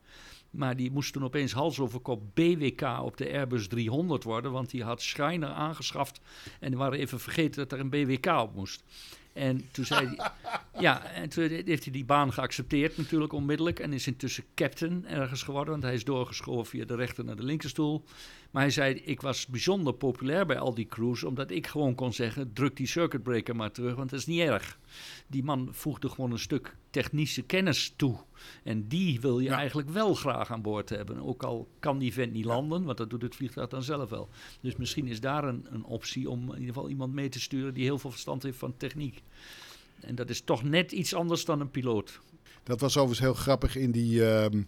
Maar 0.49 0.75
die 0.75 0.91
moest 0.91 1.13
toen 1.13 1.23
opeens 1.23 1.51
hals 1.51 1.79
over 1.79 1.99
kop 1.99 2.21
BWK 2.33 2.81
op 3.01 3.17
de 3.17 3.31
Airbus 3.31 3.67
300 3.67 4.23
worden. 4.23 4.51
Want 4.51 4.69
die 4.69 4.83
had 4.83 5.01
Schreiner 5.01 5.49
aangeschaft. 5.49 6.21
En 6.59 6.69
die 6.69 6.77
waren 6.77 6.99
even 6.99 7.19
vergeten 7.19 7.67
dat 7.67 7.71
er 7.71 7.79
een 7.79 7.89
BWK 7.89 8.25
op 8.25 8.55
moest. 8.55 8.83
En 9.33 9.69
toen 9.71 9.85
zei 9.85 10.07
hij... 10.07 10.31
ja, 10.85 11.05
en 11.05 11.29
toen 11.29 11.47
heeft 11.47 11.83
hij 11.83 11.93
die 11.93 12.05
baan 12.05 12.33
geaccepteerd 12.33 12.97
natuurlijk 12.97 13.33
onmiddellijk. 13.33 13.79
En 13.79 13.93
is 13.93 14.07
intussen 14.07 14.43
captain 14.55 15.05
ergens 15.07 15.43
geworden. 15.43 15.71
Want 15.71 15.83
hij 15.83 15.93
is 15.93 16.03
doorgeschoven 16.03 16.65
via 16.65 16.85
de 16.85 16.95
rechter 16.95 17.25
naar 17.25 17.35
de 17.35 17.43
linkerstoel. 17.43 18.03
Maar 18.57 18.65
hij 18.65 18.75
zei, 18.75 18.93
ik 18.93 19.21
was 19.21 19.47
bijzonder 19.47 19.93
populair 19.93 20.45
bij 20.45 20.59
al 20.59 20.73
die 20.73 20.85
crews... 20.85 21.23
omdat 21.23 21.51
ik 21.51 21.67
gewoon 21.67 21.95
kon 21.95 22.13
zeggen, 22.13 22.53
druk 22.53 22.75
die 22.75 22.87
circuitbreaker 22.87 23.55
maar 23.55 23.71
terug... 23.71 23.95
want 23.95 24.09
dat 24.09 24.19
is 24.19 24.25
niet 24.25 24.39
erg. 24.39 24.79
Die 25.27 25.43
man 25.43 25.69
voegde 25.71 26.09
gewoon 26.09 26.31
een 26.31 26.39
stuk 26.39 26.75
technische 26.89 27.41
kennis 27.41 27.93
toe. 27.95 28.17
En 28.63 28.87
die 28.87 29.21
wil 29.21 29.39
je 29.39 29.49
Ja. 29.49 29.57
eigenlijk 29.57 29.89
wel 29.89 30.13
graag 30.13 30.51
aan 30.51 30.61
boord 30.61 30.89
hebben. 30.89 31.19
Ook 31.19 31.43
al 31.43 31.67
kan 31.79 31.97
die 31.97 32.13
vent 32.13 32.33
niet 32.33 32.45
landen, 32.45 32.83
want 32.83 32.97
dat 32.97 33.09
doet 33.09 33.21
het 33.21 33.35
vliegtuig 33.35 33.67
dan 33.67 33.83
zelf 33.83 34.09
wel. 34.09 34.29
Dus 34.61 34.75
misschien 34.75 35.07
is 35.07 35.19
daar 35.19 35.43
een, 35.43 35.65
een 35.69 35.83
optie 35.83 36.29
om 36.29 36.41
in 36.41 36.59
ieder 36.59 36.73
geval 36.73 36.89
iemand 36.89 37.13
mee 37.13 37.29
te 37.29 37.39
sturen... 37.39 37.73
die 37.73 37.83
heel 37.83 37.99
veel 37.99 38.11
verstand 38.11 38.43
heeft 38.43 38.57
van 38.57 38.77
techniek. 38.77 39.23
En 39.99 40.15
dat 40.15 40.29
is 40.29 40.41
toch 40.41 40.63
net 40.63 40.91
iets 40.91 41.13
anders 41.13 41.45
dan 41.45 41.59
een 41.59 41.71
piloot. 41.71 42.19
Dat 42.63 42.79
was 42.79 42.97
overigens 42.97 43.19
heel 43.19 43.43
grappig 43.43 43.75
in 43.75 43.91
die 43.91 44.25
ehm, 44.25 44.61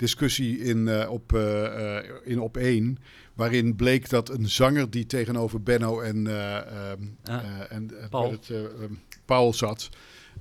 discussie 0.00 0.58
in, 0.58 0.88
eh, 0.88 1.10
op, 1.10 1.32
eh, 1.32 1.98
in 2.24 2.40
op 2.40 2.56
1. 2.56 2.98
Waarin 3.34 3.76
bleek 3.76 4.08
dat 4.08 4.28
een 4.28 4.48
zanger 4.48 4.90
die 4.90 5.06
tegenover 5.06 5.62
Benno 5.62 6.00
en, 6.00 6.26
eh, 6.26 6.56
ehm, 6.56 7.02
Ah, 7.24 7.42
en 7.68 7.90
Paul. 8.10 8.30
Het, 8.30 8.50
eh, 8.50 8.64
ehm, 8.64 8.92
Paul 9.24 9.52
zat. 9.52 9.88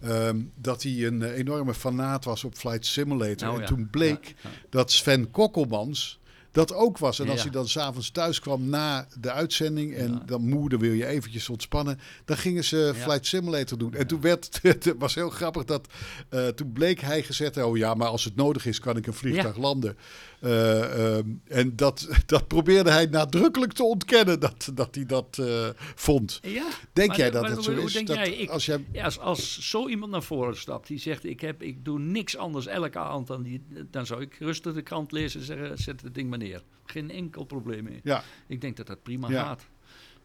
ehm, 0.01 0.41
dat 0.55 0.84
hij 0.84 1.05
een 1.05 1.22
enorme 1.24 1.74
fanaat 1.74 2.26
was 2.26 2.43
op 2.43 2.55
Flight 2.55 2.86
Simulator. 2.86 3.47
Nou 3.47 3.55
en 3.55 3.62
ja, 3.62 3.68
toen 3.68 3.89
bleek 3.89 4.26
ja, 4.26 4.34
ja. 4.49 4.49
dat 4.70 4.91
Sven 4.91 5.32
Kokkelmans 5.32 6.18
dat 6.52 6.74
ook 6.74 6.97
was. 6.97 7.20
En 7.20 7.30
als 7.30 7.41
hij 7.41 7.52
dan 7.52 7.68
s'avonds 7.68 8.12
thuis 8.12 8.39
kwam 8.39 8.70
na 8.70 9.08
de 9.20 9.32
uitzending 9.32 9.95
en 9.95 10.22
dan 10.26 10.41
moeder 10.41 10.80
wil 10.80 10.93
je 10.93 11.06
eventjes 11.06 11.50
ontspannen, 11.50 12.00
dan 12.26 12.38
gingen 12.38 12.64
ze. 12.64 12.93
Flight 12.95 13.26
Simulator 13.26 13.78
doen. 13.78 13.93
En 13.93 14.08
toen 14.08 14.22
werd, 14.22 14.60
het 14.62 14.93
was 14.97 15.16
heel 15.16 15.30
grappig 15.30 15.66
dat, 15.66 15.88
eh, 16.30 16.47
toen 16.47 16.72
bleek 16.72 17.00
hij 17.00 17.24
gezegd, 17.24 17.58
oh 17.58 17.78
ja, 17.78 17.93
maar 17.93 18.08
als 18.08 18.24
het 18.24 18.36
nodig 18.36 18.66
is 18.66 18.80
kan 18.80 18.97
ik 18.97 19.08
een 19.08 19.14
vliegtuig 19.14 19.58
landen. 19.58 19.97
Eh, 20.40 21.16
ehm, 21.18 21.28
en 21.48 21.76
dat, 21.76 22.08
dat 22.26 22.48
probeerde 22.48 22.92
hij 22.92 23.06
nadrukkelijk 23.06 23.74
te 23.74 23.84
ontkennen 23.84 24.40
dat, 24.40 24.72
dat 24.74 24.96
hij 24.96 25.06
dat 25.06 25.38
eh, 25.42 25.70
vond. 25.96 26.40
Ja, 26.42 26.68
Denk 26.94 27.08
maar- 27.10 27.18
jij 27.18 27.32
dat 27.32 27.42
maar 27.42 27.52
het 27.52 27.64
zo 27.64 27.74
hoe 27.76 27.84
is? 27.84 27.94
denk 27.94 28.08
Dat 28.08 28.16
jij? 28.16 28.34
Ik- 28.34 28.50
als 28.50 28.66
jij, 28.66 28.86
Ja, 28.92 29.04
als, 29.04 29.20
als 29.20 29.70
zo 29.70 29.88
iemand 29.88 30.12
naar 30.12 30.24
voren 30.24 30.58
stapt 30.58 30.88
die 30.88 30.98
zegt: 31.00 31.26
ik, 31.26 31.42
heb, 31.42 31.62
ik 31.64 31.86
doe 31.86 32.00
niks 32.00 32.38
anders 32.38 32.66
elke 32.66 33.00
avond 33.00 33.28
dan 33.28 33.44
die, 33.44 33.64
dan 33.92 34.06
zou 34.06 34.22
ik 34.22 34.36
rustig 34.40 34.74
de 34.74 34.82
krant 34.82 35.12
lezen 35.12 35.40
en 35.40 35.46
zeggen: 35.46 35.78
zet 35.78 36.02
het 36.02 36.14
ding 36.16 36.30
maar 36.30 36.38
neer. 36.38 36.64
Geen 36.86 37.12
enkel 37.12 37.44
probleem 37.44 37.84
mee. 37.84 38.00
ja, 38.04 38.24
Ik 38.48 38.62
denk 38.62 38.78
dat 38.78 38.88
dat 38.88 39.04
prima 39.04 39.30
Ja. 39.30 39.44
gaat. 39.44 39.62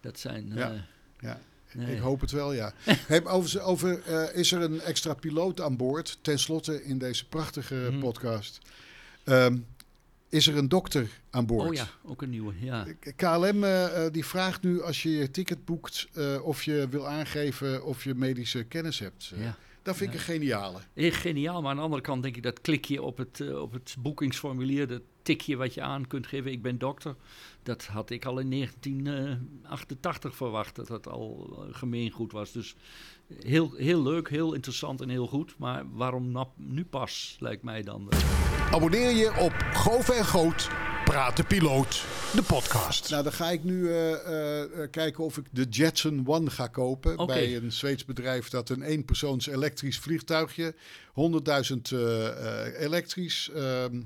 Dat 0.01 0.19
zijn. 0.19 0.51
Ja. 0.55 0.73
eh, 0.73 0.79
ja. 1.21 1.41
nee. 1.73 1.95
Ik 1.95 2.01
hoop 2.01 2.21
het 2.21 2.31
wel, 2.31 2.53
ja. 2.53 2.73
hey, 3.07 3.25
over 3.27 3.61
over 3.61 4.07
is 4.35 4.53
er 4.53 4.61
een 4.63 4.81
extra 4.81 5.15
piloot 5.15 5.61
aan 5.61 5.77
boord? 5.77 6.19
Ten 6.23 6.39
slotte 6.39 6.85
in 6.85 6.99
deze 6.99 7.29
prachtige 7.29 7.89
Mhm. 7.91 7.99
podcast. 8.01 8.59
Ehm, 9.25 9.57
is 10.35 10.47
er 10.47 10.57
een 10.57 10.69
dokter 10.69 11.09
aan 11.31 11.47
boord? 11.47 11.69
Oh 11.69 11.75
ja, 11.75 11.87
ook 12.05 12.23
een 12.23 12.31
nieuwe. 12.31 12.53
Ja. 12.61 12.87
KLM 13.17 13.65
eh, 13.65 14.07
eh, 14.07 14.13
die 14.13 14.25
vraagt 14.25 14.63
nu 14.63 14.83
als 14.83 15.03
je 15.03 15.11
je 15.11 15.31
ticket 15.31 15.65
boekt 15.65 16.09
eh, 16.13 16.47
of 16.47 16.63
je 16.63 16.87
wil 16.91 17.09
aangeven 17.09 17.85
of 17.85 18.05
je 18.05 18.15
medische 18.15 18.65
kennis 18.65 18.99
hebt. 18.99 19.33
Ja. 19.37 19.57
Dat 19.83 19.97
vind 19.97 20.11
ik 20.11 20.17
een 20.17 20.25
geniale. 20.25 20.79
Geniaal, 20.95 21.61
maar 21.61 21.71
aan 21.71 21.77
de 21.77 21.83
andere 21.83 22.03
kant 22.03 22.23
denk 22.23 22.37
ik 22.37 22.43
dat 22.43 22.61
klikje 22.61 23.03
op 23.03 23.17
het, 23.17 23.53
op 23.55 23.73
het 23.73 23.97
boekingsformulier, 23.99 24.87
dat 24.87 25.03
tikje 25.23 25.57
wat 25.57 25.75
je 25.75 25.83
aan 25.83 26.07
kunt 26.07 26.27
geven, 26.27 26.53
ik 26.53 26.63
ben 26.63 26.79
dokter, 26.79 27.15
dat 27.63 27.85
had 27.85 28.11
ik 28.11 28.25
al 28.25 28.39
in 28.39 28.51
1988 28.51 30.37
verwacht, 30.37 30.77
dat 30.77 30.87
dat 30.87 31.09
al 31.09 31.57
gemeengoed 31.71 32.33
was. 32.33 32.53
Dus 32.53 32.77
heel, 33.45 33.73
heel 33.77 34.03
leuk, 34.03 34.31
heel 34.31 34.55
interessant 34.55 35.01
en 35.01 35.09
heel 35.09 35.27
goed, 35.27 35.55
maar 35.59 35.85
waarom 35.93 36.31
nap- 36.33 36.55
nu 36.57 36.85
pas, 36.85 37.37
lijkt 37.41 37.63
mij 37.63 37.83
dan. 37.83 38.07
eh. 38.11 38.73
Abonneer 38.73 39.11
je 39.11 39.37
op 39.41 39.53
Goof 39.73 40.09
en 40.09 40.25
Goot, 40.25 40.69
Praten 41.05 41.47
Piloot, 41.47 42.05
de 42.35 42.43
podcast. 42.43 43.11
Nou, 43.11 43.23
dan 43.23 43.33
ga 43.33 43.51
ik 43.51 43.65
nu 43.65 43.91
eh, 43.91 44.63
eh, 44.83 44.91
kijken 44.91 45.25
of 45.25 45.37
ik 45.39 45.45
de 45.51 45.65
Jetson 45.71 46.23
One 46.27 46.51
ga 46.51 46.67
kopen. 46.67 47.27
Bij 47.27 47.57
een 47.57 47.73
Zweeds 47.73 48.05
bedrijf 48.05 48.49
dat 48.49 48.69
een 48.69 48.83
eenpersoons 48.83 49.47
elektrisch 49.47 49.99
vliegtuigje. 49.99 50.75
100.000 51.13 51.93
eh, 51.93 52.27
eh, 52.67 52.81
elektrisch. 52.83 53.51
ehm, 53.55 54.01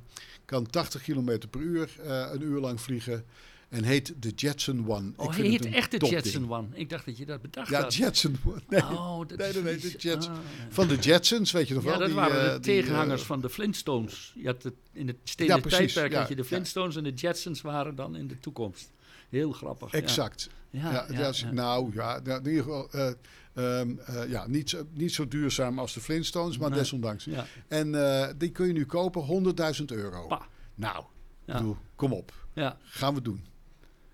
kan 0.44 0.66
80 0.66 1.02
km 1.02 1.38
per 1.50 1.60
uur 1.60 1.90
eh, 2.04 2.28
een 2.32 2.42
uur 2.42 2.60
lang 2.60 2.80
vliegen. 2.80 3.24
En 3.68 3.84
heet 3.84 4.14
de 4.22 4.30
Jetson 4.30 4.88
One. 4.88 5.12
Oh, 5.16 5.26
Ik 5.34 5.40
hij 5.40 5.46
heet 5.48 5.64
echt 5.66 5.90
de. 6.00 6.06
Jetson 6.06 6.52
One. 6.52 6.66
Ik 6.72 6.88
dacht 6.90 7.04
dat 7.06 7.18
je 7.18 7.26
dat 7.26 7.42
bedacht 7.42 7.68
Ja, 7.68 7.80
had. 7.80 7.94
Jetson 7.94 8.36
One. 8.46 8.60
Nee, 8.68 8.82
Oh, 8.82 9.18
dat 9.28 9.38
nee, 9.38 9.48
is 9.48 9.54
nee, 9.54 10.16
de 10.18 10.28
ah, 10.28 10.36
Van 10.68 10.88
de 10.88 10.96
Jetsons, 10.96 11.52
weet 11.52 11.68
je 11.68 11.74
nog 11.74 11.82
Ja, 11.82 11.88
wel? 11.90 11.98
dat 11.98 12.06
die, 12.06 12.16
waren 12.16 12.40
eh, 12.46 12.52
de 12.52 12.60
die, 12.60 12.60
tegenhangers 12.60 13.20
eh, 13.20 13.26
van 13.26 13.40
de 13.40 13.48
Flintstones. 13.50 14.32
Je 14.36 14.46
had 14.46 14.62
het, 14.62 14.74
in 14.92 15.06
het 15.06 15.16
Ja, 15.36 15.58
precies, 15.58 15.78
tijdperk 15.78 16.12
ja, 16.12 16.18
had 16.18 16.28
je 16.28 16.34
de 16.34 16.42
ja. 16.42 16.46
Flintstones 16.48 16.96
en 16.96 17.04
de 17.04 17.12
Jetsons 17.12 17.60
waren 17.60 17.94
dan 17.94 18.16
in 18.16 18.26
de 18.28 18.38
toekomst. 18.40 18.90
Heel 19.28 19.52
grappig. 19.52 19.92
ja. 19.92 19.98
Exact. 19.98 20.48
Ja, 20.70 20.80
Ja, 20.92 21.06
ja, 21.10 21.18
ja, 21.20 21.30
ja. 21.34 21.52
Nou 21.52 21.90
ja, 21.94 22.16
in 22.24 22.46
ieder 22.46 22.62
geval. 22.62 22.90
eh, 22.90 23.10
ehm, 23.54 23.90
eh, 24.06 24.30
ja, 24.30 24.46
niet, 24.46 24.70
zo, 24.70 24.86
niet 24.92 25.12
zo 25.12 25.28
duurzaam 25.28 25.78
als 25.78 25.94
de 25.94 26.00
Flintstones, 26.00 26.58
maar 26.58 26.70
Nee. 26.70 26.78
desondanks. 26.78 27.24
Ja. 27.24 27.46
En 27.68 27.92
die 28.38 28.50
kun 28.50 28.66
je 28.66 28.72
nu 28.72 28.86
kopen, 28.86 29.22
100.000 29.22 29.84
euro. 29.90 30.26
Pa. 30.26 30.46
Nou, 30.74 31.04
Ja. 31.44 31.52
bedoel, 31.56 31.76
kom 31.96 32.12
op. 32.12 32.32
Ja. 32.54 32.76
Gaan 32.82 33.14
we 33.14 33.22
doen. 33.22 33.44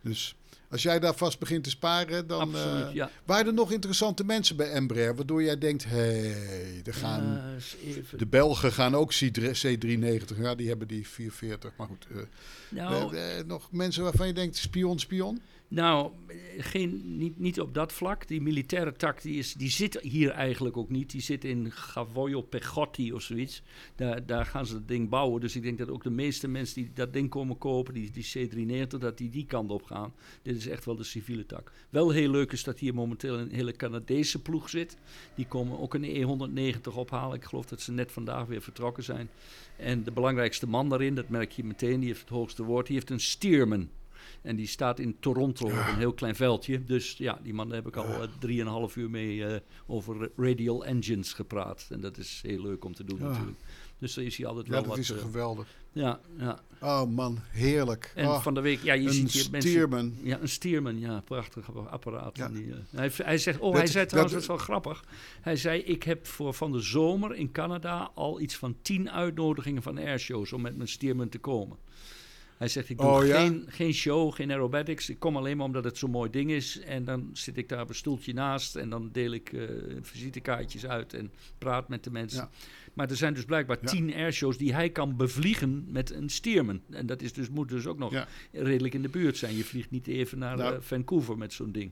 Dus 0.05 0.37
Als 0.71 0.83
jij 0.83 0.99
daar 0.99 1.15
vast 1.15 1.39
begint 1.39 1.65
te 1.65 1.71
sparen, 1.71 2.27
dan 2.27 2.41
Absoluut, 2.41 2.87
eh, 2.87 2.95
ja. 2.95 3.11
waren 3.25 3.47
er 3.47 3.55
nog 3.55 3.73
interessante 3.73 4.25
mensen 4.25 4.57
bij 4.57 4.71
Embraer, 4.71 5.17
waardoor 5.17 5.43
jij 5.43 5.59
denkt, 5.59 5.85
hé, 5.85 6.31
hey, 6.31 6.81
er 6.85 6.95
gaan... 6.95 7.43
De 8.17 8.27
Belgen 8.27 8.73
gaan 8.73 8.95
ook 8.95 9.13
C390. 9.15 10.39
Ja, 10.39 10.55
die 10.55 10.69
hebben 10.69 10.89
die 10.89 11.09
440. 11.09 11.73
Maar 11.77 11.87
goed. 11.87 12.07
eh, 12.11 12.17
nou, 12.69 13.17
eh, 13.17 13.45
nog 13.47 13.73
mensen 13.73 14.03
waarvan 14.03 14.27
je 14.27 14.33
denkt, 14.33 14.57
spion, 14.57 14.99
spion? 14.99 15.41
Nou, 15.69 16.13
geen, 16.59 17.17
niet, 17.17 17.39
niet 17.39 17.61
op 17.61 17.75
dat 17.75 17.93
vlak. 17.93 18.29
Die 18.29 18.41
militaire 18.41 18.93
tak 18.93 19.23
die 19.23 19.39
is, 19.39 19.55
die 19.55 19.71
zit 19.71 20.01
hier 20.01 20.31
eigenlijk 20.31 20.77
ook 20.77 20.91
niet. 20.91 21.11
Die 21.11 21.21
zit 21.21 21.45
in 21.45 21.73
Gavoio 21.73 22.43
Pegotti 22.43 23.13
of 23.13 23.23
zoiets. 23.23 23.63
Daar, 23.95 24.27
daar 24.27 24.47
gaan 24.47 24.67
ze 24.67 24.75
het 24.75 24.89
ding 24.89 25.09
bouwen. 25.09 25.41
Dus 25.41 25.57
ik 25.57 25.63
denk 25.63 25.79
dat 25.79 25.91
ook 25.91 26.03
de 26.03 26.11
meeste 26.11 26.49
mensen 26.49 26.75
die 26.75 26.91
dat 26.95 27.13
ding 27.13 27.31
komen 27.31 27.59
kopen, 27.59 27.95
die, 27.95 28.11
die 28.11 28.49
C390, 28.49 28.87
dat 28.99 29.19
die 29.19 29.31
die 29.31 29.47
kant 29.47 29.71
op 29.71 29.83
gaan. 29.83 30.13
Dit 30.43 30.57
is 30.57 30.67
echt 30.67 30.85
wel 30.85 30.97
de 30.97 31.05
civiele 31.05 31.47
tak. 31.47 31.73
Wel 31.91 32.11
heel 32.11 32.31
leuk 32.31 32.53
is 32.53 32.65
dat 32.65 32.79
hier 32.79 32.95
momenteel 32.95 33.39
een 33.39 33.51
hele 33.51 33.73
Canadese 33.73 34.43
ploeg 34.43 34.69
zit. 34.69 34.97
Die 35.35 35.47
komen 35.47 35.81
ook 35.81 35.95
een 35.95 36.75
E190 36.75 36.95
ophalen. 36.95 37.37
Ik 37.37 37.45
geloof 37.45 37.67
dat 37.67 37.81
ze 37.81 37.93
net 37.93 38.13
vandaag 38.13 38.47
weer 38.47 38.63
vertrokken 38.63 39.05
zijn. 39.05 39.29
En 39.77 40.03
de 40.03 40.13
belangrijkste 40.13 40.67
man 40.67 40.89
daarin, 40.89 41.15
dat 41.15 41.29
merk 41.29 41.53
je 41.53 41.65
meteen, 41.65 42.01
die 42.01 42.09
heeft 42.09 42.21
het 42.21 42.29
hoogste 42.29 42.63
woord, 42.63 42.87
die 42.87 42.95
heeft 42.95 43.11
een 43.11 43.21
Steerman. 43.21 43.89
En 44.43 44.57
die 44.57 44.67
staat 44.67 44.99
in 44.99 45.17
Toronto 45.21 45.65
op 45.67 45.73
een 45.73 45.97
heel 45.99 46.13
klein 46.13 46.37
veldje. 46.37 46.85
Dus 46.85 47.15
ja, 47.17 47.39
die 47.43 47.55
man 47.55 47.67
daar 47.69 47.77
heb 47.77 47.87
ik 47.87 47.97
al 47.97 48.05
eh, 48.23 48.29
drieënhalf 48.39 48.97
uur 48.97 49.11
mee 49.11 49.45
eh, 49.47 49.61
over 49.87 50.31
radial 50.37 50.85
engines 50.85 51.33
gepraat. 51.33 51.87
En 51.91 52.01
dat 52.01 52.19
is 52.19 52.41
heel 52.47 52.63
leuk 52.63 52.85
om 52.85 52.95
te 52.95 53.05
doen 53.05 53.19
natuurlijk. 53.21 53.59
Dus 53.99 54.15
daar 54.15 54.25
is 54.25 54.37
hij 54.37 54.47
altijd 54.47 54.67
Ja, 54.67 54.73
wel 54.73 54.81
dat 54.81 54.91
wat... 54.91 54.99
is 54.99 55.11
eh, 55.11 55.19
geweldig. 55.19 55.67
ja, 55.93 56.21
ja. 56.39 56.61
Oh 56.81 57.05
man, 57.11 57.39
heerlijk. 57.51 58.13
En 58.15 58.27
Oh, 58.27 58.41
van 58.43 58.55
de 58.55 58.61
week, 58.61 58.83
ja, 58.83 58.93
je 58.93 59.13
ziet 59.13 59.31
hier 59.33 59.51
mensen... 59.51 59.71
Steerman. 59.71 60.15
Ja, 60.23 60.41
een 60.41 60.49
Steerman, 60.49 60.99
ja, 60.99 61.21
prachtig 61.21 61.75
apparaat. 61.91 62.37
Ja. 62.37 62.49
Die, 62.49 62.73
hij, 62.91 63.11
hij 63.17 63.39
zegt, 63.39 63.59
oh, 63.59 63.65
Dat- 63.71 63.77
hij 63.81 63.87
zei 63.87 64.07
trouwens, 64.07 64.33
dat- 64.35 64.43
is 64.43 64.49
wel 64.49 64.57
grappig. 64.59 65.05
Hij 65.41 65.57
zei, 65.57 65.81
ik 65.81 66.03
heb 66.03 66.27
voor 66.27 66.55
van 66.55 66.73
de 66.73 66.81
zomer 66.81 67.35
in 67.35 67.53
Canada 67.53 68.11
al 68.15 68.41
iets 68.41 68.57
van 68.57 68.77
tien 68.83 69.11
uitnodigingen 69.11 69.83
van 69.83 69.99
airshows 69.99 70.53
om 70.53 70.61
met 70.61 70.77
mijn 70.77 70.89
Steerman 70.89 71.29
te 71.29 71.39
komen. 71.39 71.77
Hij 72.59 72.69
zegt, 72.69 72.89
ik 72.89 72.99
doe 72.99 73.07
Oh, 73.07 73.27
ja? 73.27 73.41
geen, 73.41 73.65
geen 73.69 73.95
show, 73.95 74.35
geen 74.35 74.51
aerobatics. 74.51 75.09
Ik 75.11 75.19
kom 75.19 75.37
alleen 75.37 75.57
maar 75.57 75.67
omdat 75.67 75.85
het 75.85 75.99
zo'n 75.99 76.11
mooi 76.11 76.31
ding 76.31 76.51
is. 76.51 76.81
En 76.81 77.05
dan 77.05 77.31
zit 77.33 77.57
ik 77.57 77.69
daar 77.69 77.81
op 77.83 77.89
een 77.89 77.95
stoeltje 77.95 78.33
naast 78.35 78.77
en 78.77 78.91
dan 78.91 79.09
deel 79.13 79.33
ik 79.33 79.53
eh, 79.53 79.61
visitekaartjes 80.01 80.87
uit 80.87 81.15
en 81.15 81.33
praat 81.59 81.89
met 81.89 82.05
de 82.05 82.11
mensen. 82.11 82.39
Ja. 82.39 82.51
Maar 82.95 83.11
er 83.11 83.17
zijn 83.17 83.35
dus 83.35 83.45
blijkbaar 83.45 83.79
Ja. 83.81 83.89
tien 83.89 84.15
airshows 84.15 84.57
die 84.59 84.75
hij 84.75 84.91
kan 84.91 85.17
bevliegen 85.17 85.85
met 85.89 86.11
een 86.11 86.29
Steerman. 86.29 86.81
En 86.91 87.07
dat 87.07 87.23
is 87.23 87.33
dus, 87.33 87.49
moet 87.49 87.69
dus 87.69 87.87
ook 87.87 87.99
nog 87.99 88.13
Ja. 88.13 88.29
redelijk 88.53 88.95
in 88.95 89.03
de 89.03 89.09
buurt 89.09 89.37
zijn. 89.37 89.57
Je 89.57 89.65
vliegt 89.65 89.91
niet 89.91 90.07
even 90.07 90.39
naar 90.39 90.57
Nou. 90.57 90.75
eh, 90.75 90.81
Vancouver 90.81 91.39
met 91.39 91.53
zo'n 91.53 91.73
ding. 91.73 91.91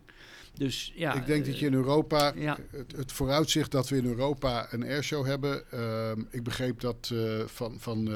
Dus 0.54 0.92
ja. 0.94 1.14
ik 1.14 1.26
denk 1.26 1.40
eh, 1.44 1.50
dat 1.50 1.58
je 1.58 1.66
in 1.66 1.74
Europa, 1.74 2.32
ja. 2.36 2.58
het, 2.70 2.92
het 2.96 3.12
vooruitzicht 3.12 3.70
dat 3.70 3.88
we 3.88 3.96
in 3.96 4.04
Europa 4.06 4.66
een 4.72 4.82
airshow 4.82 5.26
hebben. 5.26 5.70
ehm, 5.70 6.20
ik 6.30 6.42
begreep 6.42 6.80
dat 6.80 7.10
eh, 7.12 7.40
van, 7.46 7.74
van 7.78 8.10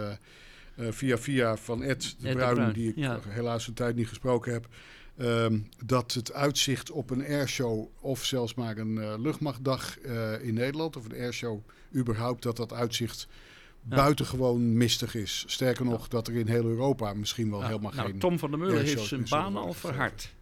eh, 0.76 0.86
via 0.90 1.18
via 1.18 1.56
van 1.56 1.82
Ed 1.82 2.16
de 2.18 2.32
Bruin, 2.32 2.54
Bruin, 2.54 2.72
die 2.72 2.88
ik 2.88 2.96
ja. 2.96 3.20
helaas 3.28 3.66
een 3.66 3.74
tijd 3.74 3.96
niet 3.96 4.08
gesproken 4.08 4.52
heb. 4.52 4.68
ehm, 5.16 5.58
dat 5.84 6.12
het 6.12 6.32
uitzicht 6.32 6.90
op 6.90 7.10
een 7.10 7.24
airshow 7.24 7.86
of 8.00 8.24
zelfs 8.24 8.54
maar 8.54 8.76
een 8.76 8.98
eh, 8.98 9.14
luchtmachtdag 9.18 9.98
eh, 9.98 10.44
in 10.46 10.54
Nederland 10.54 10.96
of 10.96 11.04
een 11.04 11.18
airshow 11.18 11.60
überhaupt, 11.94 12.42
dat 12.42 12.56
dat 12.56 12.72
uitzicht 12.72 13.28
Ja. 13.88 13.96
buitengewoon 13.96 14.76
mistig 14.76 15.14
is. 15.14 15.44
Sterker 15.46 15.84
nog, 15.84 16.08
dat 16.08 16.28
er 16.28 16.34
in 16.34 16.46
heel 16.46 16.64
Europa 16.64 17.14
misschien 17.14 17.50
wel 17.50 17.60
ja, 17.60 17.66
helemaal 17.66 17.92
nou, 17.94 18.10
geen... 18.10 18.18
Tom 18.18 18.38
van 18.38 18.50
der 18.50 18.58
Meulen 18.58 18.84
heeft 18.84 19.06
zijn 19.06 19.26
baan 19.28 19.56
al 19.56 19.72
verhard. 19.72 20.34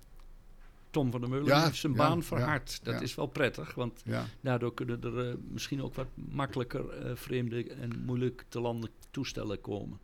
Tom 0.90 1.10
van 1.10 1.20
der 1.20 1.30
Meulen 1.30 1.62
heeft 1.62 1.76
zijn 1.76 1.94
baan 1.94 2.22
verhard. 2.22 2.80
Dat 2.82 3.02
is 3.02 3.14
wel 3.14 3.26
prettig, 3.26 3.74
want 3.74 4.02
daardoor 4.40 4.74
kunnen 4.74 5.02
er 5.02 5.36
misschien 5.50 5.82
ook 5.82 5.94
wat 5.94 6.08
makkelijker 6.14 6.84
vreemde 7.14 7.70
en 7.70 8.02
moeilijk 8.04 8.44
te 8.48 8.60
landen 8.60 8.90
toestellen 9.10 9.60
komen. 9.60 9.98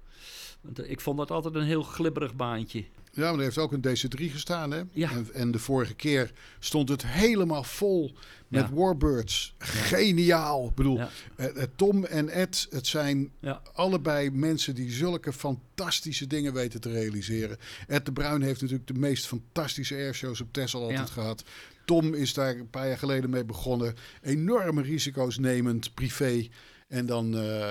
Want, 0.60 0.78
eh, 0.78 0.90
ik 0.90 1.00
vond 1.00 1.18
dat 1.18 1.30
altijd 1.30 1.54
een 1.54 1.64
heel 1.64 1.82
glibberig 1.82 2.34
baantje. 2.34 2.84
Ja, 3.12 3.22
maar 3.30 3.34
er 3.34 3.40
heeft 3.44 3.58
ook 3.58 3.72
een 3.72 3.80
DC-3 3.80 4.30
gestaan, 4.30 4.70
hè? 4.70 4.82
Ja. 4.92 5.10
En, 5.10 5.28
en 5.32 5.50
de 5.50 5.58
vorige 5.58 5.94
keer 5.94 6.32
stond 6.58 6.88
het 6.88 7.06
helemaal 7.06 7.62
vol 7.64 8.12
met 8.48 8.68
Ja. 8.68 8.74
Warbirds. 8.74 9.54
Geniaal. 9.58 10.66
Ik 10.68 10.74
bedoel, 10.74 10.96
Ja. 10.96 11.10
eh, 11.36 11.62
eh, 11.62 11.68
Tom 11.76 12.04
en 12.04 12.28
Ed, 12.28 12.66
het 12.70 12.86
zijn 12.86 13.32
allebei 13.72 14.30
mensen 14.30 14.74
die 14.74 14.90
zulke 14.90 15.32
fantastische 15.32 16.26
dingen 16.26 16.52
weten 16.52 16.80
te 16.80 16.90
realiseren. 16.90 17.58
Ed 17.86 18.04
de 18.06 18.12
Bruin 18.12 18.42
heeft 18.42 18.60
natuurlijk 18.60 18.88
de 18.88 18.98
meest 18.98 19.26
fantastische 19.26 19.94
airshows 19.94 20.40
op 20.40 20.52
Tesla 20.52 20.80
altijd 20.80 21.10
gehad. 21.10 21.44
Tom 21.84 22.14
is 22.14 22.34
daar 22.34 22.56
een 22.56 22.70
paar 22.70 22.86
jaar 22.88 22.98
geleden 22.98 23.30
mee 23.30 23.44
begonnen. 23.44 23.94
Enorme 24.22 24.82
risico's 24.82 25.38
nemend, 25.38 25.94
privé. 25.94 26.48
En 26.88 27.06
dan, 27.06 27.30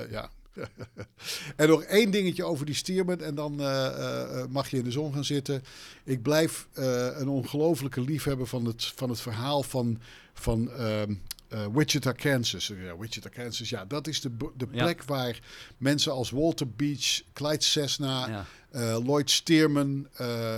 ja... 0.10 0.30
en 1.56 1.68
nog 1.68 1.84
één 1.84 2.12
dingetje 2.12 2.44
over 2.44 2.66
die 2.66 2.76
Stierman. 2.76 3.20
En 3.22 3.36
dan 3.36 3.60
eh, 3.60 3.86
eh, 3.86 4.40
eh, 4.42 4.48
mag 4.50 4.70
je 4.70 4.78
in 4.78 4.84
de 4.84 4.92
zon 4.92 5.14
gaan 5.14 5.26
zitten. 5.26 5.64
Ik 6.04 6.22
blijf 6.22 6.68
een 6.74 7.28
ongelofelijke 7.30 8.02
liefhebber 8.02 8.48
van 8.48 8.66
het, 8.66 8.86
van 8.96 9.10
het 9.10 9.22
verhaal 9.22 9.64
van, 9.64 10.00
van 10.34 10.72
ehm, 10.72 11.14
eh, 11.48 11.66
Wichita, 11.74 12.12
Kansas. 12.12 12.68
Ja, 12.68 12.98
Wichita, 12.98 13.30
Kansas, 13.30 13.70
ja, 13.70 13.86
dat 13.86 14.08
is 14.08 14.22
de, 14.22 14.32
de 14.58 14.68
Ja. 14.72 14.84
plek 14.84 15.04
waar 15.04 15.40
mensen 15.78 16.12
als 16.12 16.30
Walter 16.30 16.70
Beach, 16.70 17.22
Clyde 17.34 17.64
Cessna, 17.64 18.28
Ja. 18.28 18.46
Lloyd 19.00 19.30
Stearman 19.32 20.08
eh, 20.14 20.58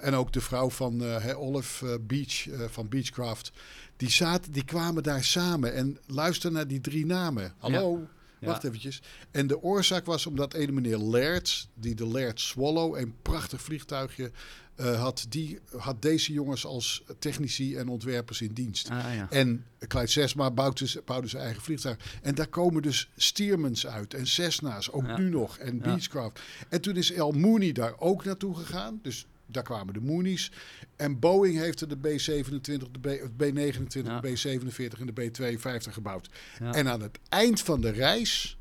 en 0.00 0.14
ook 0.14 0.32
de 0.32 0.40
vrouw 0.40 0.70
van 0.70 1.00
hè, 1.00 1.36
Olive 1.36 2.00
Beach 2.00 2.46
van 2.70 2.88
Beechcraft. 2.88 3.52
Die, 3.96 4.10
zaten, 4.10 4.52
die 4.52 4.64
kwamen 4.64 5.02
daar 5.02 5.24
samen 5.24 5.74
en 5.74 5.98
luister 6.06 6.52
naar 6.52 6.66
die 6.66 6.80
drie 6.80 7.06
namen. 7.06 7.54
Hallo, 7.58 7.98
Ja. 7.98 8.06
Wacht 8.40 8.64
eventjes. 8.64 9.02
En 9.30 9.46
de 9.46 9.62
oorzaak 9.62 10.06
was 10.06 10.26
omdat 10.26 10.54
ene 10.54 10.72
meneer 10.72 10.98
Laird, 10.98 11.68
die 11.74 11.94
de 11.94 12.06
Laird 12.06 12.40
Swallow, 12.40 12.96
een 12.96 13.14
prachtig 13.22 13.60
vliegtuigje 13.62 14.30
eh, 14.76 15.00
had, 15.00 15.26
die 15.28 15.58
had 15.76 16.02
deze 16.02 16.32
jongens 16.32 16.64
als 16.66 17.02
technici 17.18 17.76
en 17.76 17.88
ontwerpers 17.88 18.40
in 18.40 18.52
dienst. 18.52 18.90
Ah, 18.90 19.14
ja. 19.14 19.26
En 19.30 19.64
Clyde 19.88 20.06
Cessna 20.06 20.50
bouwde, 20.50 20.86
zijn 21.24 21.42
eigen 21.42 21.62
vliegtuig. 21.62 22.18
En 22.22 22.34
daar 22.34 22.48
komen 22.48 22.82
dus 22.82 23.10
Steermans 23.16 23.86
uit 23.86 24.14
en 24.14 24.26
Cessna's, 24.26 24.90
ook 24.90 25.06
Ja. 25.06 25.18
nu 25.18 25.28
nog. 25.28 25.58
En. 25.58 25.78
Beechcraft. 25.78 26.40
En 26.68 26.80
toen 26.80 26.96
is 26.96 27.12
El 27.12 27.32
Mooney 27.32 27.72
daar 27.72 27.94
ook 27.98 28.24
naartoe 28.24 28.54
gegaan. 28.56 28.98
Dus 29.02 29.26
daar 29.46 29.62
kwamen 29.62 29.94
de 29.94 30.00
Moonies. 30.00 30.52
En 30.96 31.18
Boeing 31.18 31.58
heeft 31.58 31.80
er 31.80 31.88
de 31.88 31.96
B-27, 31.96 32.90
de 32.90 33.00
B, 33.00 33.04
het 33.04 33.36
B-29, 33.36 34.06
Ja. 34.06 34.20
de 34.20 34.32
B-47 34.32 35.00
en 35.00 35.06
de 35.06 35.12
B-52 35.12 35.92
gebouwd. 35.92 36.28
Ja. 36.60 36.72
En 36.72 36.88
aan 36.88 37.00
het 37.02 37.18
eind 37.28 37.60
van 37.60 37.80
de 37.80 37.90
reis 37.90 38.58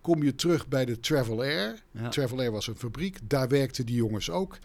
kom 0.00 0.22
je 0.22 0.34
terug 0.34 0.68
bij 0.68 0.84
de 0.84 1.00
Travel 1.00 1.40
Air. 1.42 1.82
Ja. 1.90 2.08
Travel 2.08 2.38
Air 2.38 2.50
was 2.52 2.66
een 2.66 2.76
fabriek. 2.76 3.18
Daar 3.22 3.48
werkten 3.48 3.86
die 3.86 3.96
jongens 3.96 4.30
ook. 4.30 4.58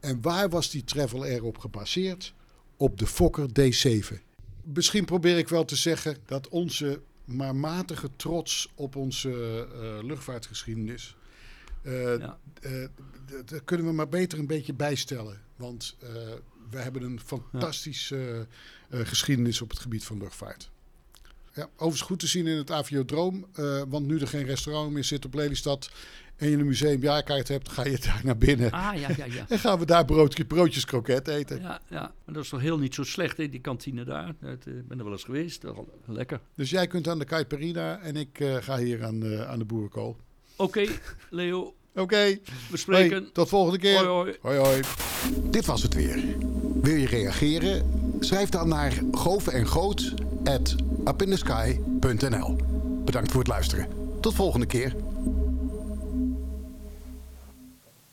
En 0.00 0.18
waar 0.22 0.48
was 0.48 0.70
die 0.70 0.84
Travel 0.84 1.22
Air 1.22 1.44
op 1.44 1.58
gebaseerd? 1.58 2.34
Op 2.76 2.98
de 2.98 3.06
Fokker 3.06 3.48
D7. 3.60 4.14
Misschien 4.62 5.04
probeer 5.04 5.38
ik 5.38 5.48
wel 5.48 5.64
te 5.64 5.76
zeggen 5.76 6.16
dat 6.26 6.48
onze 6.48 7.00
maar 7.24 7.56
matige 7.56 8.08
trots 8.16 8.68
op 8.74 8.96
onze 8.96 9.30
eh, 9.74 10.04
luchtvaartgeschiedenis. 10.06 11.16
Eh, 11.82 12.18
Ja. 12.18 12.38
eh, 12.60 12.84
d- 13.26 13.50
daar 13.50 13.62
kunnen 13.64 13.86
we 13.86 13.92
maar 13.92 14.08
beter 14.08 14.38
een 14.38 14.46
beetje 14.46 14.74
bijstellen. 14.74 15.40
Want 15.56 15.96
eh, 16.00 16.08
we 16.70 16.78
hebben 16.78 17.02
een 17.02 17.20
fantastische 17.24 18.46
eh, 18.90 19.00
eh, 19.00 19.06
geschiedenis 19.06 19.60
op 19.62 19.70
het 19.70 19.78
gebied 19.78 20.04
van 20.04 20.18
luchtvaart. 20.18 20.70
Ja, 21.54 21.68
overigens 21.72 22.00
goed 22.00 22.18
te 22.18 22.26
zien 22.26 22.46
in 22.46 22.56
het 22.56 22.70
Aviodroom. 22.70 23.46
eh, 23.54 23.82
want 23.88 24.06
nu 24.06 24.18
er 24.18 24.28
geen 24.28 24.44
restaurant 24.44 24.92
meer 24.92 25.04
zit 25.04 25.24
op 25.24 25.34
Lelystad... 25.34 25.90
en 26.36 26.50
je 26.50 26.56
een 26.56 26.66
museumjaarkaart 26.66 27.48
hebt, 27.48 27.68
ga 27.68 27.84
je 27.84 27.98
daar 27.98 28.20
naar 28.24 28.36
binnen. 28.38 28.70
Ah, 28.70 28.94
ja, 29.00 29.08
ja, 29.16 29.24
ja. 29.24 29.46
En 29.48 29.58
gaan 29.58 29.78
we 29.78 29.86
daar 29.86 30.04
broodje, 30.04 30.44
broodjes 30.44 30.84
kroket 30.84 31.28
eten. 31.28 31.60
Ja, 31.60 31.80
ja, 31.88 32.00
maar 32.24 32.34
dat 32.34 32.42
is 32.44 32.48
toch 32.48 32.60
heel 32.60 32.78
niet 32.78 32.94
zo 32.94 33.02
slecht, 33.04 33.36
hè, 33.36 33.48
die 33.48 33.60
kantine 33.60 34.04
daar. 34.04 34.34
Dat, 34.40 34.66
eh, 34.66 34.76
Ik 34.76 34.88
ben 34.88 34.98
er 34.98 35.04
wel 35.04 35.12
eens 35.12 35.24
geweest, 35.24 35.60
dat 35.62 35.76
lekker. 36.06 36.40
Dus 36.54 36.70
jij 36.70 36.86
kunt 36.86 37.08
aan 37.08 37.18
de 37.18 37.24
Caiperina 37.24 38.00
en 38.00 38.16
ik 38.16 38.40
eh, 38.40 38.56
ga 38.56 38.78
hier 38.78 39.04
aan, 39.04 39.20
de 39.20 39.46
aan 39.46 39.58
de 39.58 39.64
boerenkool. 39.64 40.16
Oké, 40.58 40.86
Leo, 41.30 41.74
Oké, 41.98 42.38
we 42.70 42.76
spreken. 42.76 43.22
Hey, 43.22 43.30
tot 43.32 43.48
volgende 43.48 43.78
keer. 43.78 43.96
Hoi, 43.96 44.08
hoi. 44.08 44.36
hoi. 44.40 44.58
hoi. 44.58 44.80
Dit 45.50 45.66
was 45.66 45.82
het 45.82 45.94
weer. 45.94 46.24
Wil 46.82 46.94
je 46.94 47.06
reageren? 47.06 47.90
Schrijf 48.20 48.48
dan 48.48 48.68
naar 48.68 48.92
Goven 49.12 49.52
en 49.52 49.66
Goot 49.66 50.14
at 50.44 50.74
upinthesky.nl. 51.08 52.56
Bedankt 53.04 53.30
voor 53.30 53.40
het 53.40 53.48
luisteren. 53.48 53.88
Tot 54.20 54.34
volgende 54.34 54.66
keer. 54.66 54.94